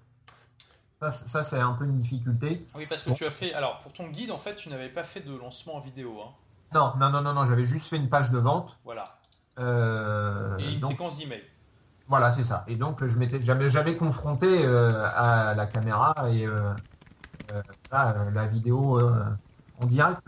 Ça, 1.01 1.43
c'est 1.43 1.59
un 1.59 1.73
peu 1.73 1.85
une 1.85 1.97
difficulté. 1.97 2.65
Oui, 2.77 2.87
parce 2.89 3.03
que 3.03 3.11
tu 3.11 3.25
as 3.25 3.31
fait. 3.31 3.53
Alors, 3.55 3.81
pour 3.81 3.93
ton 3.93 4.07
guide, 4.07 4.31
en 4.31 4.39
fait, 4.39 4.55
tu 4.55 4.69
n'avais 4.69 4.89
pas 4.89 5.03
fait 5.03 5.19
de 5.19 5.37
lancement 5.37 5.75
en 5.75 5.81
vidéo. 5.81 6.17
Hein. 6.23 6.31
Non, 6.73 6.93
non, 6.97 7.11
non, 7.11 7.23
non, 7.23 7.33
non, 7.33 7.45
j'avais 7.45 7.65
juste 7.65 7.89
fait 7.89 7.97
une 7.97 8.09
page 8.09 8.31
de 8.31 8.39
vente. 8.39 8.79
Voilà. 8.85 9.19
Et 9.59 10.75
une 10.75 10.81
séquence 10.81 11.19
d'email. 11.19 11.43
Voilà, 12.07 12.31
c'est 12.31 12.45
ça. 12.45 12.65
Et 12.69 12.77
donc, 12.77 13.05
je 13.05 13.19
m'étais 13.19 13.41
jamais, 13.41 13.69
jamais 13.69 13.97
confronté 13.97 14.65
à 14.65 15.55
la 15.57 15.67
caméra 15.67 16.15
et 16.31 16.47
euh, 17.93 17.97
euh, 17.97 18.31
la 18.31 18.47
vidéo 18.47 18.99
euh, 18.99 19.25
en 19.81 19.87
direct. 19.87 20.21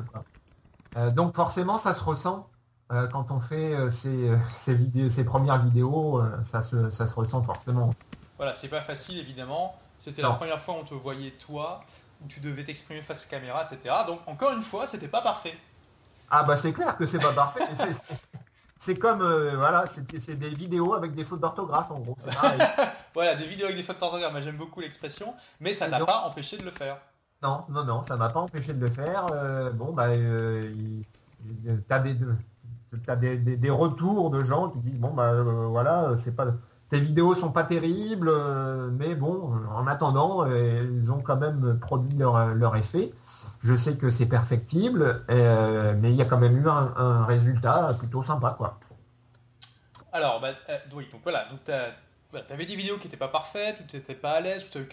donc 1.13 1.35
forcément, 1.35 1.79
ça 1.79 1.95
se 1.95 2.03
ressent 2.03 2.49
quand 2.89 3.31
on 3.31 3.41
fait 3.41 3.91
ces, 3.91 4.37
ces, 4.51 4.75
vidéos, 4.75 5.11
ces 5.11 5.25
premières 5.25 5.59
vidéos, 5.59 6.23
ça 6.45 6.63
se, 6.63 6.91
ça 6.91 7.07
se 7.07 7.15
ressent 7.15 7.43
forcément. 7.43 7.91
Voilà, 8.37 8.53
c'est 8.53 8.69
pas 8.69 8.81
facile 8.81 9.19
évidemment. 9.19 9.79
C'était 9.99 10.23
la 10.23 10.33
première 10.33 10.61
fois 10.61 10.75
où 10.75 10.79
on 10.79 10.85
te 10.85 10.95
voyait 10.95 11.31
toi, 11.31 11.81
où 12.23 12.29
tu 12.29 12.41
devais 12.41 12.65
t'exprimer 12.65 13.01
face 13.01 13.25
caméra, 13.27 13.65
etc. 13.65 13.95
Donc 14.07 14.21
encore 14.27 14.53
une 14.53 14.63
fois, 14.63 14.87
c'était 14.87 15.09
pas 15.09 15.23
parfait. 15.23 15.57
Ah 16.31 16.43
bah 16.43 16.57
c'est 16.57 16.73
clair 16.73 16.97
que 16.97 17.07
c'est 17.07 17.19
pas 17.19 17.33
parfait. 17.33 17.63
c'est 18.79 18.97
comme 18.99 19.23
voilà, 19.57 19.85
c'est 19.87 20.39
des 20.39 20.51
vidéos 20.51 20.95
avec 20.95 21.15
des 21.15 21.25
fautes 21.25 21.41
d'orthographe 21.41 21.91
en 21.91 22.01
gros. 22.01 22.19
voilà, 23.15 23.35
des 23.37 23.47
vidéos 23.47 23.67
avec 23.67 23.77
des 23.77 23.83
fautes 23.83 24.01
d'orthographe. 24.01 24.33
Moi 24.33 24.43
j'aime 24.43 24.59
beaucoup 24.59 24.81
l'expression, 24.81 25.35
mais 25.61 25.73
ça 25.73 25.89
n'a 25.89 26.05
pas 26.05 26.21
empêché 26.27 26.59
de 26.59 26.65
le 26.65 26.71
faire. 26.71 26.99
Non, 27.45 27.67
non, 27.69 27.85
non, 27.85 28.03
ça 28.03 28.17
m'a 28.17 28.31
pas 28.31 28.41
empêché 28.41 28.73
de 28.73 28.81
le 28.81 28.91
faire. 28.91 29.27
Euh, 29.35 29.71
bon, 29.71 29.93
bah, 29.93 30.07
euh, 30.07 30.63
des, 33.21 33.37
des, 33.37 33.71
retours 33.71 34.31
de 34.31 34.43
gens 34.43 34.71
qui 34.71 34.79
disent 34.79 34.99
bon, 34.99 35.13
bah, 35.13 35.33
euh, 35.33 35.67
voilà, 35.67 36.17
c'est 36.17 36.35
pas, 36.35 36.47
tes 36.89 36.99
vidéos 36.99 37.35
sont 37.35 37.53
pas 37.53 37.65
terribles, 37.65 38.33
mais 38.93 39.15
bon, 39.15 39.53
en 39.75 39.87
attendant, 39.87 40.47
ils 40.47 41.13
ont 41.13 41.21
quand 41.21 41.37
même 41.37 41.79
produit 41.81 42.17
leur, 42.17 42.77
effet. 42.77 43.13
Je 43.63 43.77
sais 43.77 43.99
que 43.99 44.09
c'est 44.09 44.29
perfectible, 44.29 45.23
mais 45.29 46.13
il 46.13 46.17
y 46.17 46.23
a 46.23 46.25
quand 46.25 46.39
même 46.39 46.57
eu 46.57 46.67
un, 46.67 47.27
résultat 47.27 47.95
plutôt 47.99 48.23
sympa, 48.23 48.55
quoi. 48.57 48.79
Alors, 50.13 50.41
bah, 50.41 50.53
oui, 50.95 51.09
donc 51.13 51.21
voilà, 51.23 51.47
donc 51.51 51.61
tu 51.65 51.73
avais 52.53 52.65
des 52.65 52.77
vidéos 52.77 52.97
qui 52.97 53.05
n'étaient 53.05 53.19
pas 53.19 53.29
parfaites, 53.29 53.81
ou 53.81 53.85
tu 53.87 53.97
n'étais 53.97 54.15
pas 54.15 54.33
à 54.33 54.41
l'aise, 54.41 54.65
eu 54.75 54.89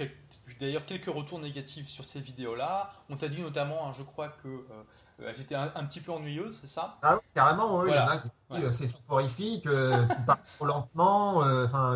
d'ailleurs 0.62 0.86
quelques 0.86 1.08
retours 1.08 1.40
négatifs 1.40 1.88
sur 1.88 2.06
ces 2.06 2.20
vidéos-là. 2.20 2.92
On 3.10 3.16
t'a 3.16 3.28
dit 3.28 3.42
notamment, 3.42 3.88
hein, 3.88 3.92
je 3.98 4.04
crois 4.04 4.30
que 4.30 4.48
euh, 4.48 5.28
elles 5.28 5.42
étaient 5.42 5.56
un, 5.56 5.68
petit 5.86 6.00
peu 6.00 6.12
ennuyeuses, 6.12 6.60
c'est 6.62 6.68
ça? 6.68 6.98
Ah 7.02 7.16
oui, 7.16 7.22
carrément, 7.34 7.80
oui. 7.80 7.90
Il 7.90 7.96
y 7.96 8.00
en 8.00 8.08
a 8.08 8.18
qui 8.18 8.30
disent 8.52 8.64
euh, 8.64 8.72
c'est 8.72 8.88
soporifique, 8.88 9.66
euh, 9.66 10.06
tu 10.08 10.22
parles 10.26 10.40
trop 10.56 10.66
lentement, 10.66 11.38
enfin, 11.66 11.94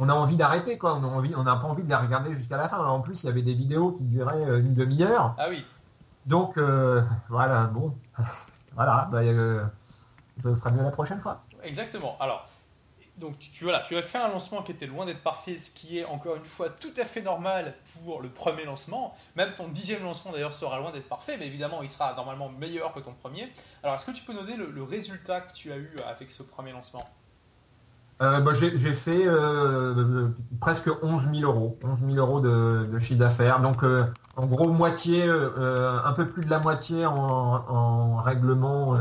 on 0.00 0.08
a 0.08 0.14
envie 0.14 0.36
d'arrêter, 0.36 0.78
quoi. 0.78 0.96
On 0.96 1.04
a 1.04 1.06
envie, 1.06 1.34
on 1.36 1.44
n'a 1.44 1.56
pas 1.56 1.66
envie 1.68 1.82
de 1.82 1.88
les 1.88 1.94
regarder 1.94 2.34
jusqu'à 2.34 2.56
la 2.56 2.68
fin. 2.68 2.78
en 2.78 3.00
plus, 3.00 3.22
il 3.22 3.26
y 3.26 3.28
avait 3.28 3.42
des 3.42 3.54
vidéos 3.54 3.92
qui 3.92 4.04
duraient 4.04 4.60
une 4.60 4.74
demi-heure. 4.74 5.34
Ah 5.38 5.46
oui. 5.50 5.64
Donc, 6.26 6.58
voilà, 7.28 7.66
bon, 7.66 7.94
voilà, 8.74 9.08
bah, 9.12 9.22
je 9.22 10.54
ferai 10.54 10.72
mieux 10.72 10.82
la 10.82 10.90
prochaine 10.90 11.20
fois. 11.20 11.42
Exactement. 11.62 12.16
Alors, 12.20 12.48
donc 13.18 13.38
tu, 13.38 13.64
voilà, 13.64 13.78
tu 13.78 13.96
as 13.96 14.02
fait 14.02 14.18
un 14.18 14.28
lancement 14.28 14.62
qui 14.62 14.72
était 14.72 14.86
loin 14.86 15.06
d'être 15.06 15.22
parfait, 15.22 15.56
ce 15.56 15.70
qui 15.70 15.98
est 15.98 16.04
encore 16.04 16.34
une 16.34 16.44
fois 16.44 16.68
tout 16.68 16.92
à 16.96 17.04
fait 17.04 17.22
normal 17.22 17.74
pour 18.04 18.20
le 18.20 18.28
premier 18.28 18.64
lancement. 18.64 19.14
Même 19.36 19.54
ton 19.56 19.68
dixième 19.68 20.02
lancement 20.02 20.32
d'ailleurs 20.32 20.52
sera 20.52 20.78
loin 20.78 20.90
d'être 20.90 21.08
parfait, 21.08 21.36
mais 21.38 21.46
évidemment 21.46 21.82
il 21.82 21.88
sera 21.88 22.14
normalement 22.14 22.48
meilleur 22.48 22.92
que 22.92 23.00
ton 23.00 23.12
premier. 23.12 23.52
Alors 23.82 23.94
est-ce 23.94 24.06
que 24.06 24.10
tu 24.10 24.24
peux 24.24 24.32
noter 24.32 24.56
le, 24.56 24.82
résultat 24.82 25.40
que 25.40 25.52
tu 25.52 25.72
as 25.72 25.76
eu 25.76 25.96
avec 26.08 26.30
ce 26.30 26.42
premier 26.42 26.72
lancement? 26.72 27.08
Euh, 28.20 28.40
bah, 28.40 28.52
J'ai 28.54 28.94
fait 28.94 29.26
euh, 29.26 30.28
presque 30.60 30.88
11 31.02 31.30
000 31.34 31.50
euros, 31.50 31.78
11 31.84 31.98
000 32.00 32.12
euros 32.14 32.40
de, 32.40 32.98
chiffre 32.98 33.18
d'affaires. 33.18 33.60
Donc 33.60 33.84
euh, 33.84 34.04
en 34.36 34.46
gros 34.46 34.70
moitié, 34.70 35.22
un 35.22 36.12
peu 36.14 36.28
plus 36.28 36.44
de 36.44 36.50
la 36.50 36.58
moitié 36.58 37.06
en, 37.06 38.16
règlement 38.16 38.98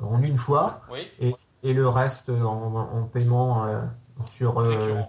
en 0.00 0.22
une 0.22 0.38
fois. 0.38 0.80
Oui 0.90 1.08
et 1.20 1.34
le 1.72 1.88
reste 1.88 2.28
en, 2.28 3.08
paiement 3.12 3.64
euh, 3.64 3.80
sur 4.30 4.60
euh, 4.60 5.02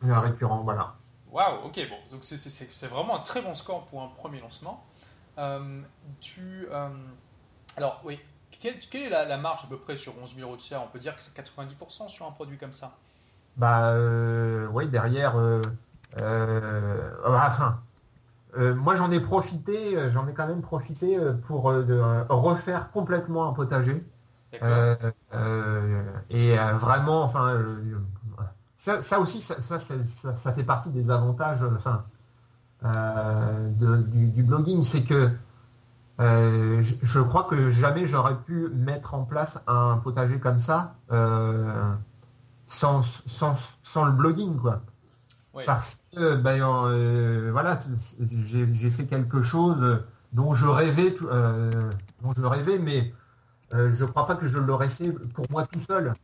récurrent. 0.00 0.20
récurrent. 0.20 0.62
Voilà. 0.64 0.94
Waouh, 1.30 1.66
ok, 1.66 1.78
bon, 1.88 1.96
donc 2.10 2.24
c'est 2.24 2.86
vraiment 2.86 3.16
un 3.16 3.22
très 3.22 3.42
bon 3.42 3.54
score 3.54 3.84
pour 3.86 4.02
un 4.02 4.08
premier 4.08 4.40
lancement. 4.40 4.84
Euh, 5.38 5.80
tu, 6.20 6.66
alors 7.76 8.00
oui, 8.04 8.18
quelle, 8.50 8.76
est 8.94 9.10
la, 9.10 9.36
marge 9.36 9.64
à 9.64 9.68
peu 9.68 9.78
près 9.78 9.96
sur 9.96 10.18
11 10.20 10.34
000 10.34 10.46
euros 10.46 10.56
de 10.56 10.60
CA 10.60 10.80
On 10.80 10.88
peut 10.88 10.98
dire 10.98 11.14
que 11.14 11.22
c'est 11.22 11.36
90% 11.36 12.08
sur 12.08 12.26
un 12.26 12.32
produit 12.32 12.58
comme 12.58 12.72
ça 12.72 12.96
Bah 13.56 13.94
oui, 14.72 14.88
derrière. 14.88 15.36
enfin, 17.24 17.80
moi 18.56 18.96
j'en 18.96 19.12
ai 19.12 19.20
profité, 19.20 20.10
j'en 20.10 20.26
ai 20.26 20.32
quand 20.32 20.48
même 20.48 20.62
profité 20.62 21.16
pour 21.46 21.72
refaire 22.28 22.90
complètement 22.90 23.48
un 23.48 23.52
potager. 23.52 24.02
Et 26.30 26.56
vraiment, 26.56 27.22
enfin, 27.22 27.62
ça, 28.76 29.20
aussi, 29.20 29.40
ça, 29.40 29.60
ça, 29.60 30.52
fait 30.52 30.64
partie 30.64 30.90
des 30.90 31.10
avantages 31.10 31.62
enfin, 31.62 32.04
du, 33.78 34.42
blogging, 34.42 34.84
c'est 34.84 35.04
que 35.04 35.30
euh, 36.20 36.82
je, 36.82 37.20
crois 37.20 37.44
que 37.44 37.70
jamais 37.70 38.06
j'aurais 38.06 38.36
pu 38.36 38.68
mettre 38.68 39.14
en 39.14 39.24
place 39.24 39.58
un 39.66 39.96
potager 39.96 40.38
comme 40.38 40.60
ça 40.60 40.94
euh, 41.12 41.94
sans, 42.66 43.02
sans, 43.26 44.04
le 44.04 44.12
blogging, 44.12 44.56
quoi. 44.56 44.82
Parce 45.66 45.98
que 46.14 46.36
ben, 46.36 46.62
euh, 46.62 47.50
voilà, 47.52 47.78
j'ai 48.20 48.90
fait 48.90 49.06
quelque 49.06 49.42
chose 49.42 50.04
dont 50.32 50.54
je 50.54 50.66
rêvais, 50.66 51.16
dont 52.22 52.32
je 52.36 52.44
rêvais, 52.44 52.78
mais 52.78 53.12
je 53.72 54.04
ne 54.04 54.06
crois 54.06 54.26
pas 54.26 54.36
que 54.36 54.48
je 54.48 54.58
l'aurais 54.58 54.88
fait 54.88 55.10
pour 55.10 55.46
moi 55.50 55.66
tout 55.66 55.80
seul. 55.80 56.14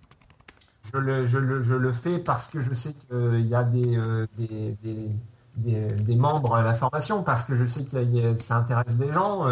Je 0.92 0.98
le, 0.98 1.92
fais 1.92 2.18
parce 2.18 2.48
que 2.48 2.60
je 2.60 2.72
sais 2.72 2.94
qu'il 2.94 3.46
y 3.46 3.54
a 3.54 3.64
des, 3.64 3.98
des, 5.56 6.16
membres 6.16 6.54
à 6.54 6.62
la 6.62 6.74
formation, 6.74 7.22
parce 7.22 7.44
que 7.44 7.56
je 7.56 7.66
sais 7.66 7.84
que 7.84 8.36
ça 8.40 8.56
intéresse 8.56 8.96
des 8.96 9.12
gens. 9.12 9.46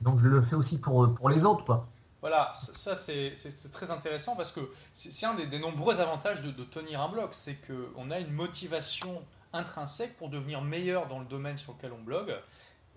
Donc 0.00 0.18
je 0.18 0.28
le 0.28 0.42
fais 0.42 0.56
aussi 0.56 0.80
pour, 0.80 1.14
pour 1.14 1.28
les 1.28 1.44
autres. 1.44 1.64
Quoi. 1.64 1.86
Voilà, 2.22 2.52
ça 2.54 2.94
c'est 2.94 3.32
très 3.72 3.90
intéressant 3.90 4.36
parce 4.36 4.52
que 4.52 4.60
c'est 4.94 5.26
un 5.26 5.34
des, 5.34 5.58
nombreux 5.58 5.98
avantages 5.98 6.40
de, 6.42 6.62
tenir 6.62 7.00
un 7.00 7.08
blog, 7.08 7.30
c'est 7.32 7.58
qu'on 7.66 8.12
a 8.12 8.20
une 8.20 8.30
motivation 8.30 9.20
intrinsèque 9.52 10.16
pour 10.18 10.30
devenir 10.30 10.62
meilleur 10.62 11.08
dans 11.08 11.18
le 11.18 11.24
domaine 11.24 11.58
sur 11.58 11.72
lequel 11.72 11.90
on 11.92 12.00
blogue. 12.00 12.32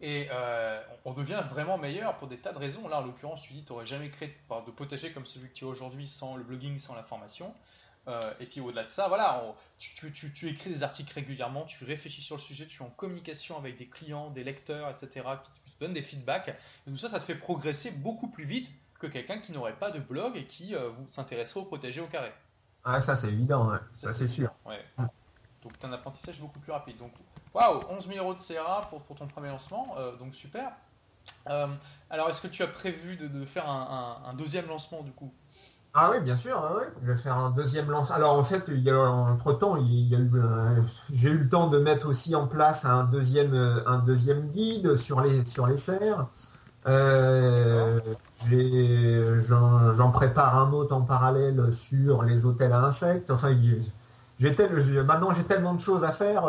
Et 0.02 0.28
euh, 0.32 0.82
on 1.06 1.14
devient 1.14 1.42
vraiment 1.50 1.78
meilleur 1.78 2.18
pour 2.18 2.28
des 2.28 2.38
tas 2.38 2.52
de 2.52 2.58
raisons. 2.58 2.88
Là, 2.88 3.00
en 3.00 3.06
l'occurrence, 3.06 3.42
tu 3.42 3.54
dis 3.54 3.64
tu 3.64 3.72
n'aurais 3.72 3.86
jamais 3.86 4.10
créé 4.10 4.28
de 4.50 4.72
potager 4.72 5.12
comme 5.12 5.26
celui 5.26 5.50
que 5.50 5.54
tu 5.54 5.66
as 5.66 5.68
aujourd'hui 5.68 6.08
sans 6.08 6.36
le 6.36 6.44
blogging, 6.44 6.80
sans 6.80 6.96
la 6.96 7.04
formation. 7.04 7.54
Euh, 8.08 8.20
et 8.40 8.46
puis 8.46 8.62
au-delà 8.62 8.84
de 8.84 8.90
ça, 8.90 9.08
voilà, 9.08 9.42
tu, 9.80 10.12
tu, 10.12 10.32
tu, 10.32 10.48
écris 10.48 10.70
des 10.70 10.84
articles 10.84 11.12
régulièrement, 11.14 11.64
tu 11.64 11.86
réfléchis 11.86 12.22
sur 12.22 12.36
le 12.36 12.42
sujet, 12.42 12.68
tu 12.68 12.84
es 12.84 12.86
en 12.86 12.90
communication 12.90 13.58
avec 13.58 13.78
des 13.78 13.88
clients, 13.88 14.30
des 14.30 14.44
lecteurs, 14.44 14.90
etc 14.90 15.24
donne 15.80 15.94
des 15.94 16.02
feedbacks. 16.02 16.50
Et 16.50 16.92
tout 16.92 16.98
ça, 16.98 17.10
ça 17.10 17.20
te 17.20 17.24
fait 17.24 17.36
progresser 17.36 17.92
beaucoup 17.92 18.30
plus 18.30 18.46
vite 18.46 18.72
que 19.00 19.08
quelqu'un 19.08 19.40
qui 19.40 19.52
n'aurait 19.52 19.78
pas 19.78 19.92
de 19.92 20.00
blog 20.00 20.38
et 20.38 20.46
qui 20.46 20.76
euh, 20.76 20.92
s'intéresserait 21.08 21.62
au 21.62 21.66
protégé 21.66 22.02
au 22.02 22.08
carré. 22.08 22.32
Ah, 22.84 23.02
ça 23.02 23.16
c'est 23.16 23.30
évident, 23.30 23.72
ça, 23.94 24.14
c'est 24.14 24.28
sûr. 24.28 24.54
Donc 25.64 25.80
tu 25.80 25.86
as 25.86 25.90
un 25.90 25.94
apprentissage 25.94 26.40
beaucoup 26.40 26.60
plus 26.60 26.72
rapide. 26.72 26.98
Donc, 26.98 27.12
waouh, 27.56 27.80
11 27.90 28.08
000 28.08 28.20
euros 28.20 28.34
de 28.34 28.40
CRA 28.40 28.82
pour, 28.90 29.02
pour 29.02 29.16
ton 29.16 29.28
premier 29.28 29.48
lancement, 29.50 29.96
euh, 29.98 30.16
donc 30.18 30.36
super. 30.36 30.72
Euh, 31.50 31.68
alors, 32.10 32.30
est-ce 32.30 32.42
que 32.42 32.48
tu 32.48 32.62
as 32.62 32.68
prévu 32.68 33.16
de, 33.16 33.46
faire 33.46 33.68
un, 33.68 34.34
deuxième 34.38 34.68
lancement 34.68 35.02
du 35.02 35.12
coup? 35.12 35.32
Ah 35.98 36.12
oui, 36.12 36.20
bien 36.20 36.36
sûr, 36.36 36.62
je 37.02 37.08
vais 37.08 37.16
faire 37.16 37.38
un 37.38 37.52
deuxième 37.52 37.90
lancement. 37.90 38.16
Alors 38.16 38.34
en 38.38 38.44
fait, 38.44 38.70
entre 38.90 39.54
temps, 39.54 39.78
euh, 39.78 40.82
j'ai 41.14 41.30
eu 41.30 41.38
le 41.38 41.48
temps 41.48 41.68
de 41.68 41.80
mettre 41.80 42.10
aussi 42.10 42.36
en 42.36 42.48
place 42.48 42.84
un 42.84 43.06
deuxième, 43.06 43.56
un 43.88 44.00
deuxième 44.00 44.50
guide 44.50 44.98
sur 44.98 45.22
les, 45.22 45.46
sur 45.46 45.68
les 45.68 45.78
serres. 45.78 46.28
J'en, 49.48 50.12
prépare 50.12 50.58
un 50.58 50.74
autre 50.74 50.94
en 50.94 51.02
parallèle 51.02 51.74
sur 51.74 52.24
les 52.24 52.46
hôtels 52.46 52.74
à 52.74 52.82
insectes. 52.82 53.32
Enfin, 53.32 53.56
maintenant 54.42 55.32
j'ai 55.32 55.46
tellement 55.46 55.74
de 55.74 55.82
choses 55.82 56.04
à 56.04 56.12
faire. 56.12 56.44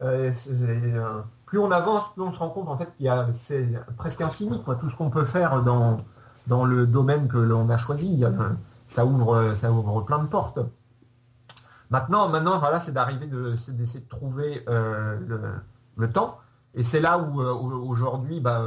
Plus 0.00 1.58
on 1.58 1.70
avance, 1.70 2.12
plus 2.12 2.22
on 2.22 2.32
se 2.32 2.38
rend 2.38 2.50
compte 2.50 2.68
en 2.68 2.76
fait 2.76 2.94
qu'il 2.96 3.06
y 3.06 3.08
a, 3.08 3.28
c'est 3.34 3.66
presque 3.96 4.20
infini 4.20 4.62
quoi, 4.62 4.76
tout 4.76 4.88
ce 4.90 4.96
qu'on 4.96 5.10
peut 5.10 5.24
faire 5.24 5.62
dans 5.62 5.98
dans 6.48 6.64
le 6.64 6.86
domaine 6.86 7.28
que 7.28 7.38
l'on 7.38 7.68
a 7.70 7.76
choisi. 7.76 8.24
Ça 8.86 9.04
ouvre, 9.04 9.52
ça 9.54 9.70
ouvre 9.70 10.00
plein 10.00 10.18
de 10.18 10.26
portes. 10.26 10.60
Maintenant, 11.90 12.28
maintenant, 12.28 12.58
voilà, 12.58 12.80
c'est 12.80 12.92
d'arriver 12.92 13.26
de, 13.26 13.54
d'essayer 13.68 14.00
de 14.00 14.08
trouver 14.08 14.64
euh, 14.68 15.60
le, 15.96 16.10
temps. 16.10 16.38
Et 16.74 16.82
c'est 16.82 17.00
là 17.00 17.18
où, 17.18 17.40
euh, 17.40 17.52
aujourd'hui, 17.52 18.40
bah, 18.40 18.62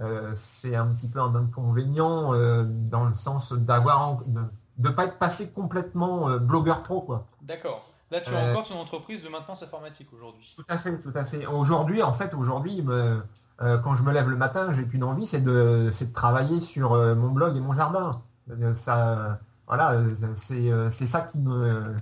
euh, 0.00 0.32
c'est 0.34 0.74
un 0.74 0.86
petit 0.88 1.08
peu 1.08 1.20
un 1.20 1.34
inconvénient 1.34 2.32
dans 2.66 3.04
le 3.04 3.14
sens 3.14 3.52
d'avoir 3.52 4.18
de 4.26 4.40
ne 4.78 4.90
pas 4.90 5.04
être 5.06 5.18
passé 5.18 5.50
complètement 5.50 6.36
blogueur 6.38 6.82
pro. 6.82 7.14
D'accord. 7.42 7.91
Là, 8.12 8.20
tu 8.20 8.34
as 8.34 8.50
encore 8.50 8.68
ton 8.68 8.78
entreprise 8.78 9.22
de 9.22 9.30
maintenance 9.30 9.62
informatique 9.62 10.08
aujourd'hui. 10.12 10.54
Tout 10.54 10.64
à 10.68 10.76
fait, 10.76 10.94
tout 10.98 11.12
à 11.14 11.24
fait. 11.24 11.46
Aujourd'hui, 11.46 12.02
en 12.02 12.12
fait, 12.12 12.34
aujourd'hui, 12.34 12.84
euh, 12.86 13.78
quand 13.78 13.96
je 13.96 14.02
me 14.02 14.12
lève 14.12 14.28
le 14.28 14.36
matin, 14.36 14.70
j'ai 14.72 14.86
qu'une 14.86 15.02
envie, 15.02 15.26
c'est 15.26 15.40
de, 15.40 15.90
de, 15.98 16.12
travailler 16.12 16.60
sur 16.60 16.92
euh, 16.92 17.14
mon 17.14 17.30
blog 17.30 17.56
et 17.56 17.60
mon 17.60 17.72
jardin. 17.72 18.20
Euh, 18.50 18.74
ça, 18.74 19.38
voilà, 19.66 19.96
c'est 20.36 21.06
ça 21.06 21.22
qui 21.22 21.38
me, 21.38 21.96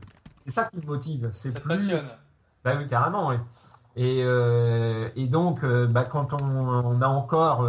c'est 0.45 0.53
ça 0.53 0.65
qui 0.65 0.79
me 0.79 0.87
motive. 0.87 1.31
C'est 1.33 1.55
plus. 1.61 1.69
Passionne. 1.69 2.09
Bah 2.65 2.73
oui, 2.77 2.89
carrément. 2.89 3.31
Et, 3.95 4.19
et, 4.19 5.29
donc, 5.29 5.65
bah, 5.65 6.03
quand 6.03 6.33
on, 6.43 7.03
a 7.03 7.09
encore 7.09 7.69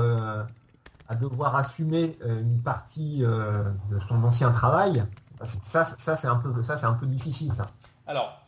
à 1.09 1.15
devoir 1.15 1.55
assumer 1.55 2.17
une 2.25 2.61
partie 2.63 3.19
de 3.19 3.99
son 4.09 4.23
ancien 4.23 4.49
travail, 4.49 5.05
bah, 5.39 5.45
ça, 5.45 5.85
ça 5.85 6.15
c'est 6.15 6.27
un 6.27 6.37
peu, 6.37 6.63
ça 6.63 6.77
c'est 6.77 6.87
un 6.87 6.93
peu 6.93 7.05
difficile, 7.05 7.53
ça. 7.53 7.67
Alors, 8.07 8.41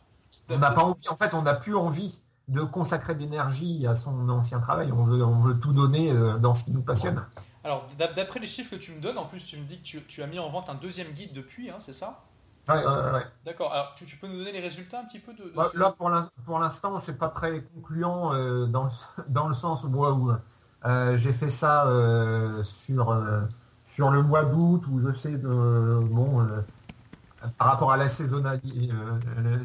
on 0.50 0.58
n'a 0.58 0.70
pas 0.70 0.84
envie. 0.84 1.08
En 1.08 1.16
fait, 1.16 1.34
on 1.34 1.42
n'a 1.42 1.54
plus 1.54 1.76
envie 1.76 2.20
de 2.48 2.60
consacrer 2.62 3.14
d'énergie 3.14 3.86
à 3.86 3.94
son 3.94 4.28
ancien 4.28 4.60
travail. 4.60 4.92
On 4.92 5.04
veut, 5.04 5.24
on 5.24 5.40
veut 5.40 5.58
tout 5.58 5.72
donner 5.72 6.10
euh, 6.10 6.38
dans 6.38 6.54
ce 6.54 6.64
qui 6.64 6.72
nous 6.72 6.82
passionne. 6.82 7.24
Alors, 7.62 7.86
d'après 7.98 8.40
les 8.40 8.46
chiffres 8.46 8.72
que 8.72 8.80
tu 8.80 8.92
me 8.92 9.00
donnes, 9.00 9.16
en 9.16 9.24
plus, 9.24 9.42
tu 9.42 9.56
me 9.56 9.64
dis 9.64 9.80
que 9.80 9.98
tu, 9.98 10.22
as 10.22 10.26
mis 10.26 10.38
en 10.38 10.50
vente 10.50 10.68
un 10.68 10.74
deuxième 10.74 11.12
guide 11.12 11.32
depuis, 11.32 11.70
hein, 11.70 11.76
c'est 11.78 11.94
ça? 11.94 12.20
Ouais, 12.68 12.76
ouais, 12.76 13.22
D'accord. 13.44 13.72
Alors, 13.72 13.94
tu, 13.94 14.04
peux 14.16 14.26
nous 14.26 14.36
donner 14.36 14.52
les 14.52 14.60
résultats 14.60 15.00
un 15.00 15.04
petit 15.04 15.18
peu 15.18 15.32
de, 15.32 15.52
bah, 15.54 15.70
Là, 15.74 15.94
pour 16.44 16.58
l'instant, 16.58 17.00
c'est 17.00 17.18
pas 17.18 17.28
très 17.28 17.62
concluant 17.62 18.34
euh, 18.34 18.66
dans, 18.66 18.90
dans 19.28 19.48
le 19.48 19.54
sens 19.54 19.84
où, 19.84 19.88
où 19.88 20.32
euh, 20.84 21.16
j'ai 21.16 21.32
fait 21.32 21.50
ça 21.50 21.86
sur, 22.62 23.46
sur 23.88 24.10
le 24.10 24.22
mois 24.22 24.44
d'août, 24.44 24.82
où 24.90 25.00
je 25.00 25.12
sais, 25.12 25.36
bon, 25.36 26.46
par 27.58 27.68
rapport 27.68 27.92
à 27.92 27.96
la 27.96 28.08
saisonnalité, 28.08 28.88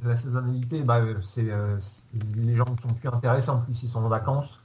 la 0.04 0.16
saisonnalité 0.16 0.84
bah, 0.84 1.02
c'est 1.26 1.48
les 2.36 2.56
gens 2.56 2.66
ne 2.66 2.90
sont 2.90 2.96
plus 2.96 3.10
intéressés, 3.10 3.50
en 3.50 3.60
plus 3.60 3.84
ils 3.84 3.90
sont 3.90 4.04
en 4.04 4.10
vacances. 4.10 4.60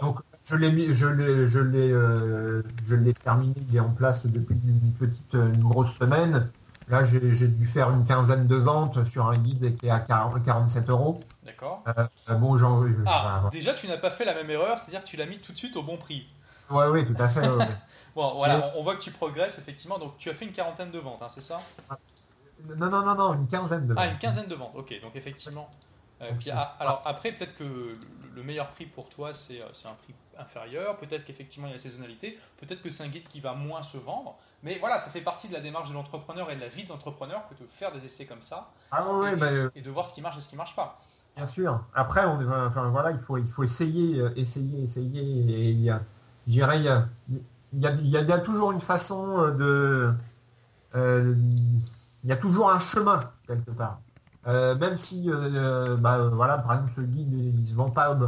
Donc 0.00 0.18
je 0.44 0.56
l'ai 0.56 0.94
je 0.94 1.06
l'ai, 1.06 1.48
je 1.48 1.58
l'ai, 1.60 1.90
euh, 1.90 2.62
je 2.86 2.94
l'ai 2.94 3.14
terminé, 3.14 3.54
il 3.68 3.76
est 3.76 3.80
en 3.80 3.90
place 3.90 4.26
depuis 4.26 4.54
une 4.54 4.92
petite, 4.92 5.34
une 5.34 5.62
grosse 5.62 5.94
semaine. 5.94 6.50
Là, 6.88 7.04
j'ai, 7.04 7.20
dû 7.20 7.64
faire 7.64 7.90
une 7.90 8.04
quinzaine 8.04 8.46
de 8.46 8.56
ventes 8.56 9.04
sur 9.04 9.28
un 9.28 9.38
guide 9.38 9.76
qui 9.76 9.86
est 9.86 9.90
à 9.90 10.00
47 10.00 10.90
euros. 10.90 11.20
D'accord. 11.44 11.82
Euh, 11.86 12.34
bon, 12.34 12.58
genre, 12.58 12.84
ah, 13.06 13.48
déjà, 13.52 13.72
tu 13.72 13.86
n'as 13.86 13.98
pas 13.98 14.10
fait 14.10 14.24
la 14.24 14.34
même 14.34 14.50
erreur, 14.50 14.78
c'est-à-dire 14.78 15.02
que 15.02 15.08
tu 15.08 15.16
l'as 15.16 15.26
mis 15.26 15.38
tout 15.38 15.52
de 15.52 15.56
suite 15.56 15.76
au 15.76 15.82
bon 15.82 15.96
prix. 15.96 16.26
Oui, 16.70 16.84
oui, 16.90 17.06
tout 17.06 17.20
à 17.22 17.28
fait. 17.28 17.40
bon, 18.16 18.34
voilà, 18.34 18.72
on 18.76 18.82
voit 18.82 18.96
que 18.96 19.00
tu 19.00 19.10
progresses, 19.10 19.58
effectivement. 19.58 19.98
Donc, 19.98 20.18
tu 20.18 20.28
as 20.28 20.34
fait 20.34 20.44
une 20.44 20.52
quarantaine 20.52 20.90
de 20.90 20.98
ventes, 20.98 21.22
hein, 21.22 21.28
c'est 21.28 21.40
ça? 21.40 21.62
Non, 22.76 22.90
non, 22.90 23.02
non, 23.02 23.14
non, 23.14 23.34
une 23.34 23.48
quinzaine 23.48 23.86
de 23.86 23.94
ventes. 23.94 24.04
Ah, 24.06 24.12
une 24.12 24.18
quinzaine 24.18 24.46
de 24.46 24.54
ventes, 24.54 24.72
ok. 24.74 25.00
Donc, 25.00 25.16
effectivement, 25.16 25.68
euh, 26.22 26.30
alors 26.78 27.02
après, 27.04 27.32
peut-être 27.32 27.56
que 27.56 27.98
le 28.34 28.42
meilleur 28.42 28.70
prix 28.70 28.86
pour 28.86 29.08
toi, 29.08 29.30
euh, 29.30 29.32
c'est 29.72 29.88
un 29.88 29.94
prix 29.94 30.14
inférieur. 30.38 30.96
Peut-être 30.98 31.24
qu'effectivement, 31.24 31.66
il 31.66 31.70
y 31.70 31.72
a 31.72 31.76
la 31.76 31.82
saisonnalité. 31.82 32.38
Peut-être 32.58 32.82
que 32.82 32.90
c'est 32.90 33.02
un 33.02 33.08
guide 33.08 33.26
qui 33.28 33.40
va 33.40 33.54
moins 33.54 33.82
se 33.82 33.98
vendre. 33.98 34.36
Mais 34.62 34.78
voilà, 34.78 34.98
ça 35.00 35.10
fait 35.10 35.20
partie 35.20 35.48
de 35.48 35.52
la 35.52 35.60
démarche 35.60 35.88
de 35.88 35.94
l'entrepreneur 35.94 36.50
et 36.50 36.56
de 36.56 36.60
la 36.60 36.68
vie 36.68 36.84
de 36.84 36.90
l'entrepreneur 36.90 37.44
que 37.48 37.54
de 37.54 37.68
faire 37.68 37.92
des 37.92 38.04
essais 38.04 38.26
comme 38.26 38.42
ça. 38.42 38.70
Ah 38.92 39.04
et, 39.32 39.36
bah, 39.36 39.46
euh, 39.46 39.70
et, 39.74 39.82
de 39.82 39.90
voir 39.90 40.06
ce 40.06 40.14
qui 40.14 40.20
marche 40.20 40.38
et 40.38 40.40
ce 40.40 40.48
qui 40.48 40.56
marche 40.56 40.76
pas. 40.76 41.00
Bien 41.36 41.46
sûr. 41.46 41.84
Après, 41.94 42.24
on, 42.24 42.38
enfin, 42.66 42.88
voilà, 42.90 43.10
il 43.10 43.18
faut, 43.18 43.38
il 43.38 43.48
faut 43.48 43.64
essayer, 43.64 44.22
essayer, 44.36 44.84
essayer. 44.84 45.22
Et 45.22 45.70
il 45.70 45.80
y 45.80 45.90
a, 45.90 46.00
il 46.46 46.54
y 46.54 46.62
a, 46.62 47.08
il 47.72 48.08
y 48.08 48.32
a, 48.32 48.38
toujours 48.38 48.70
une 48.70 48.80
façon 48.80 49.48
de. 49.48 50.14
Il 52.24 52.30
y 52.30 52.32
a 52.32 52.36
toujours 52.36 52.70
un 52.70 52.78
chemin, 52.78 53.20
quelque 53.46 53.70
part. 53.70 54.00
Euh, 54.46 54.76
même 54.76 54.96
si, 54.96 55.30
euh, 55.30 55.34
euh, 55.34 55.96
bah, 55.96 56.28
voilà, 56.28 56.58
par 56.58 56.72
exemple, 56.72 56.92
ce 56.96 57.00
guide, 57.00 57.32
il 57.32 57.66
se 57.66 57.74
vend 57.74 57.90
pas 57.90 58.18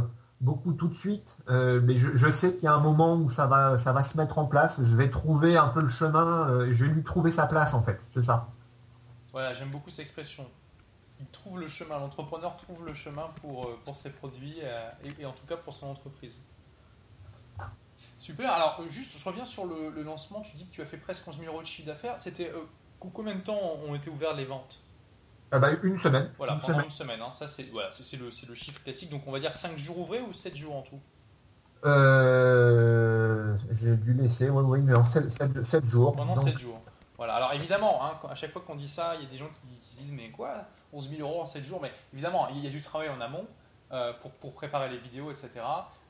beaucoup 0.41 0.73
tout 0.73 0.87
de 0.87 0.93
suite, 0.93 1.37
mais 1.49 1.97
je, 1.97 2.29
sais 2.29 2.53
qu'il 2.53 2.63
y 2.63 2.67
a 2.67 2.73
un 2.73 2.79
moment 2.79 3.15
où 3.15 3.29
ça 3.29 3.47
va, 3.47 3.77
ça 3.77 3.93
va 3.93 4.03
se 4.03 4.17
mettre 4.17 4.37
en 4.37 4.45
place. 4.45 4.81
Je 4.81 4.95
vais 4.95 5.09
trouver 5.09 5.57
un 5.57 5.67
peu 5.67 5.81
le 5.81 5.89
chemin, 5.89 6.65
je 6.71 6.85
vais 6.85 6.91
lui 6.91 7.03
trouver 7.03 7.31
sa 7.31 7.47
place 7.47 7.73
en 7.73 7.81
fait, 7.81 7.99
c'est 8.11 8.23
ça. 8.23 8.47
Voilà, 9.31 9.53
j'aime 9.53 9.71
beaucoup 9.71 9.89
cette 9.89 10.01
expression. 10.01 10.45
Il 11.19 11.25
trouve 11.27 11.59
le 11.59 11.67
chemin, 11.67 11.97
l'entrepreneur 11.99 12.57
trouve 12.57 12.85
le 12.85 12.93
chemin 12.93 13.27
pour, 13.41 13.95
ses 13.95 14.11
produits 14.11 14.59
et, 15.19 15.25
en 15.25 15.31
tout 15.31 15.45
cas 15.47 15.57
pour 15.57 15.73
son 15.73 15.87
entreprise. 15.87 16.39
Super. 18.17 18.51
Alors, 18.51 18.85
juste, 18.87 19.17
je 19.17 19.25
reviens 19.25 19.45
sur 19.45 19.65
le, 19.65 20.03
lancement. 20.03 20.41
Tu 20.41 20.57
dis 20.57 20.65
que 20.67 20.71
tu 20.71 20.81
as 20.81 20.85
fait 20.85 20.97
presque 20.97 21.27
11 21.27 21.39
000 21.39 21.51
euros 21.51 21.61
de 21.61 21.67
chiffre 21.67 21.87
d'affaires. 21.87 22.19
C'était 22.19 22.51
combien 23.13 23.35
de 23.35 23.41
temps 23.41 23.59
ont 23.87 23.95
été 23.95 24.09
ouvertes 24.09 24.37
les 24.37 24.45
ventes? 24.45 24.81
Ah 25.51 25.59
bah, 25.59 25.69
une 25.83 25.97
semaine. 25.97 26.29
Voilà, 26.37 26.55
pendant 26.55 26.83
une 26.83 26.89
semaine. 26.89 27.21
Hein. 27.21 27.31
Ça, 27.31 27.47
c'est 27.47 27.63
voilà, 27.71 27.89
c'est 27.91 28.17
le, 28.17 28.29
le, 28.47 28.55
chiffre 28.55 28.83
classique. 28.83 29.09
Donc, 29.09 29.27
on 29.27 29.31
va 29.31 29.39
dire 29.39 29.53
5 29.53 29.77
jours 29.77 29.99
ouvrés 29.99 30.21
ou 30.21 30.33
7 30.33 30.55
jours 30.55 30.75
en 30.75 30.81
tout? 30.81 30.99
Euh, 31.85 33.55
J'ai 33.71 33.95
dû 33.95 34.13
laisser, 34.13 34.49
oui, 34.49 34.63
oui, 34.65 34.79
mais 34.81 34.95
en 34.95 35.05
7, 35.05 35.85
jours. 35.85 36.13
Pendant 36.13 36.35
7 36.35 36.57
jours. 36.57 36.81
Voilà, 37.17 37.35
alors 37.35 37.53
évidemment, 37.53 38.03
hein, 38.03 38.19
à 38.29 38.35
chaque 38.35 38.51
fois 38.51 38.61
qu'on 38.65 38.75
dit 38.75 38.89
ça, 38.89 39.15
il 39.15 39.23
y 39.23 39.25
a 39.25 39.29
des 39.29 39.37
gens 39.37 39.47
qui, 39.47 39.95
se 39.95 40.01
disent 40.01 40.11
Mais 40.11 40.31
quoi? 40.31 40.65
11 40.91 41.09
000 41.09 41.21
euros 41.21 41.41
en 41.41 41.45
7 41.45 41.63
jours? 41.63 41.79
Mais 41.81 41.91
évidemment, 42.13 42.49
il 42.49 42.59
y 42.59 42.67
a 42.67 42.69
du 42.69 42.81
travail 42.81 43.09
en 43.09 43.21
amont. 43.21 43.45
Euh, 43.95 44.11
pour, 44.21 44.31
pour, 44.31 44.53
préparer 44.53 44.89
les 44.89 44.97
vidéos, 44.97 45.31
etc. 45.31 45.51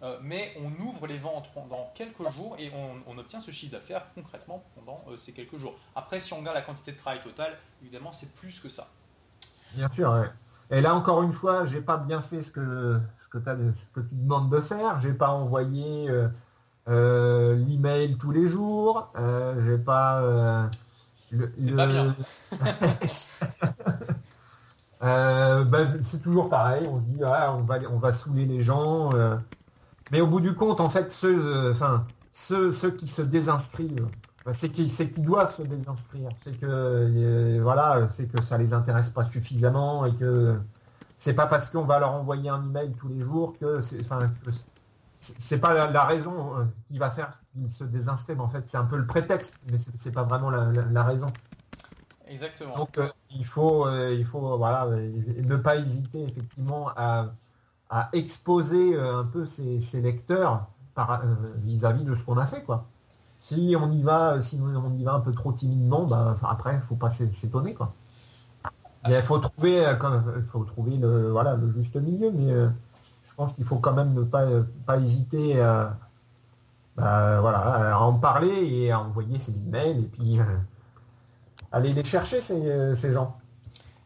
Euh, 0.01 0.17
mais 0.23 0.57
on 0.59 0.83
ouvre 0.83 1.05
les 1.05 1.19
ventes 1.19 1.51
pendant 1.53 1.91
quelques 1.93 2.27
jours 2.31 2.55
et 2.57 2.71
on, 2.73 2.95
on 3.05 3.19
obtient 3.19 3.39
ce 3.39 3.51
chiffre 3.51 3.73
d'affaires 3.73 4.07
concrètement 4.15 4.63
pendant 4.73 4.97
euh, 5.07 5.17
ces 5.17 5.33
quelques 5.33 5.57
jours. 5.57 5.75
Après, 5.95 6.19
si 6.19 6.33
on 6.33 6.39
regarde 6.39 6.55
la 6.55 6.63
quantité 6.63 6.93
de 6.93 6.97
travail 6.97 7.21
totale, 7.21 7.55
évidemment, 7.83 8.11
c'est 8.11 8.33
plus 8.33 8.59
que 8.59 8.69
ça. 8.69 8.87
Bien 9.75 9.87
sûr. 9.89 10.25
Et 10.71 10.81
là, 10.81 10.95
encore 10.95 11.21
une 11.21 11.31
fois, 11.31 11.65
j'ai 11.65 11.81
pas 11.81 11.97
bien 11.97 12.21
fait 12.21 12.41
ce 12.41 12.51
que, 12.51 12.99
ce 13.17 13.27
que, 13.27 13.37
ce 13.71 13.85
que 13.91 13.99
tu 13.99 14.15
demandes 14.15 14.49
de 14.49 14.61
faire. 14.61 14.99
J'ai 14.99 15.13
pas 15.13 15.29
envoyé 15.29 16.09
l'email 16.87 18.17
tous 18.17 18.31
les 18.31 18.47
jours. 18.47 19.13
J'ai 19.63 19.77
pas. 19.77 20.69
C'est 21.29 21.75
pas 21.75 21.85
bien. 21.85 22.15
Ben, 25.05 25.99
c'est 26.01 26.21
toujours 26.21 26.49
pareil. 26.49 26.87
On 26.87 26.99
se 26.99 27.05
dit, 27.05 27.19
ah, 27.23 27.55
on 27.57 27.61
va, 27.61 27.77
on 27.91 27.97
va 27.97 28.13
saouler 28.13 28.45
les 28.45 28.63
gens. 28.63 29.11
mais 30.11 30.21
au 30.21 30.27
bout 30.27 30.41
du 30.41 30.53
compte, 30.55 30.81
en 30.81 30.89
fait, 30.89 31.11
ceux, 31.11 31.71
enfin, 31.71 32.03
ceux, 32.31 32.71
ceux 32.71 32.91
qui 32.91 33.07
se 33.07 33.21
désinscrivent 33.21 34.07
bah, 34.45 34.53
c'est 34.53 34.69
qu'ils 34.69 35.25
doivent 35.25 35.55
se 35.55 35.63
désinscrire. 35.63 36.29
C'est 36.41 36.59
que 36.59 36.67
euh, 36.67 37.59
voilà, 37.63 38.07
c'est 38.13 38.27
que 38.27 38.43
ça 38.43 38.57
les 38.59 38.73
intéresse 38.73 39.09
pas 39.09 39.25
suffisamment 39.25 40.05
et 40.05 40.13
que 40.15 40.59
c'est 41.17 41.33
pas 41.33 41.47
parce 41.47 41.69
qu'on 41.69 41.83
va 41.83 41.99
leur 41.99 42.11
envoyer 42.11 42.49
un 42.49 42.63
email 42.63 42.93
tous 42.93 43.07
les 43.07 43.21
jours 43.21 43.57
que 43.57 43.81
c'est 43.81 44.01
c'est 45.19 45.57
pas 45.57 45.89
la, 45.89 46.03
raison 46.03 46.55
euh, 46.55 46.65
qui 46.87 46.99
va 46.99 47.09
faire 47.09 47.39
qu'ils 47.51 47.71
se 47.71 47.83
désinscrivent. 47.83 48.41
En 48.41 48.47
fait, 48.47 48.63
c'est 48.67 48.77
un 48.77 48.85
peu 48.85 48.97
le 48.97 49.07
prétexte, 49.07 49.57
mais 49.71 49.79
c'est 49.97 50.11
pas 50.11 50.21
vraiment 50.21 50.51
la, 50.51 51.03
raison. 51.03 51.27
Donc 52.75 52.97
euh, 52.97 53.07
il 53.31 53.45
faut 53.45 53.89
il 54.11 54.25
faut 54.25 54.57
voilà 54.57 54.87
ne 54.87 55.55
pas 55.55 55.77
hésiter 55.77 56.23
effectivement 56.23 56.89
à, 56.95 57.31
exposer 58.13 58.99
un 58.99 59.23
peu 59.23 59.45
ses, 59.45 60.01
lecteurs 60.01 60.67
vis-à-vis 61.63 62.03
-vis 62.03 62.05
de 62.05 62.15
ce 62.15 62.23
qu'on 62.23 62.37
a 62.37 62.45
fait 62.45 62.63
quoi 62.63 62.85
si 63.37 63.75
on 63.79 63.91
y 63.91 64.01
va, 64.01 64.41
si 64.41 64.59
on 64.61 64.97
y 64.97 65.03
va 65.03 65.13
un 65.13 65.19
peu 65.19 65.31
trop 65.33 65.51
timidement, 65.51 66.05
bah, 66.05 66.35
après, 66.43 66.75
il 66.75 66.81
faut 66.81 66.95
pas 66.95 67.09
s'étonner, 67.09 67.73
quoi. 67.73 67.93
Il 69.07 69.21
faut 69.21 69.37
trouver, 69.37 69.85
euh, 69.85 70.41
faut 70.45 70.63
trouver 70.63 70.97
le, 70.97 71.29
voilà, 71.29 71.55
le 71.55 71.69
juste 71.69 71.95
milieu, 71.95 72.31
mais 72.31 72.51
euh, 72.51 72.69
je 73.23 73.35
pense 73.35 73.53
qu'il 73.53 73.63
faut 73.63 73.77
quand 73.77 73.93
même 73.93 74.13
ne 74.13 74.23
pas, 74.23 74.45
pas 74.87 74.97
hésiter 74.97 75.61
à, 75.61 75.95
bah, 76.95 77.39
voilà, 77.39 77.95
à 77.95 77.99
en 77.99 78.13
parler 78.13 78.49
et 78.49 78.91
à 78.91 79.01
envoyer 79.01 79.37
ses 79.37 79.67
emails 79.67 79.99
et 79.99 80.07
puis 80.07 80.39
euh, 80.39 80.43
aller 81.75 81.93
les 81.93 82.03
chercher 82.03 82.41
ces, 82.41 83.13
gens. 83.13 83.37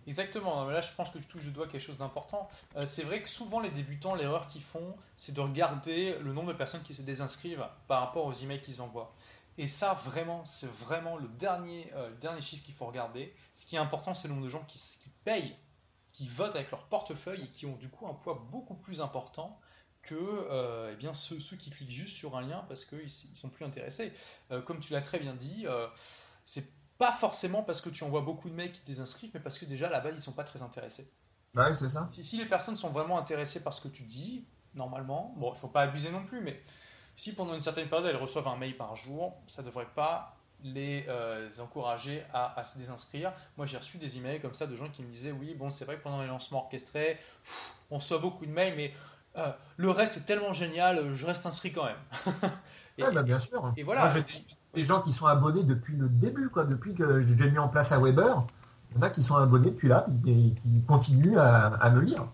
Exactement, 0.07 0.65
là 0.65 0.81
je 0.81 0.93
pense 0.95 1.11
que 1.11 1.19
tu 1.19 1.25
touches 1.25 1.45
du 1.45 1.53
quelque 1.53 1.79
chose 1.79 1.97
d'important. 1.97 2.49
c'est 2.85 3.03
vrai 3.03 3.21
que 3.21 3.29
souvent 3.29 3.59
les 3.59 3.69
débutants, 3.69 4.15
l'erreur 4.15 4.47
qu'ils 4.47 4.63
font, 4.63 4.95
c'est 5.15 5.33
de 5.33 5.41
regarder 5.41 6.17
le 6.23 6.33
nombre 6.33 6.51
de 6.51 6.57
personnes 6.57 6.81
qui 6.81 6.95
se 6.95 7.03
désinscrivent 7.03 7.65
par 7.87 8.01
rapport 8.01 8.25
aux 8.25 8.33
emails 8.33 8.61
qu'ils 8.61 8.81
envoient. 8.81 9.13
Et 9.59 9.67
ça, 9.67 9.93
vraiment, 10.05 10.45
c'est 10.45 10.71
vraiment 10.71 11.17
le 11.17 11.27
dernier, 11.27 11.91
euh, 11.93 12.09
dernier 12.21 12.39
chiffre 12.39 12.63
qu'il 12.63 12.73
faut 12.73 12.85
regarder. 12.85 13.35
Ce 13.53 13.65
qui 13.65 13.75
est 13.75 13.79
important, 13.79 14.13
c'est 14.13 14.29
le 14.29 14.33
nombre 14.33 14.45
de 14.45 14.49
gens 14.49 14.63
qui, 14.65 14.79
payent, 15.25 15.53
qui 16.13 16.29
votent 16.29 16.55
avec 16.55 16.71
leur 16.71 16.85
portefeuille 16.85 17.43
et 17.43 17.47
qui 17.47 17.65
ont 17.65 17.75
du 17.75 17.89
coup 17.89 18.07
un 18.07 18.13
poids 18.13 18.41
beaucoup 18.51 18.75
plus 18.75 19.01
important 19.01 19.59
que 20.01 20.15
euh, 20.15 20.91
eh 20.93 20.95
bien, 20.95 21.13
ceux, 21.13 21.35
qui 21.57 21.71
cliquent 21.71 21.91
juste 21.91 22.15
sur 22.15 22.37
un 22.37 22.41
lien 22.41 22.63
parce 22.69 22.85
qu'ils 22.85 23.03
ne 23.03 23.35
sont 23.35 23.49
plus 23.49 23.65
intéressés. 23.65 24.13
Euh, 24.51 24.61
comme 24.61 24.79
tu 24.79 24.93
l'as 24.93 25.01
très 25.01 25.19
bien 25.19 25.33
dit, 25.33 25.65
c'est 26.45 26.65
pas 26.99 27.13
forcément 27.13 27.63
parce 27.63 27.81
que 27.81 27.89
tu 27.89 28.03
envoies 28.03 28.21
beaucoup 28.21 28.49
de 28.49 28.53
mails 28.53 28.71
qui 28.71 28.81
te 28.81 28.85
désinscrivent, 28.85 29.31
mais 29.33 29.39
parce 29.39 29.57
que 29.57 29.65
déjà 29.65 29.89
là-bas, 29.89 30.11
ils 30.11 30.19
sont 30.19 30.33
pas 30.33 30.43
très 30.43 30.61
intéressés. 30.61 31.11
Bah 31.55 31.73
c'est 31.75 31.89
ça. 31.89 32.07
Si, 32.11 32.23
si, 32.23 32.37
les 32.37 32.45
personnes 32.45 32.77
sont 32.77 32.89
vraiment 32.89 33.17
intéressées 33.17 33.63
par 33.63 33.73
ce 33.73 33.81
que 33.81 33.87
tu 33.87 34.03
dis, 34.03 34.45
normalement, 34.75 35.33
bon, 35.37 35.51
il 35.55 35.57
faut 35.57 35.69
pas 35.69 35.81
abuser 35.81 36.11
non 36.11 36.23
plus, 36.23 36.41
mais 36.41 36.61
si 37.15 37.33
pendant 37.33 37.53
une 37.55 37.61
certaine 37.61 37.87
période 37.87 38.05
elles 38.05 38.21
reçoivent 38.21 38.49
un 38.49 38.57
mail 38.57 38.77
par 38.77 38.95
jour, 38.95 39.33
ça 39.47 39.63
ne 39.63 39.67
devrait 39.67 39.87
pas 39.95 40.35
les 40.61 41.05
euh, 41.07 41.49
encourager 41.59 42.23
à, 42.33 42.63
se 42.65 42.77
désinscrire. 42.77 43.31
Moi, 43.55 43.65
j'ai 43.65 43.77
reçu 43.77 43.97
des 43.97 44.17
emails 44.17 44.41
comme 44.41 44.53
ça 44.53 44.67
de 44.67 44.75
gens 44.75 44.89
qui 44.89 45.01
me 45.01 45.09
disaient 45.09 45.31
Oui, 45.31 45.55
bon, 45.55 45.71
c'est 45.71 45.85
vrai 45.85 45.97
que 45.97 46.03
pendant 46.03 46.21
les 46.21 46.27
lancements 46.27 46.65
orchestrés, 46.65 47.17
on 47.89 47.97
reçoit 47.97 48.19
beaucoup 48.19 48.45
de 48.45 48.51
mails, 48.51 48.75
mais 48.75 48.93
euh, 49.37 49.51
le 49.77 49.89
reste 49.89 50.17
est 50.17 50.25
tellement 50.25 50.51
génial, 50.51 51.13
je 51.13 51.25
reste 51.25 51.45
inscrit 51.45 51.71
quand 51.71 51.85
même. 51.85 51.97
et, 52.97 53.03
bah, 53.03 53.23
bien 53.23 53.39
sûr. 53.39 53.73
Et 53.77 53.83
voilà. 53.83 54.13
Moi, 54.13 54.23
des 54.73 54.83
gens 54.83 55.01
qui 55.01 55.13
sont 55.13 55.25
abonnés 55.25 55.63
depuis 55.63 55.95
le 55.95 56.09
début, 56.09 56.49
quoi, 56.49 56.63
depuis 56.63 56.93
que 56.93 57.21
j'ai 57.21 57.51
mis 57.51 57.59
en 57.59 57.67
place 57.67 57.91
à 57.91 57.99
Weber. 57.99 58.45
Il 58.91 58.97
y 58.97 58.99
en 58.99 59.03
a 59.03 59.09
qui 59.09 59.23
sont 59.23 59.35
abonnés 59.35 59.69
depuis 59.69 59.87
là 59.87 60.07
et 60.25 60.53
qui 60.61 60.83
continuent 60.87 61.37
à 61.37 61.89
me 61.89 62.01
lire. 62.01 62.25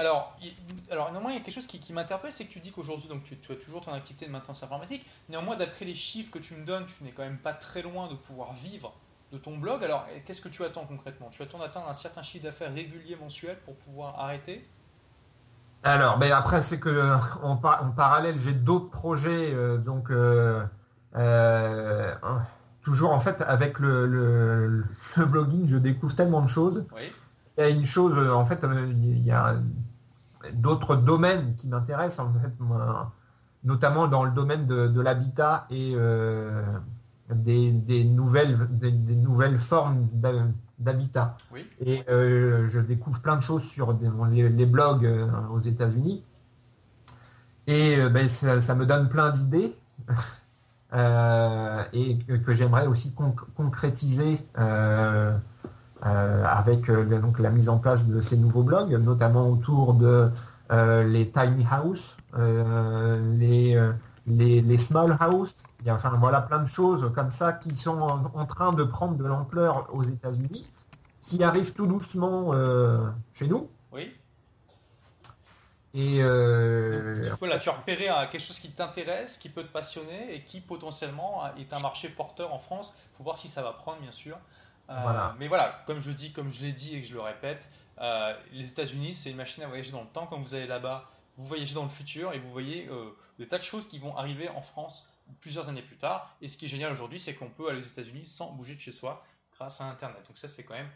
Alors, 0.00 0.34
alors 0.90 1.12
néanmoins, 1.12 1.32
il 1.32 1.34
y 1.34 1.40
a 1.40 1.42
quelque 1.42 1.52
chose 1.52 1.66
qui, 1.66 1.92
m'interpelle, 1.92 2.32
c'est 2.32 2.46
que 2.46 2.52
tu 2.52 2.58
dis 2.58 2.72
qu'aujourd'hui, 2.72 3.06
donc 3.10 3.22
tu, 3.22 3.52
as 3.52 3.56
toujours 3.56 3.82
ton 3.82 3.92
activité 3.92 4.24
de 4.24 4.30
maintenance 4.30 4.62
informatique. 4.62 5.04
Néanmoins, 5.28 5.56
d'après 5.56 5.84
les 5.84 5.94
chiffres 5.94 6.30
que 6.30 6.38
tu 6.38 6.54
me 6.54 6.64
donnes, 6.64 6.86
tu 6.86 7.04
n'es 7.04 7.10
quand 7.10 7.22
même 7.22 7.36
pas 7.36 7.52
très 7.52 7.82
loin 7.82 8.08
de 8.08 8.14
pouvoir 8.14 8.54
vivre 8.54 8.94
de 9.30 9.36
ton 9.36 9.58
blog. 9.58 9.84
Alors, 9.84 10.06
qu'est-ce 10.24 10.40
que 10.40 10.48
tu 10.48 10.64
attends 10.64 10.86
concrètement? 10.86 11.28
Tu 11.30 11.42
attends 11.42 11.58
d'atteindre 11.58 11.86
un 11.86 11.92
certain 11.92 12.22
chiffre 12.22 12.44
d'affaires 12.44 12.72
régulier 12.72 13.14
mensuel 13.14 13.58
pour 13.62 13.76
pouvoir 13.76 14.18
arrêter? 14.18 14.66
Alors, 15.82 16.16
mais 16.16 16.30
après, 16.30 16.62
c'est 16.62 16.80
que 16.80 17.14
en, 17.42 17.56
parallèle, 17.58 18.38
j'ai 18.38 18.54
d'autres 18.54 18.88
projets, 18.88 19.52
euh, 19.52 19.76
donc 19.76 20.10
euh, 20.10 20.64
euh, 21.16 22.14
toujours 22.82 23.12
en 23.12 23.20
fait 23.20 23.40
avec 23.42 23.78
le, 23.78 24.84
blogging, 25.16 25.66
je 25.68 25.76
découvre 25.76 26.14
tellement 26.14 26.42
de 26.42 26.48
choses. 26.48 26.86
Oui. 26.94 27.12
Il 27.58 27.60
y 27.60 27.64
a 27.64 27.68
une 27.68 27.84
chose, 27.84 28.16
en 28.30 28.46
fait, 28.46 28.64
il 28.94 29.24
y 29.24 29.30
a 29.30 29.56
d'autres 30.54 30.96
domaines 30.96 31.54
qui 31.56 31.68
m'intéressent, 31.68 32.26
en 32.26 32.32
fait, 32.32 32.52
notamment 33.64 34.08
dans 34.08 34.24
le 34.24 34.30
domaine 34.30 34.66
de, 34.66 35.00
l'habitat 35.00 35.66
et 35.70 35.92
euh, 35.94 36.62
des, 37.30 38.04
nouvelles, 38.04 38.66
des, 38.70 38.92
nouvelles 38.92 39.58
formes 39.58 40.08
d'habitat. 40.78 41.36
Et 41.80 42.02
euh, 42.08 42.68
je 42.68 42.80
découvre 42.80 43.20
plein 43.20 43.36
de 43.36 43.42
choses 43.42 43.64
sur 43.64 43.96
les, 44.30 44.66
blogs 44.66 45.04
euh, 45.04 45.28
aux 45.52 45.60
États-Unis. 45.60 46.24
Et 47.66 47.96
ben, 48.08 48.28
ça, 48.28 48.74
me 48.74 48.86
donne 48.86 49.08
plein 49.08 49.30
d'idées. 49.30 49.76
Et 50.92 52.18
que, 52.44 52.54
j'aimerais 52.54 52.86
aussi 52.86 53.14
concrétiser 53.56 54.38
euh, 56.06 56.44
avec 56.46 56.88
euh, 56.88 57.04
donc 57.20 57.38
la 57.38 57.50
mise 57.50 57.68
en 57.68 57.78
place 57.78 58.08
de 58.08 58.22
ces 58.22 58.38
nouveaux 58.38 58.62
blogs, 58.62 58.92
notamment 58.92 59.50
autour 59.50 59.92
de 59.92 60.30
euh, 60.72 61.04
les 61.04 61.30
tiny 61.30 61.66
house, 61.70 62.16
les, 62.38 63.78
les, 64.26 64.78
small 64.78 65.14
house. 65.20 65.56
A, 65.86 65.94
enfin 65.94 66.16
voilà 66.18 66.40
plein 66.40 66.62
de 66.62 66.68
choses 66.68 67.10
comme 67.14 67.30
ça 67.30 67.52
qui 67.52 67.76
sont 67.76 68.00
en, 68.00 68.46
train 68.46 68.72
de 68.72 68.84
prendre 68.84 69.16
de 69.16 69.24
l'ampleur 69.24 69.90
aux 69.92 70.04
États-Unis, 70.04 70.64
qui 71.22 71.44
arrivent 71.44 71.74
tout 71.74 71.86
doucement 71.86 72.52
chez 73.34 73.46
nous. 73.46 73.68
Oui. 73.92 74.10
Et 75.92 76.18
euh... 76.20 77.28
donc, 77.28 77.38
voilà, 77.40 77.58
tu 77.58 77.68
as 77.68 77.72
repéré 77.72 78.06
quelque 78.30 78.42
chose 78.42 78.58
qui 78.58 78.70
t'intéresse, 78.70 79.38
qui 79.38 79.48
peut 79.48 79.64
te 79.64 79.72
passionner 79.72 80.34
et 80.34 80.42
qui 80.42 80.60
potentiellement 80.60 81.54
est 81.56 81.72
un 81.72 81.80
marché 81.80 82.08
porteur 82.08 82.52
en 82.52 82.58
France. 82.58 82.94
Il 83.12 83.16
faut 83.16 83.24
voir 83.24 83.38
si 83.38 83.48
ça 83.48 83.62
va 83.62 83.72
prendre, 83.72 84.00
bien 84.00 84.12
sûr. 84.12 84.38
Euh, 84.90 85.30
mais 85.38 85.48
voilà, 85.48 85.82
comme 85.86 86.00
je 86.00 86.10
dis, 86.10 86.32
comme 86.32 86.50
je 86.50 86.62
l'ai 86.62 86.72
dit 86.72 86.96
et 86.96 87.00
que 87.00 87.06
je 87.06 87.14
le 87.14 87.20
répète, 87.20 87.68
euh, 88.00 88.34
les 88.52 88.68
États-Unis, 88.70 89.14
c'est 89.14 89.30
une 89.30 89.36
machine 89.36 89.62
à 89.62 89.68
voyager 89.68 89.92
dans 89.92 90.02
le 90.02 90.08
temps. 90.08 90.26
Quand 90.26 90.38
vous 90.38 90.54
allez 90.54 90.66
là-bas, 90.66 91.08
vous 91.36 91.44
voyagez 91.44 91.74
dans 91.74 91.84
le 91.84 91.90
futur 91.90 92.32
et 92.32 92.38
vous 92.38 92.50
voyez 92.50 92.88
euh, 92.88 93.10
des 93.38 93.46
tas 93.46 93.58
de 93.58 93.62
choses 93.62 93.88
qui 93.88 93.98
vont 93.98 94.16
arriver 94.16 94.48
en 94.48 94.62
France 94.62 95.08
plusieurs 95.40 95.68
années 95.68 95.82
plus 95.82 95.96
tard. 95.96 96.34
Et 96.42 96.48
ce 96.48 96.56
qui 96.56 96.64
est 96.64 96.68
génial 96.68 96.90
aujourd'hui, 96.90 97.20
c'est 97.20 97.34
qu'on 97.34 97.50
peut 97.50 97.68
aller 97.68 97.78
aux 97.78 97.88
États-Unis 97.88 98.26
sans 98.26 98.52
bouger 98.52 98.74
de 98.74 98.80
chez 98.80 98.92
soi 98.92 99.24
grâce 99.54 99.80
à 99.80 99.84
Internet. 99.84 100.26
Donc 100.26 100.38
ça, 100.38 100.48
c'est 100.48 100.64
quand 100.64 100.74
même 100.74 100.90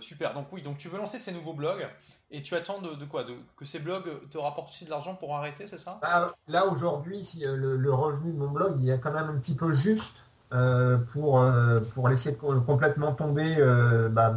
super. 0.00 0.32
Donc 0.32 0.46
oui, 0.52 0.62
donc 0.62 0.78
tu 0.78 0.88
veux 0.88 0.98
lancer 0.98 1.18
ces 1.18 1.32
nouveaux 1.32 1.54
blogs 1.54 1.88
et 2.30 2.42
tu 2.42 2.54
attends 2.54 2.80
de, 2.80 3.04
quoi 3.06 3.24
de, 3.24 3.34
Que 3.56 3.64
ces 3.64 3.80
blogs 3.80 4.28
te 4.30 4.38
rapportent 4.38 4.70
aussi 4.70 4.84
de 4.84 4.90
l'argent 4.90 5.16
pour 5.16 5.34
arrêter, 5.36 5.66
c'est 5.66 5.78
ça? 5.78 5.98
Bah, 6.00 6.34
Là 6.46 6.66
aujourd'hui, 6.66 7.28
le, 7.42 7.76
le, 7.76 7.92
revenu 7.92 8.32
de 8.32 8.38
mon 8.38 8.48
blog, 8.48 8.76
il 8.80 8.88
est 8.88 9.00
quand 9.00 9.12
même 9.12 9.28
un 9.28 9.38
petit 9.38 9.56
peu 9.56 9.72
juste 9.72 10.24
euh, 10.52 10.98
pour, 11.12 11.40
euh, 11.40 11.78
pour 11.94 12.08
laisser 12.08 12.36
complètement 12.36 13.12
tomber 13.12 13.54
euh, 13.58 14.08
bah, 14.08 14.34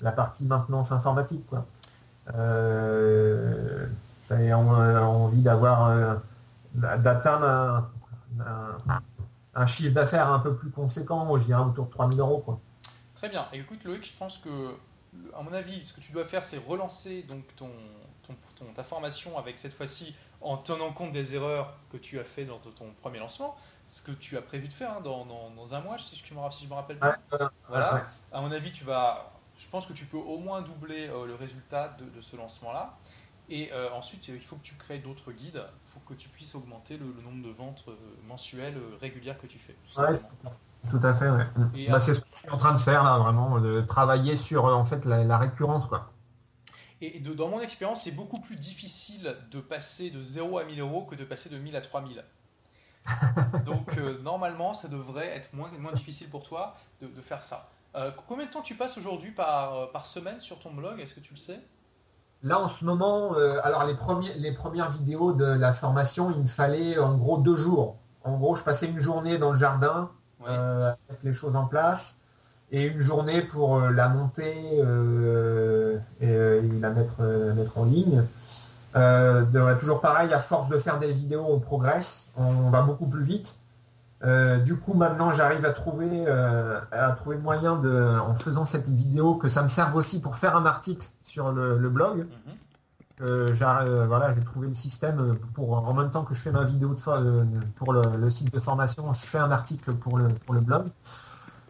la 0.00 0.12
partie 0.12 0.46
maintenance 0.46 0.90
informatique. 0.90 1.46
Quoi. 1.46 1.66
J'avais 4.28 4.52
envie 4.52 5.42
d'avoir 5.42 6.20
d'atteindre 6.74 7.90
un, 9.54 9.66
chiffre 9.66 9.92
d'affaires 9.92 10.32
un 10.32 10.38
peu 10.38 10.54
plus 10.54 10.70
conséquent, 10.70 11.38
je 11.38 11.44
dirais 11.44 11.62
autour 11.62 11.86
de 11.86 11.90
3000 11.90 12.20
euros. 12.20 12.38
Quoi. 12.38 12.58
Très 13.14 13.28
bien. 13.28 13.46
Et 13.52 13.58
écoute 13.58 13.84
Loïc, 13.84 14.06
je 14.06 14.16
pense 14.16 14.38
que, 14.38 14.48
à 15.34 15.42
mon 15.42 15.52
avis, 15.52 15.84
ce 15.84 15.92
que 15.92 16.00
tu 16.00 16.12
dois 16.12 16.24
faire, 16.24 16.42
c'est 16.42 16.58
relancer 16.58 17.22
donc 17.22 17.44
ton, 17.56 17.70
ton, 18.56 18.66
ta 18.74 18.84
formation 18.84 19.38
avec 19.38 19.58
cette 19.58 19.72
fois-ci 19.72 20.14
en 20.40 20.56
tenant 20.56 20.92
compte 20.92 21.12
des 21.12 21.34
erreurs 21.34 21.76
que 21.90 21.96
tu 21.96 22.18
as 22.18 22.24
fait 22.24 22.44
dans 22.44 22.58
ton 22.58 22.92
premier 23.00 23.18
lancement, 23.18 23.56
ce 23.88 24.02
que 24.02 24.12
tu 24.12 24.36
as 24.36 24.42
prévu 24.42 24.68
de 24.68 24.72
faire 24.72 24.92
hein, 24.92 25.00
dans, 25.00 25.74
un 25.74 25.80
mois, 25.80 25.98
si 25.98 26.16
je, 26.16 26.34
me, 26.34 26.50
si 26.50 26.64
je 26.64 26.68
me 26.68 26.74
rappelle 26.74 26.98
bien. 26.98 27.16
voilà. 27.68 28.06
À 28.32 28.40
mon 28.40 28.52
avis, 28.52 28.70
tu 28.70 28.84
vas, 28.84 29.32
je 29.56 29.66
pense 29.68 29.86
que 29.86 29.92
tu 29.92 30.04
peux 30.04 30.18
au 30.18 30.38
moins 30.38 30.62
doubler 30.62 31.08
euh, 31.08 31.26
le 31.26 31.34
résultat 31.34 31.96
de, 32.14 32.20
ce 32.20 32.36
lancement-là. 32.36 32.96
Et 33.50 33.72
euh, 33.72 33.90
ensuite, 33.92 34.28
il 34.28 34.42
faut 34.42 34.56
que 34.56 34.62
tu 34.62 34.74
crées 34.74 34.98
d'autres 34.98 35.32
guides 35.32 35.62
pour 35.92 36.04
que 36.04 36.12
tu 36.12 36.28
puisses 36.28 36.54
augmenter 36.54 36.98
le, 36.98 37.06
nombre 37.22 37.42
de 37.42 37.50
ventes 37.50 37.84
euh, 37.88 37.94
mensuelles 38.26 38.78
régulières 39.00 39.38
que 39.38 39.46
tu 39.46 39.58
fais. 39.58 39.74
Tout, 40.90 41.00
à 41.02 41.12
fait, 41.12 41.28
bah, 41.90 42.00
c'est 42.00 42.14
ce 42.14 42.20
que 42.20 42.26
je 42.32 42.36
suis 42.38 42.50
en 42.50 42.56
train 42.56 42.72
de 42.72 42.78
faire 42.78 43.04
là, 43.04 43.18
vraiment, 43.18 43.60
de 43.60 43.80
travailler 43.82 44.36
sur 44.36 44.64
en 44.64 44.84
fait 44.84 45.04
la, 45.04 45.24
la 45.24 45.38
récurrence, 45.38 45.86
quoi. 45.86 46.12
Et 47.00 47.20
dans 47.20 47.48
mon 47.48 47.60
expérience, 47.60 48.02
c'est 48.02 48.12
beaucoup 48.12 48.40
plus 48.40 48.56
difficile 48.56 49.36
de 49.50 49.60
passer 49.60 50.10
de 50.10 50.20
0 50.20 50.58
à 50.58 50.64
1000 50.64 50.80
euros 50.80 51.04
que 51.04 51.14
de 51.14 51.24
passer 51.24 51.48
de 51.48 51.56
1000 51.56 51.76
à 51.76 51.80
3000. 51.80 52.24
Donc 53.64 53.96
euh, 53.98 54.18
normalement, 54.22 54.74
ça 54.74 54.88
devrait 54.88 55.28
être 55.28 55.52
moins, 55.52 55.70
moins 55.78 55.92
difficile 55.92 56.28
pour 56.28 56.42
toi 56.42 56.74
de, 57.00 57.08
faire 57.22 57.42
ça. 57.42 57.70
Euh, 57.94 58.10
combien 58.26 58.46
de 58.46 58.50
temps 58.50 58.62
tu 58.62 58.74
passes 58.74 58.98
aujourd'hui 58.98 59.30
par, 59.30 59.74
euh, 59.74 59.86
par 59.92 60.06
semaine 60.06 60.40
sur 60.40 60.58
ton 60.58 60.72
blog 60.72 60.98
Est-ce 61.00 61.14
que 61.14 61.20
tu 61.20 61.34
le 61.34 61.38
sais? 61.38 61.60
Là 62.42 62.60
en 62.60 62.68
ce 62.68 62.84
moment, 62.84 63.32
alors 63.64 63.84
les, 63.84 63.96
premiers, 63.96 64.32
les 64.34 64.52
premières 64.52 64.90
vidéos 64.90 65.32
de 65.32 65.44
la 65.44 65.72
formation, 65.72 66.30
il 66.30 66.42
me 66.42 66.46
fallait 66.46 66.96
en 66.96 67.16
gros 67.16 67.38
deux 67.38 67.56
jours. 67.56 67.96
En 68.22 68.36
gros, 68.36 68.54
je 68.54 68.62
passais 68.62 68.86
une 68.86 69.00
journée 69.00 69.38
dans 69.38 69.50
le 69.50 69.58
jardin, 69.58 70.12
avec 70.46 71.22
les 71.22 71.34
choses 71.34 71.56
en 71.56 71.66
place 71.66 72.18
et 72.70 72.86
une 72.86 73.00
journée 73.00 73.42
pour 73.42 73.76
euh, 73.76 73.90
la 73.90 74.08
monter 74.08 74.54
euh, 74.74 75.98
euh, 76.22 76.62
et, 76.62 76.80
la 76.80 76.90
mettre, 76.90 77.22
mettre 77.54 77.78
en 77.78 77.84
ligne. 77.84 78.22
toujours 79.80 80.00
pareil, 80.00 80.32
à 80.32 80.40
force 80.40 80.68
de 80.68 80.78
faire 80.78 80.98
des 80.98 81.12
vidéos, 81.12 81.46
on 81.48 81.60
progresse, 81.60 82.28
on 82.36 82.70
va 82.70 82.82
beaucoup 82.82 83.06
plus 83.06 83.22
vite. 83.22 83.58
du 84.64 84.76
coup, 84.76 84.94
maintenant, 84.94 85.32
j'arrive 85.32 85.64
à 85.64 85.70
trouver, 85.70 86.26
à 86.28 87.12
trouver 87.12 87.36
moyen 87.36 87.76
de, 87.76 88.18
en 88.18 88.34
faisant 88.34 88.64
cette 88.64 88.88
vidéo, 88.88 89.34
que 89.34 89.48
ça 89.48 89.62
me 89.62 89.68
serve 89.68 89.94
aussi 89.96 90.20
pour 90.20 90.36
faire 90.36 90.56
un 90.56 90.66
article 90.66 91.06
sur 91.22 91.52
le, 91.52 91.88
blog. 91.88 92.18
Mhm. 92.18 92.54
Voilà, 93.20 94.32
j'ai 94.34 94.42
trouvé 94.42 94.68
le 94.68 94.74
système 94.74 95.32
pour 95.54 95.72
en 95.72 95.94
même 95.94 96.10
temps 96.10 96.24
que 96.24 96.34
je 96.34 96.40
fais 96.40 96.52
ma 96.52 96.64
vidéo 96.64 96.94
de, 96.94 97.66
pour 97.76 97.92
le, 97.92 98.30
site 98.30 98.52
de 98.52 98.60
formation, 98.60 99.12
je 99.12 99.26
fais 99.26 99.38
un 99.38 99.50
article 99.50 99.94
pour 99.94 100.18
le, 100.18 100.28
pour 100.28 100.54
le 100.54 100.60
blog. 100.60 100.86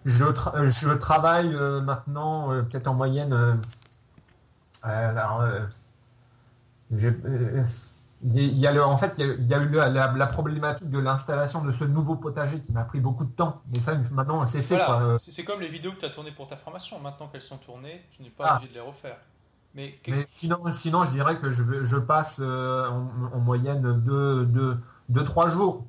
Je, 0.04 0.94
travaille 0.94 1.54
euh, 1.54 1.80
maintenant 1.80 2.52
euh, 2.52 2.62
peut-être 2.62 2.86
en 2.86 2.94
moyenne. 2.94 3.32
Euh, 3.32 3.54
alors, 4.82 5.44
il 6.90 8.58
y 8.58 8.66
a 8.66 8.72
le, 8.72 8.82
en 8.82 8.96
fait, 8.96 9.14
il 9.18 9.46
y 9.46 9.54
a, 9.54 9.58
eu 9.58 9.70
la, 9.70 10.26
problématique 10.26 10.88
de 10.88 10.98
l'installation 10.98 11.62
de 11.62 11.72
ce 11.72 11.84
nouveau 11.84 12.16
potager 12.16 12.60
qui 12.60 12.72
m'a 12.72 12.84
pris 12.84 13.00
beaucoup 13.00 13.24
de 13.24 13.32
temps. 13.32 13.60
Mais 13.72 13.80
ça, 13.80 13.94
maintenant, 14.12 14.46
c'est 14.46 14.62
fait. 14.62 14.80
C'est 15.18 15.44
comme 15.44 15.60
les 15.60 15.68
vidéos 15.68 15.92
que 15.92 15.98
tu 15.98 16.06
as 16.06 16.10
tournées 16.10 16.32
pour 16.32 16.46
ta 16.46 16.56
formation. 16.56 17.00
Maintenant 17.00 17.28
qu'elles 17.28 17.42
sont 17.42 17.58
tournées, 17.58 18.04
tu 18.12 18.22
n'es 18.22 18.30
pas 18.30 18.44
ah. 18.46 18.56
obligé 18.56 18.72
de 18.72 18.74
les 18.74 18.84
refaire. 18.84 19.18
Mais, 19.74 19.94
sinon, 20.28 20.60
sinon, 20.72 21.04
je 21.04 21.10
dirais 21.12 21.38
que 21.38 21.52
je, 21.52 21.84
je 21.84 21.96
passe 21.96 22.40
en, 22.40 23.38
moyenne 23.38 23.82
2-3 25.12 25.52
jours 25.52 25.86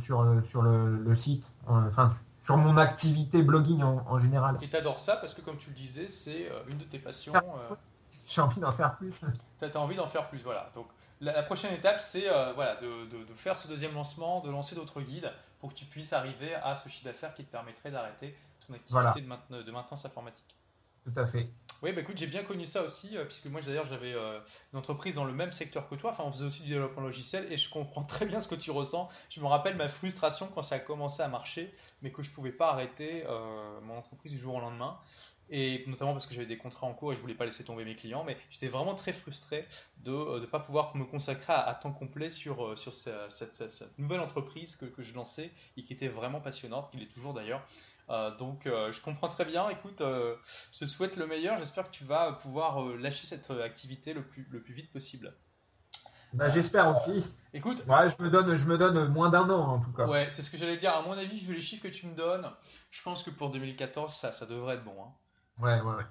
sur, 0.00 0.40
sur 0.44 0.62
le, 0.62 1.16
site. 1.16 1.52
Enfin, 1.66 2.14
sur 2.44 2.58
mon 2.58 2.76
activité 2.76 3.42
blogging 3.42 3.82
en, 3.82 4.18
général. 4.18 4.58
Et 4.60 4.68
t'adores 4.68 5.00
ça 5.00 5.16
parce 5.16 5.34
que 5.34 5.40
comme 5.40 5.56
tu 5.56 5.70
le 5.70 5.76
disais, 5.76 6.06
c'est 6.06 6.50
euh, 6.50 6.62
une 6.68 6.76
de 6.76 6.84
tes 6.84 6.98
passions. 6.98 7.32
Euh, 7.34 7.74
J'ai 8.28 8.42
envie 8.42 8.60
d'en 8.60 8.72
faire 8.72 8.96
plus. 8.96 9.24
Tu 9.58 9.64
as 9.64 9.80
envie 9.80 9.96
d'en 9.96 10.08
faire 10.08 10.28
plus, 10.28 10.42
voilà. 10.42 10.70
Donc 10.74 10.86
la, 11.20 11.42
prochaine 11.42 11.72
étape, 11.72 12.00
c'est 12.00 12.28
euh, 12.28 12.52
voilà, 12.52 12.76
de, 12.76 13.08
faire 13.34 13.56
ce 13.56 13.66
deuxième 13.66 13.94
lancement, 13.94 14.40
de 14.40 14.50
lancer 14.50 14.74
d'autres 14.74 15.00
guides 15.00 15.32
pour 15.58 15.70
que 15.70 15.74
tu 15.74 15.86
puisses 15.86 16.12
arriver 16.12 16.54
à 16.54 16.76
ce 16.76 16.90
chiffre 16.90 17.06
d'affaires 17.06 17.32
qui 17.32 17.44
te 17.44 17.50
permettrait 17.50 17.90
d'arrêter 17.90 18.36
ton 18.66 18.74
activité 18.74 19.22
de, 19.22 19.62
de 19.62 19.70
maintenance 19.72 20.04
informatique. 20.04 20.54
Tout 21.04 21.18
à 21.18 21.26
fait. 21.26 21.48
Oui, 21.82 21.92
bah 21.92 22.00
écoute, 22.00 22.16
j'ai 22.16 22.26
bien 22.26 22.42
connu 22.42 22.66
ça 22.66 22.82
aussi, 22.82 23.16
euh, 23.16 23.24
puisque 23.24 23.46
moi 23.46 23.60
d'ailleurs 23.60 23.84
j'avais 23.84 24.12
euh, 24.12 24.40
une 24.72 24.78
entreprise 24.78 25.16
dans 25.16 25.24
le 25.24 25.32
même 25.32 25.52
secteur 25.52 25.88
que 25.88 25.94
toi, 25.94 26.12
enfin 26.12 26.24
on 26.24 26.32
faisait 26.32 26.46
aussi 26.46 26.62
du 26.62 26.70
développement 26.70 27.02
logiciel, 27.02 27.50
et 27.52 27.56
je 27.56 27.68
comprends 27.68 28.04
très 28.04 28.26
bien 28.26 28.40
ce 28.40 28.48
que 28.48 28.54
tu 28.54 28.70
ressens. 28.70 29.10
Je 29.30 29.40
me 29.40 29.46
rappelle 29.46 29.76
ma 29.76 29.88
frustration 29.88 30.48
quand 30.54 30.62
ça 30.62 30.76
a 30.76 30.78
commencé 30.78 31.22
à 31.22 31.28
marcher, 31.28 31.74
mais 32.02 32.10
que 32.10 32.22
je 32.22 32.30
pouvais 32.30 32.52
pas 32.52 32.70
arrêter 32.70 33.24
euh, 33.26 33.80
mon 33.82 33.98
entreprise 33.98 34.32
du 34.32 34.38
jour 34.38 34.54
au 34.54 34.60
lendemain. 34.60 34.98
Et 35.50 35.84
notamment 35.86 36.14
parce 36.14 36.26
que 36.26 36.32
j'avais 36.32 36.46
des 36.46 36.56
contrats 36.56 36.86
en 36.86 36.94
cours 36.94 37.12
et 37.12 37.16
je 37.16 37.20
voulais 37.20 37.34
pas 37.34 37.44
laisser 37.44 37.64
tomber 37.64 37.84
mes 37.84 37.94
clients, 37.94 38.24
mais 38.24 38.38
j'étais 38.48 38.68
vraiment 38.68 38.94
très 38.94 39.12
frustré 39.12 39.68
de 40.02 40.40
ne 40.40 40.46
pas 40.46 40.58
pouvoir 40.58 40.96
me 40.96 41.04
consacrer 41.04 41.52
à, 41.52 41.74
temps 41.74 41.92
complet 41.92 42.30
sur, 42.30 42.74
cette, 42.78 43.98
nouvelle 43.98 44.20
entreprise 44.20 44.76
que 44.76 45.02
je 45.02 45.14
lançais 45.14 45.50
et 45.76 45.82
qui 45.82 45.92
était 45.92 46.08
vraiment 46.08 46.40
passionnante, 46.40 46.90
qui 46.90 46.96
l'est 46.96 47.12
toujours 47.12 47.34
d'ailleurs. 47.34 47.62
Euh, 48.10 48.36
donc 48.36 48.66
euh, 48.66 48.92
je 48.92 49.00
comprends 49.00 49.28
très 49.28 49.44
bien. 49.44 49.68
Écoute, 49.70 50.00
euh, 50.00 50.36
je 50.72 50.80
te 50.80 50.84
souhaite 50.86 51.16
le 51.16 51.26
meilleur. 51.26 51.58
J'espère 51.58 51.84
que 51.84 51.90
tu 51.90 52.04
vas 52.04 52.32
pouvoir 52.32 52.82
lâcher 52.96 53.26
cette 53.26 53.50
activité 53.50 54.12
le 54.12 54.22
plus, 54.22 54.46
le 54.50 54.62
plus 54.62 54.74
vite 54.74 54.92
possible. 54.92 55.34
Bah, 56.32 56.50
j'espère 56.50 56.88
aussi. 56.88 57.24
Écoute, 57.52 57.84
ouais, 57.86 58.10
je 58.10 58.22
me 58.22 58.28
donne, 58.28 58.56
je 58.56 58.64
me 58.66 58.76
donne 58.76 59.06
moins 59.08 59.30
d'un 59.30 59.48
an 59.48 59.74
en 59.74 59.78
tout 59.78 59.92
cas. 59.92 60.06
Ouais, 60.06 60.28
c'est 60.30 60.42
ce 60.42 60.50
que 60.50 60.56
j'allais 60.56 60.76
dire. 60.76 60.92
À 60.92 61.02
mon 61.02 61.12
avis, 61.12 61.38
vu 61.38 61.54
les 61.54 61.60
chiffres 61.60 61.84
que 61.84 61.94
tu 61.94 62.06
me 62.06 62.14
donnes, 62.14 62.50
je 62.90 63.02
pense 63.02 63.22
que 63.22 63.30
pour 63.30 63.50
2014, 63.50 64.12
ça, 64.12 64.32
ça 64.32 64.44
devrait 64.44 64.74
être 64.74 64.84
bon. 64.84 64.96
Hein. 65.00 65.12
Ouais, 65.62 65.80
ouais, 65.80 65.94
ouais 65.94 66.04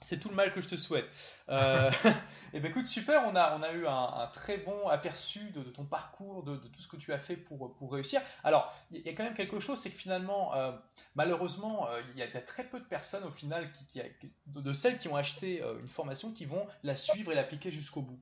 c'est 0.00 0.20
tout 0.20 0.28
le 0.28 0.34
mal 0.34 0.52
que 0.52 0.60
je 0.60 0.68
te 0.68 0.76
souhaite. 0.76 1.06
Euh, 1.48 1.90
et 1.90 1.94
eh 2.54 2.60
ben 2.60 2.70
écoute, 2.70 2.86
super, 2.86 3.24
on 3.26 3.34
a, 3.34 3.56
on 3.58 3.62
a 3.62 3.72
eu 3.72 3.86
un, 3.86 4.28
très 4.32 4.58
bon 4.58 4.88
aperçu 4.88 5.50
de, 5.50 5.62
ton 5.62 5.84
parcours, 5.84 6.42
de, 6.42 6.56
tout 6.56 6.80
ce 6.80 6.88
que 6.88 6.96
tu 6.96 7.12
as 7.12 7.18
fait 7.18 7.36
pour, 7.36 7.74
pour 7.76 7.92
réussir. 7.92 8.20
Alors, 8.44 8.72
il 8.90 9.00
y 9.00 9.08
a 9.08 9.12
quand 9.12 9.24
même 9.24 9.34
quelque 9.34 9.60
chose, 9.60 9.80
c'est 9.80 9.90
que 9.90 9.96
finalement, 9.96 10.54
euh, 10.54 10.72
malheureusement, 11.14 11.88
euh, 11.88 12.00
il 12.14 12.18
y, 12.18 12.22
a 12.22 12.28
très 12.40 12.64
peu 12.64 12.78
de 12.80 12.84
personnes 12.84 13.24
au 13.24 13.30
final, 13.30 13.70
qui, 13.72 14.00
de, 14.46 14.72
celles 14.72 14.98
qui 14.98 15.08
ont 15.08 15.16
acheté 15.16 15.62
une 15.80 15.88
formation, 15.88 16.32
qui 16.32 16.44
vont 16.44 16.66
la 16.82 16.94
suivre 16.94 17.32
et 17.32 17.34
l'appliquer 17.34 17.70
jusqu'au 17.70 18.02
bout. 18.02 18.20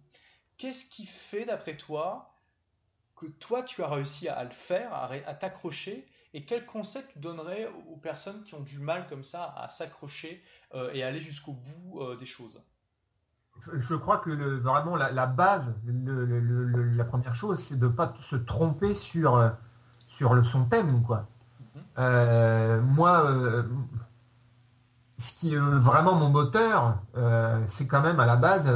Qu'est-ce 0.59 0.87
qui 0.87 1.07
fait, 1.07 1.45
d'après 1.45 1.77
toi, 1.77 2.35
que 3.15 3.27
toi, 3.27 3.63
tu 3.63 3.83
as 3.83 3.89
réussi 3.89 4.29
à, 4.29 4.45
le 4.45 4.51
faire, 4.51 4.95
à 4.95 5.35
t'accrocher 5.35 6.07
et 6.37 6.45
quel 6.45 6.67
concept 6.67 7.15
tu 7.15 7.19
donnerais 7.19 7.67
aux 7.91 7.97
personnes 7.97 8.43
qui 8.43 8.55
ont 8.55 8.61
du 8.61 8.79
mal 8.79 9.07
comme 9.09 9.23
ça 9.23 9.55
à 9.57 9.71
s'accrocher 9.71 10.43
euh, 10.75 10.91
et 10.93 11.03
aller 11.03 11.19
jusqu'au 11.19 11.53
bout 11.53 12.03
euh, 12.03 12.15
des 12.15 12.27
choses? 12.27 12.63
Je 13.73 13.95
crois 13.95 14.19
que 14.19 14.31
vraiment 14.59 14.97
la, 14.97 15.27
base, 15.27 15.75
la 15.87 17.05
première 17.07 17.35
chose, 17.35 17.59
c'est 17.59 17.79
de 17.79 17.87
ne 17.87 17.91
pas 17.91 18.13
se 18.21 18.37
tromper 18.37 18.95
sur, 18.95 19.35
euh, 19.35 19.49
sur 20.09 20.35
le, 20.35 20.45
son 20.45 20.67
thème. 20.67 21.03
Quoi. 21.05 21.27
Mhm. 21.97 22.83
moi, 22.83 23.25
ce 25.17 25.33
qui 25.33 25.55
est 25.55 25.59
vraiment 25.59 26.17
mon 26.17 26.29
moteur, 26.29 27.01
c'est 27.67 27.87
quand 27.87 28.03
même 28.03 28.21
à 28.21 28.27
la 28.27 28.37
base, 28.37 28.69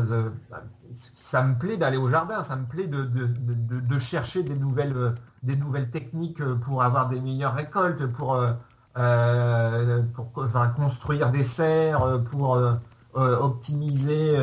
ça 0.93 1.43
me 1.43 1.59
plaît 1.59 1.77
d'aller 1.77 1.97
au 1.97 2.09
jardin, 2.09 2.43
ça 2.43 2.57
me 2.57 2.67
plaît 2.67 2.87
de, 2.87 3.99
chercher 3.99 4.43
des 4.43 4.57
nouvelles, 4.57 5.15
des 5.43 5.57
nouvelles 5.57 5.91
techniques 5.91 6.43
pour 6.63 6.83
avoir 6.83 7.09
des 7.09 7.21
meilleures 7.21 7.55
récoltes, 7.55 8.07
pour 8.07 8.41
euh, 8.99 10.03
pour 10.15 10.33
construire 10.77 11.31
des 11.31 11.45
serres, 11.45 12.23
pour 12.25 12.57
euh, 12.57 12.75
euh, 13.17 13.39
optimiser 13.39 14.37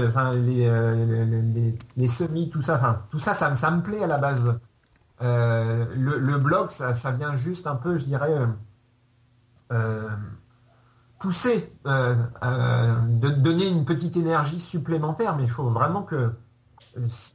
les, 1.98 2.08
semis, 2.08 2.50
tout 2.50 2.62
ça. 2.62 2.76
Enfin, 2.76 3.02
tout 3.12 3.20
ça, 3.20 3.34
ça, 3.34 3.72
me 3.72 3.82
plaît 3.82 4.04
à 4.04 4.08
la 4.08 4.18
base. 4.18 4.58
Le, 5.20 6.38
blog, 6.38 6.70
ça, 6.70 7.12
vient 7.12 7.36
juste 7.36 7.68
un 7.68 7.76
peu, 7.76 7.98
je 7.98 8.06
dirais, 8.06 8.36
pousser, 11.20 11.74
de 11.86 13.30
donner 13.30 13.68
une 13.68 13.86
petite 13.86 14.18
énergie 14.18 14.60
supplémentaire, 14.60 15.36
mais 15.36 15.44
il 15.44 15.50
faut 15.50 15.70
vraiment 15.70 16.04
que 16.04 16.32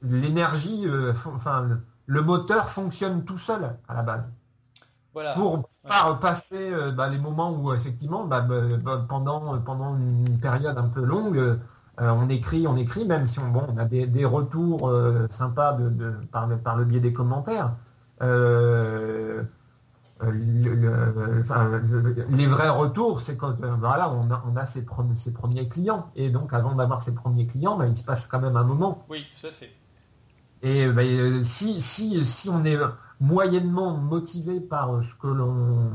l'énergie, 0.03 0.87
enfin, 1.27 1.81
le 2.07 2.23
moteur 2.23 2.69
fonctionne 2.69 3.25
tout 3.25 3.39
seul 3.39 3.77
à 3.89 3.95
la 3.95 4.03
base. 4.03 4.31
Pour 5.35 5.69
pas 5.87 6.15
passer 6.15 6.73
euh, 6.73 6.91
bah, 6.91 7.09
les 7.09 7.19
moments 7.19 7.53
où 7.53 7.75
effectivement 7.75 8.25
bah, 8.25 8.41
bah, 8.41 9.05
pendant, 9.07 9.59
pendant 9.61 9.97
une 9.97 10.39
période 10.41 10.79
un 10.79 10.89
peu 10.89 11.05
longue, 11.05 11.37
euh, 11.39 11.59
on 11.99 12.31
écrit, 12.31 12.67
on 12.67 12.77
écrit, 12.77 13.05
même 13.05 13.27
si 13.27 13.39
on, 13.39 13.49
bon, 13.49 13.67
on 13.69 13.77
a 13.77 13.85
des, 13.85 14.25
retours 14.25 14.89
euh, 14.89 15.29
sympas 15.29 15.75
de, 15.75 16.13
par, 16.33 16.47
le, 16.47 16.57
par 16.57 16.77
le 16.77 16.87
biais 16.87 17.01
des 17.01 17.13
commentaires. 17.13 17.75
Les 22.31 22.47
vrais 22.47 22.69
retours, 22.69 23.21
c'est 23.21 23.37
quand 23.37 23.57
voilà, 23.79 24.11
on 24.11 24.31
a, 24.31 24.45
on 24.47 24.57
a 24.57 24.67
ses, 24.67 24.87
ses, 25.17 25.33
premiers 25.33 25.69
clients. 25.69 26.11
Et 26.15 26.31
donc 26.31 26.53
avant 26.53 26.75
d'avoir 26.75 27.03
ses 27.03 27.15
premiers 27.15 27.47
clients, 27.47 27.81
il 27.83 27.97
se 27.97 28.05
passe 28.05 28.27
quand 28.27 28.41
même 28.41 28.57
un 28.57 28.65
moment. 28.65 29.05
Oui, 29.09 29.25
tout 29.41 29.47
à 29.47 29.51
fait. 29.51 29.73
Et 30.63 30.87
ben, 30.89 31.43
si, 31.43 31.81
si, 31.81 32.25
si 32.25 32.49
on 32.49 32.65
est 32.65 32.79
moyennement 33.21 33.97
motivé 33.97 34.61
par 34.61 35.03
ce 35.03 35.15
que 35.17 35.27
l'on, 35.27 35.91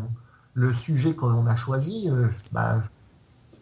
le 0.54 0.74
sujet 0.74 1.16
que 1.16 1.26
l'on 1.26 1.48
a 1.48 1.56
choisi, 1.56 2.10
bah, 2.52 2.82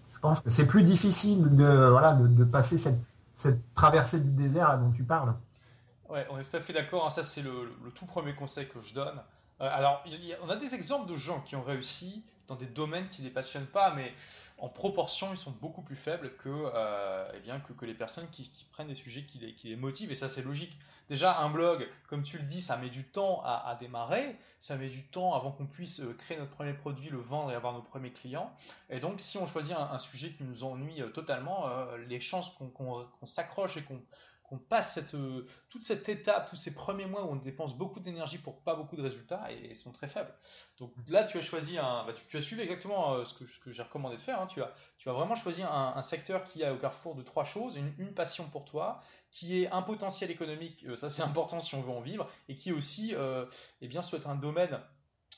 je 0.10 0.20
pense 0.20 0.40
que 0.40 0.50
c'est 0.50 0.66
plus 0.66 0.84
difficile 0.84 1.56
de, 1.56 1.90
voilà, 1.90 2.14
de, 2.14 2.44
passer 2.44 2.78
cette, 2.78 3.00
cette 3.36 3.62
traversée 3.76 4.20
du 4.20 4.32
désert 4.32 4.80
dont 4.80 4.92
tu 4.92 5.04
parles. 5.04 5.36
Ouais, 6.10 6.26
on 6.30 6.40
est 6.40 6.50
tout 6.50 6.56
à 6.56 6.62
fait 6.62 6.74
d'accord. 6.74 7.06
Hein. 7.06 7.10
Ça, 7.10 7.24
c'est 7.24 7.42
le, 7.42 7.70
tout 7.94 8.06
premier 8.06 8.34
conseil 8.34 8.68
que 8.68 8.80
je 8.82 8.94
donne. 8.94 9.22
Euh, 9.62 9.70
alors, 9.72 10.04
on 10.44 10.50
a 10.50 10.56
des 10.58 10.76
exemples 10.76 11.10
de 11.10 11.16
gens 11.16 11.42
qui 11.42 11.56
ont 11.56 11.64
réussi 11.64 12.24
dans 12.48 12.56
des 12.56 12.66
domaines 12.66 13.08
qui 13.08 13.22
ne 13.22 13.28
les 13.28 13.34
passionnent 13.34 13.66
pas, 13.66 13.94
mais 13.96 14.14
en 14.58 14.70
proportion, 14.70 15.32
ils 15.32 15.38
sont 15.38 15.52
beaucoup 15.62 15.82
plus 15.82 15.96
faibles 15.96 16.36
que, 16.38 16.50
euh, 16.50 17.26
eh 17.36 17.40
bien, 17.40 17.60
que, 17.60 17.86
les 17.86 17.94
personnes 17.94 18.30
qui, 18.30 18.52
prennent 18.72 18.88
des 18.88 18.96
sujets 18.96 19.24
qui 19.24 19.56
les, 19.64 19.76
motivent. 19.76 20.12
Et 20.12 20.16
ça, 20.16 20.28
c'est 20.28 20.44
logique. 20.44 20.78
Déjà, 21.10 21.40
un 21.40 21.50
blog, 21.50 21.88
comme 22.08 22.24
tu 22.24 22.38
le 22.38 22.44
dis, 22.44 22.62
ça 22.62 22.78
met 22.78 22.90
du 22.90 23.04
temps 23.04 23.42
à, 23.44 23.76
démarrer. 23.80 24.36
Ça 24.60 24.76
met 24.76 24.90
du 24.90 25.04
temps 25.04 25.34
avant 25.34 25.52
qu'on 25.52 25.68
puisse 25.68 26.02
euh, 26.02 26.14
créer 26.14 26.38
notre 26.38 26.52
premier 26.52 26.74
produit, 26.74 27.10
le 27.10 27.20
vendre 27.20 27.52
et 27.52 27.56
avoir 27.56 27.74
nos 27.74 27.82
premiers 27.82 28.12
clients. 28.12 28.54
Et 28.90 29.00
donc, 29.00 29.20
si 29.20 29.38
on 29.38 29.48
choisit 29.48 29.76
un, 29.76 29.98
sujet 29.98 30.32
qui 30.32 30.44
nous 30.44 30.64
ennuie 30.64 31.02
totalement, 31.14 31.68
les 32.08 32.20
chances 32.20 32.52
qu'on 32.76 33.26
s'accroche 33.26 33.78
et 33.78 33.84
qu'on 33.84 34.02
qu'on 34.48 34.60
passe 34.60 34.94
cette, 34.94 35.16
euh, 35.16 35.46
toute 35.70 35.84
cette 35.84 36.08
étape, 36.08 36.50
tous 36.50 36.56
ces 36.56 36.74
premiers 36.74 37.06
mois 37.06 37.26
où 37.26 37.32
on 37.32 37.36
dépense 37.36 37.76
beaucoup 37.76 38.00
d'énergie 38.00 38.38
pour 38.38 38.62
pas 38.62 38.76
beaucoup 38.76 38.96
de 38.96 39.02
résultats 39.02 39.52
et, 39.52 39.74
sont 39.74 39.92
très 39.92 40.08
faibles. 40.08 40.34
Donc 40.78 40.94
là, 41.08 41.24
tu 41.24 41.38
as 41.38 41.42
choisi 41.42 41.78
un, 41.78 42.06
bah, 42.06 42.14
tu, 42.28 42.38
as 42.38 42.42
suivi 42.42 42.62
exactement 42.62 43.14
euh, 43.14 43.26
ce 43.26 43.34
que, 43.34 43.44
que 43.64 43.72
j'ai 43.72 43.82
recommandé 43.82 44.18
de 44.18 44.22
faire. 44.22 44.40
Hein. 44.40 44.48
Tu, 44.48 44.62
as, 44.62 44.72
tu 44.98 45.10
as 45.10 45.14
vraiment 45.14 45.36
choisi 45.36 45.64
un, 45.64 46.02
secteur 46.02 46.44
qui 46.44 46.64
a 46.64 46.74
au 46.74 46.78
carrefour 46.78 47.16
de 47.16 47.24
trois 47.24 47.44
choses 47.44 47.76
une, 47.76 48.14
passion 48.14 48.48
pour 48.50 48.66
toi, 48.66 49.02
qui 49.32 49.62
est 49.62 49.70
un 49.72 49.82
potentiel 49.82 50.30
économique, 50.32 50.86
euh, 50.86 50.96
ça 50.96 51.10
c'est 51.10 51.24
important 51.24 51.60
si 51.60 51.76
on 51.76 51.82
veut 51.82 51.92
en 51.92 52.02
vivre, 52.02 52.30
et 52.48 52.56
qui 52.56 52.72
aussi, 52.72 53.14
eh 53.82 53.88
bien, 53.88 54.02
soit 54.02 54.28
un 54.28 54.36
domaine 54.36 54.80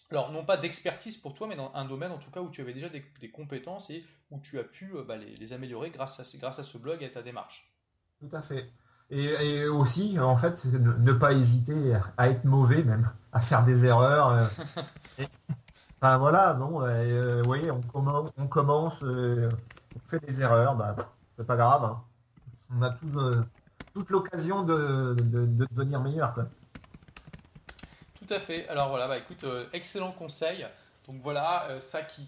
alors 0.09 0.31
non 0.31 0.45
pas 0.45 0.55
d'expertise 0.55 1.17
pour 1.17 1.33
toi, 1.33 1.47
mais 1.47 1.57
dans 1.57 1.73
un 1.73 1.83
domaine 1.83 2.13
en 2.13 2.17
tout 2.17 2.31
cas 2.31 2.39
où 2.39 2.49
tu 2.49 2.61
avais 2.61 2.73
déjà 2.73 2.87
des, 2.87 3.29
compétences 3.29 3.89
et 3.89 4.05
où 4.31 4.39
tu 4.39 4.57
as 4.57 4.63
pu 4.63 4.93
bah, 5.05 5.17
les, 5.17 5.35
les, 5.35 5.51
améliorer 5.51 5.89
grâce 5.89 6.19
à, 6.21 6.37
grâce 6.37 6.59
à 6.59 6.63
ce 6.63 6.77
blog 6.77 7.03
et 7.03 7.07
à 7.07 7.09
ta 7.09 7.21
démarche. 7.21 7.69
Tout 8.19 8.29
à 8.31 8.41
fait. 8.41 8.71
Et, 9.09 9.67
aussi, 9.67 10.19
en 10.19 10.35
fait, 10.35 10.65
ne, 10.65 11.13
pas 11.13 11.31
hésiter 11.31 11.93
à 12.17 12.29
être 12.29 12.43
mauvais 12.43 12.83
même, 12.83 13.09
à 13.31 13.39
faire 13.39 13.63
des 13.63 13.85
erreurs. 13.85 14.29
Euh. 14.29 14.47
enfin 16.01 16.17
voilà, 16.17 16.53
bon, 16.53 16.81
euh, 16.81 17.37
vous 17.41 17.47
voyez, 17.47 17.71
on 17.71 17.81
commence, 17.81 18.31
on, 18.37 18.47
commence 18.47 19.01
euh, 19.03 19.49
on 19.95 19.99
fait 20.07 20.19
des 20.25 20.41
erreurs, 20.41 20.75
bah, 20.75 20.95
c'est 21.37 21.47
pas 21.47 21.55
grave. 21.55 21.85
Hein. 21.85 22.03
On 22.75 22.81
a 22.81 22.89
toute 23.93 24.09
l'occasion 24.09 24.63
de, 24.63 25.15
devenir 25.17 26.01
meilleur. 26.01 26.35
Tout 28.19 28.33
à 28.33 28.39
fait. 28.39 28.67
Alors 28.67 28.89
voilà, 28.89 29.07
bah 29.07 29.17
écoute, 29.17 29.45
excellent 29.71 30.11
conseil. 30.11 30.67
Donc 31.07 31.21
voilà, 31.21 31.69
euh, 31.69 31.79
ça 31.79 32.01
qui, 32.03 32.27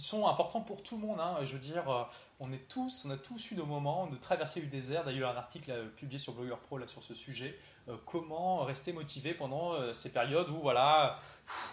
sont 0.00 0.28
importants 0.28 0.60
pour 0.60 0.84
tout 0.84 0.96
le 0.96 1.04
monde. 1.04 1.18
Hein. 1.18 1.38
Je 1.42 1.52
veux 1.52 1.58
dire, 1.58 1.90
euh, 1.90 2.04
on 2.38 2.52
est 2.52 2.68
tous, 2.68 3.04
on 3.06 3.10
a 3.10 3.16
tous 3.16 3.50
eu 3.50 3.56
nos 3.56 3.66
moments 3.66 4.06
de 4.06 4.16
traverser 4.16 4.60
du 4.60 4.68
désert. 4.68 5.04
D'ailleurs, 5.04 5.32
un 5.32 5.36
article 5.36 5.72
euh, 5.72 5.88
publié 5.88 6.18
sur 6.18 6.32
Blogger 6.32 6.54
Pro 6.62 6.78
là 6.78 6.86
sur 6.86 7.02
ce 7.02 7.14
sujet. 7.14 7.58
comment 8.06 8.64
rester 8.64 8.92
motivé 8.92 9.34
pendant 9.34 9.92
ces 9.92 10.12
périodes 10.12 10.48
où 10.48 10.58
voilà, 10.60 11.18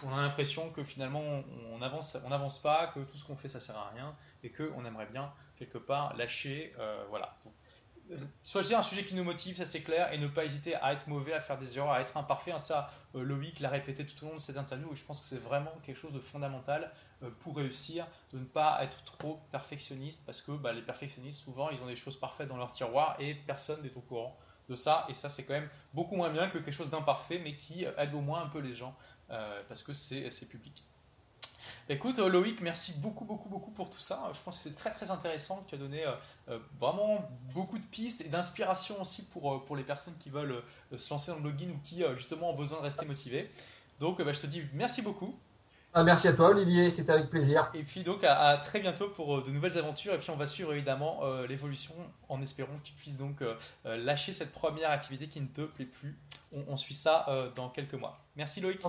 on 0.02 0.12
a 0.12 0.20
l'impression 0.20 0.68
que 0.70 0.82
finalement 0.84 1.22
on, 1.72 1.80
avance, 1.80 2.18
on 2.26 2.28
n'avance 2.28 2.58
pas, 2.58 2.88
que 2.88 3.00
tout 3.00 3.16
ce 3.16 3.24
qu'on 3.24 3.36
fait 3.36 3.48
ça 3.48 3.60
sert 3.60 3.76
à 3.76 3.90
rien 3.94 4.14
et 4.42 4.50
que 4.50 4.70
on 4.76 4.84
aimerait 4.84 5.06
bien 5.06 5.32
quelque 5.56 5.78
part 5.78 6.14
lâcher. 6.16 6.74
voilà 7.08 7.34
choisir 8.44 8.78
un 8.78 8.82
sujet 8.82 9.04
qui 9.04 9.14
nous 9.14 9.24
motive, 9.24 9.56
ça 9.56 9.64
c'est 9.64 9.82
clair, 9.82 10.12
et 10.12 10.18
ne 10.18 10.28
pas 10.28 10.44
hésiter 10.44 10.74
à 10.74 10.92
être 10.92 11.06
mauvais, 11.08 11.32
à 11.32 11.40
faire 11.40 11.58
des 11.58 11.76
erreurs, 11.76 11.92
à 11.92 12.00
être 12.00 12.16
imparfait. 12.16 12.52
Hein, 12.52 12.58
ça, 12.58 12.90
euh, 13.14 13.22
Loïc 13.22 13.60
l'a 13.60 13.70
répété 13.70 14.04
tout 14.04 14.24
au 14.24 14.28
long 14.28 14.34
de 14.34 14.40
cette 14.40 14.56
interview, 14.56 14.92
et 14.92 14.96
je 14.96 15.04
pense 15.04 15.20
que 15.20 15.26
c'est 15.26 15.42
vraiment 15.42 15.72
quelque 15.82 15.96
chose 15.96 16.12
de 16.12 16.20
fondamental 16.20 16.92
euh, 17.22 17.30
pour 17.40 17.56
réussir, 17.56 18.06
de 18.32 18.38
ne 18.38 18.44
pas 18.44 18.82
être 18.82 19.02
trop 19.04 19.40
perfectionniste, 19.50 20.22
parce 20.26 20.42
que 20.42 20.52
bah, 20.52 20.72
les 20.72 20.82
perfectionnistes, 20.82 21.40
souvent, 21.40 21.70
ils 21.70 21.82
ont 21.82 21.86
des 21.86 21.96
choses 21.96 22.16
parfaites 22.16 22.48
dans 22.48 22.56
leur 22.56 22.72
tiroir, 22.72 23.16
et 23.18 23.34
personne 23.34 23.82
n'est 23.82 23.96
au 23.96 24.00
courant 24.00 24.38
de 24.68 24.74
ça, 24.74 25.06
et 25.08 25.14
ça 25.14 25.28
c'est 25.28 25.44
quand 25.44 25.54
même 25.54 25.68
beaucoup 25.92 26.16
moins 26.16 26.30
bien 26.30 26.48
que 26.48 26.58
quelque 26.58 26.72
chose 26.72 26.90
d'imparfait, 26.90 27.40
mais 27.42 27.56
qui 27.56 27.84
aide 27.84 28.14
au 28.14 28.20
moins 28.20 28.42
un 28.42 28.48
peu 28.48 28.58
les 28.58 28.74
gens, 28.74 28.94
euh, 29.30 29.62
parce 29.68 29.82
que 29.82 29.92
c'est 29.92 30.48
public. 30.48 30.84
Écoute, 31.92 32.18
euh, 32.20 32.28
Loïc, 32.30 32.62
merci 32.62 32.94
beaucoup, 33.00 33.26
beaucoup, 33.26 33.50
beaucoup 33.50 33.70
pour 33.70 33.90
tout 33.90 34.00
ça. 34.00 34.30
Je 34.32 34.38
pense 34.42 34.56
que 34.56 34.62
c'est 34.70 34.74
très, 34.74 34.90
très 34.90 35.10
intéressant. 35.10 35.62
Tu 35.68 35.74
as 35.74 35.78
donné 35.78 36.06
euh, 36.06 36.12
euh, 36.48 36.58
vraiment 36.80 37.28
beaucoup 37.54 37.78
de 37.78 37.84
pistes 37.84 38.22
et 38.22 38.28
d'inspiration 38.28 38.98
aussi 38.98 39.26
pour, 39.26 39.62
pour 39.66 39.76
les 39.76 39.82
personnes 39.82 40.16
qui 40.18 40.30
veulent 40.30 40.62
se 40.96 41.10
lancer 41.10 41.30
dans 41.30 41.36
le 41.36 41.50
login 41.50 41.68
ou 41.68 41.78
qui, 41.84 42.02
justement, 42.16 42.50
ont 42.50 42.56
besoin 42.56 42.78
de 42.78 42.84
rester 42.84 43.04
motivés. 43.04 43.50
Donc, 44.00 44.22
bah, 44.22 44.32
je 44.32 44.40
te 44.40 44.46
dis 44.46 44.62
merci 44.72 45.02
beaucoup. 45.02 45.34
Ah, 45.92 46.02
merci 46.02 46.28
à 46.28 46.32
toi, 46.32 46.48
Olivier. 46.48 46.90
C'était 46.92 47.12
avec 47.12 47.28
plaisir. 47.28 47.70
Et 47.74 47.82
puis, 47.82 48.04
donc, 48.04 48.24
à, 48.24 48.56
très 48.56 48.80
bientôt 48.80 49.10
pour 49.10 49.42
de 49.42 49.50
nouvelles 49.50 49.76
aventures. 49.76 50.14
Et 50.14 50.18
puis, 50.18 50.30
on 50.30 50.36
va 50.36 50.46
suivre 50.46 50.72
évidemment 50.72 51.20
l'évolution 51.46 51.94
en 52.30 52.40
espérant 52.40 52.72
que 52.82 52.88
tu 52.88 52.94
puisses 52.94 53.18
donc 53.18 53.44
lâcher 53.84 54.32
cette 54.32 54.52
première 54.52 54.90
activité 54.90 55.28
qui 55.28 55.42
ne 55.42 55.46
te 55.46 55.60
plaît 55.60 55.84
plus. 55.84 56.16
On, 56.52 56.78
suit 56.78 56.94
ça 56.94 57.52
dans 57.54 57.68
quelques 57.68 57.92
mois. 57.92 58.18
Merci, 58.34 58.62
Loïc. 58.62 58.80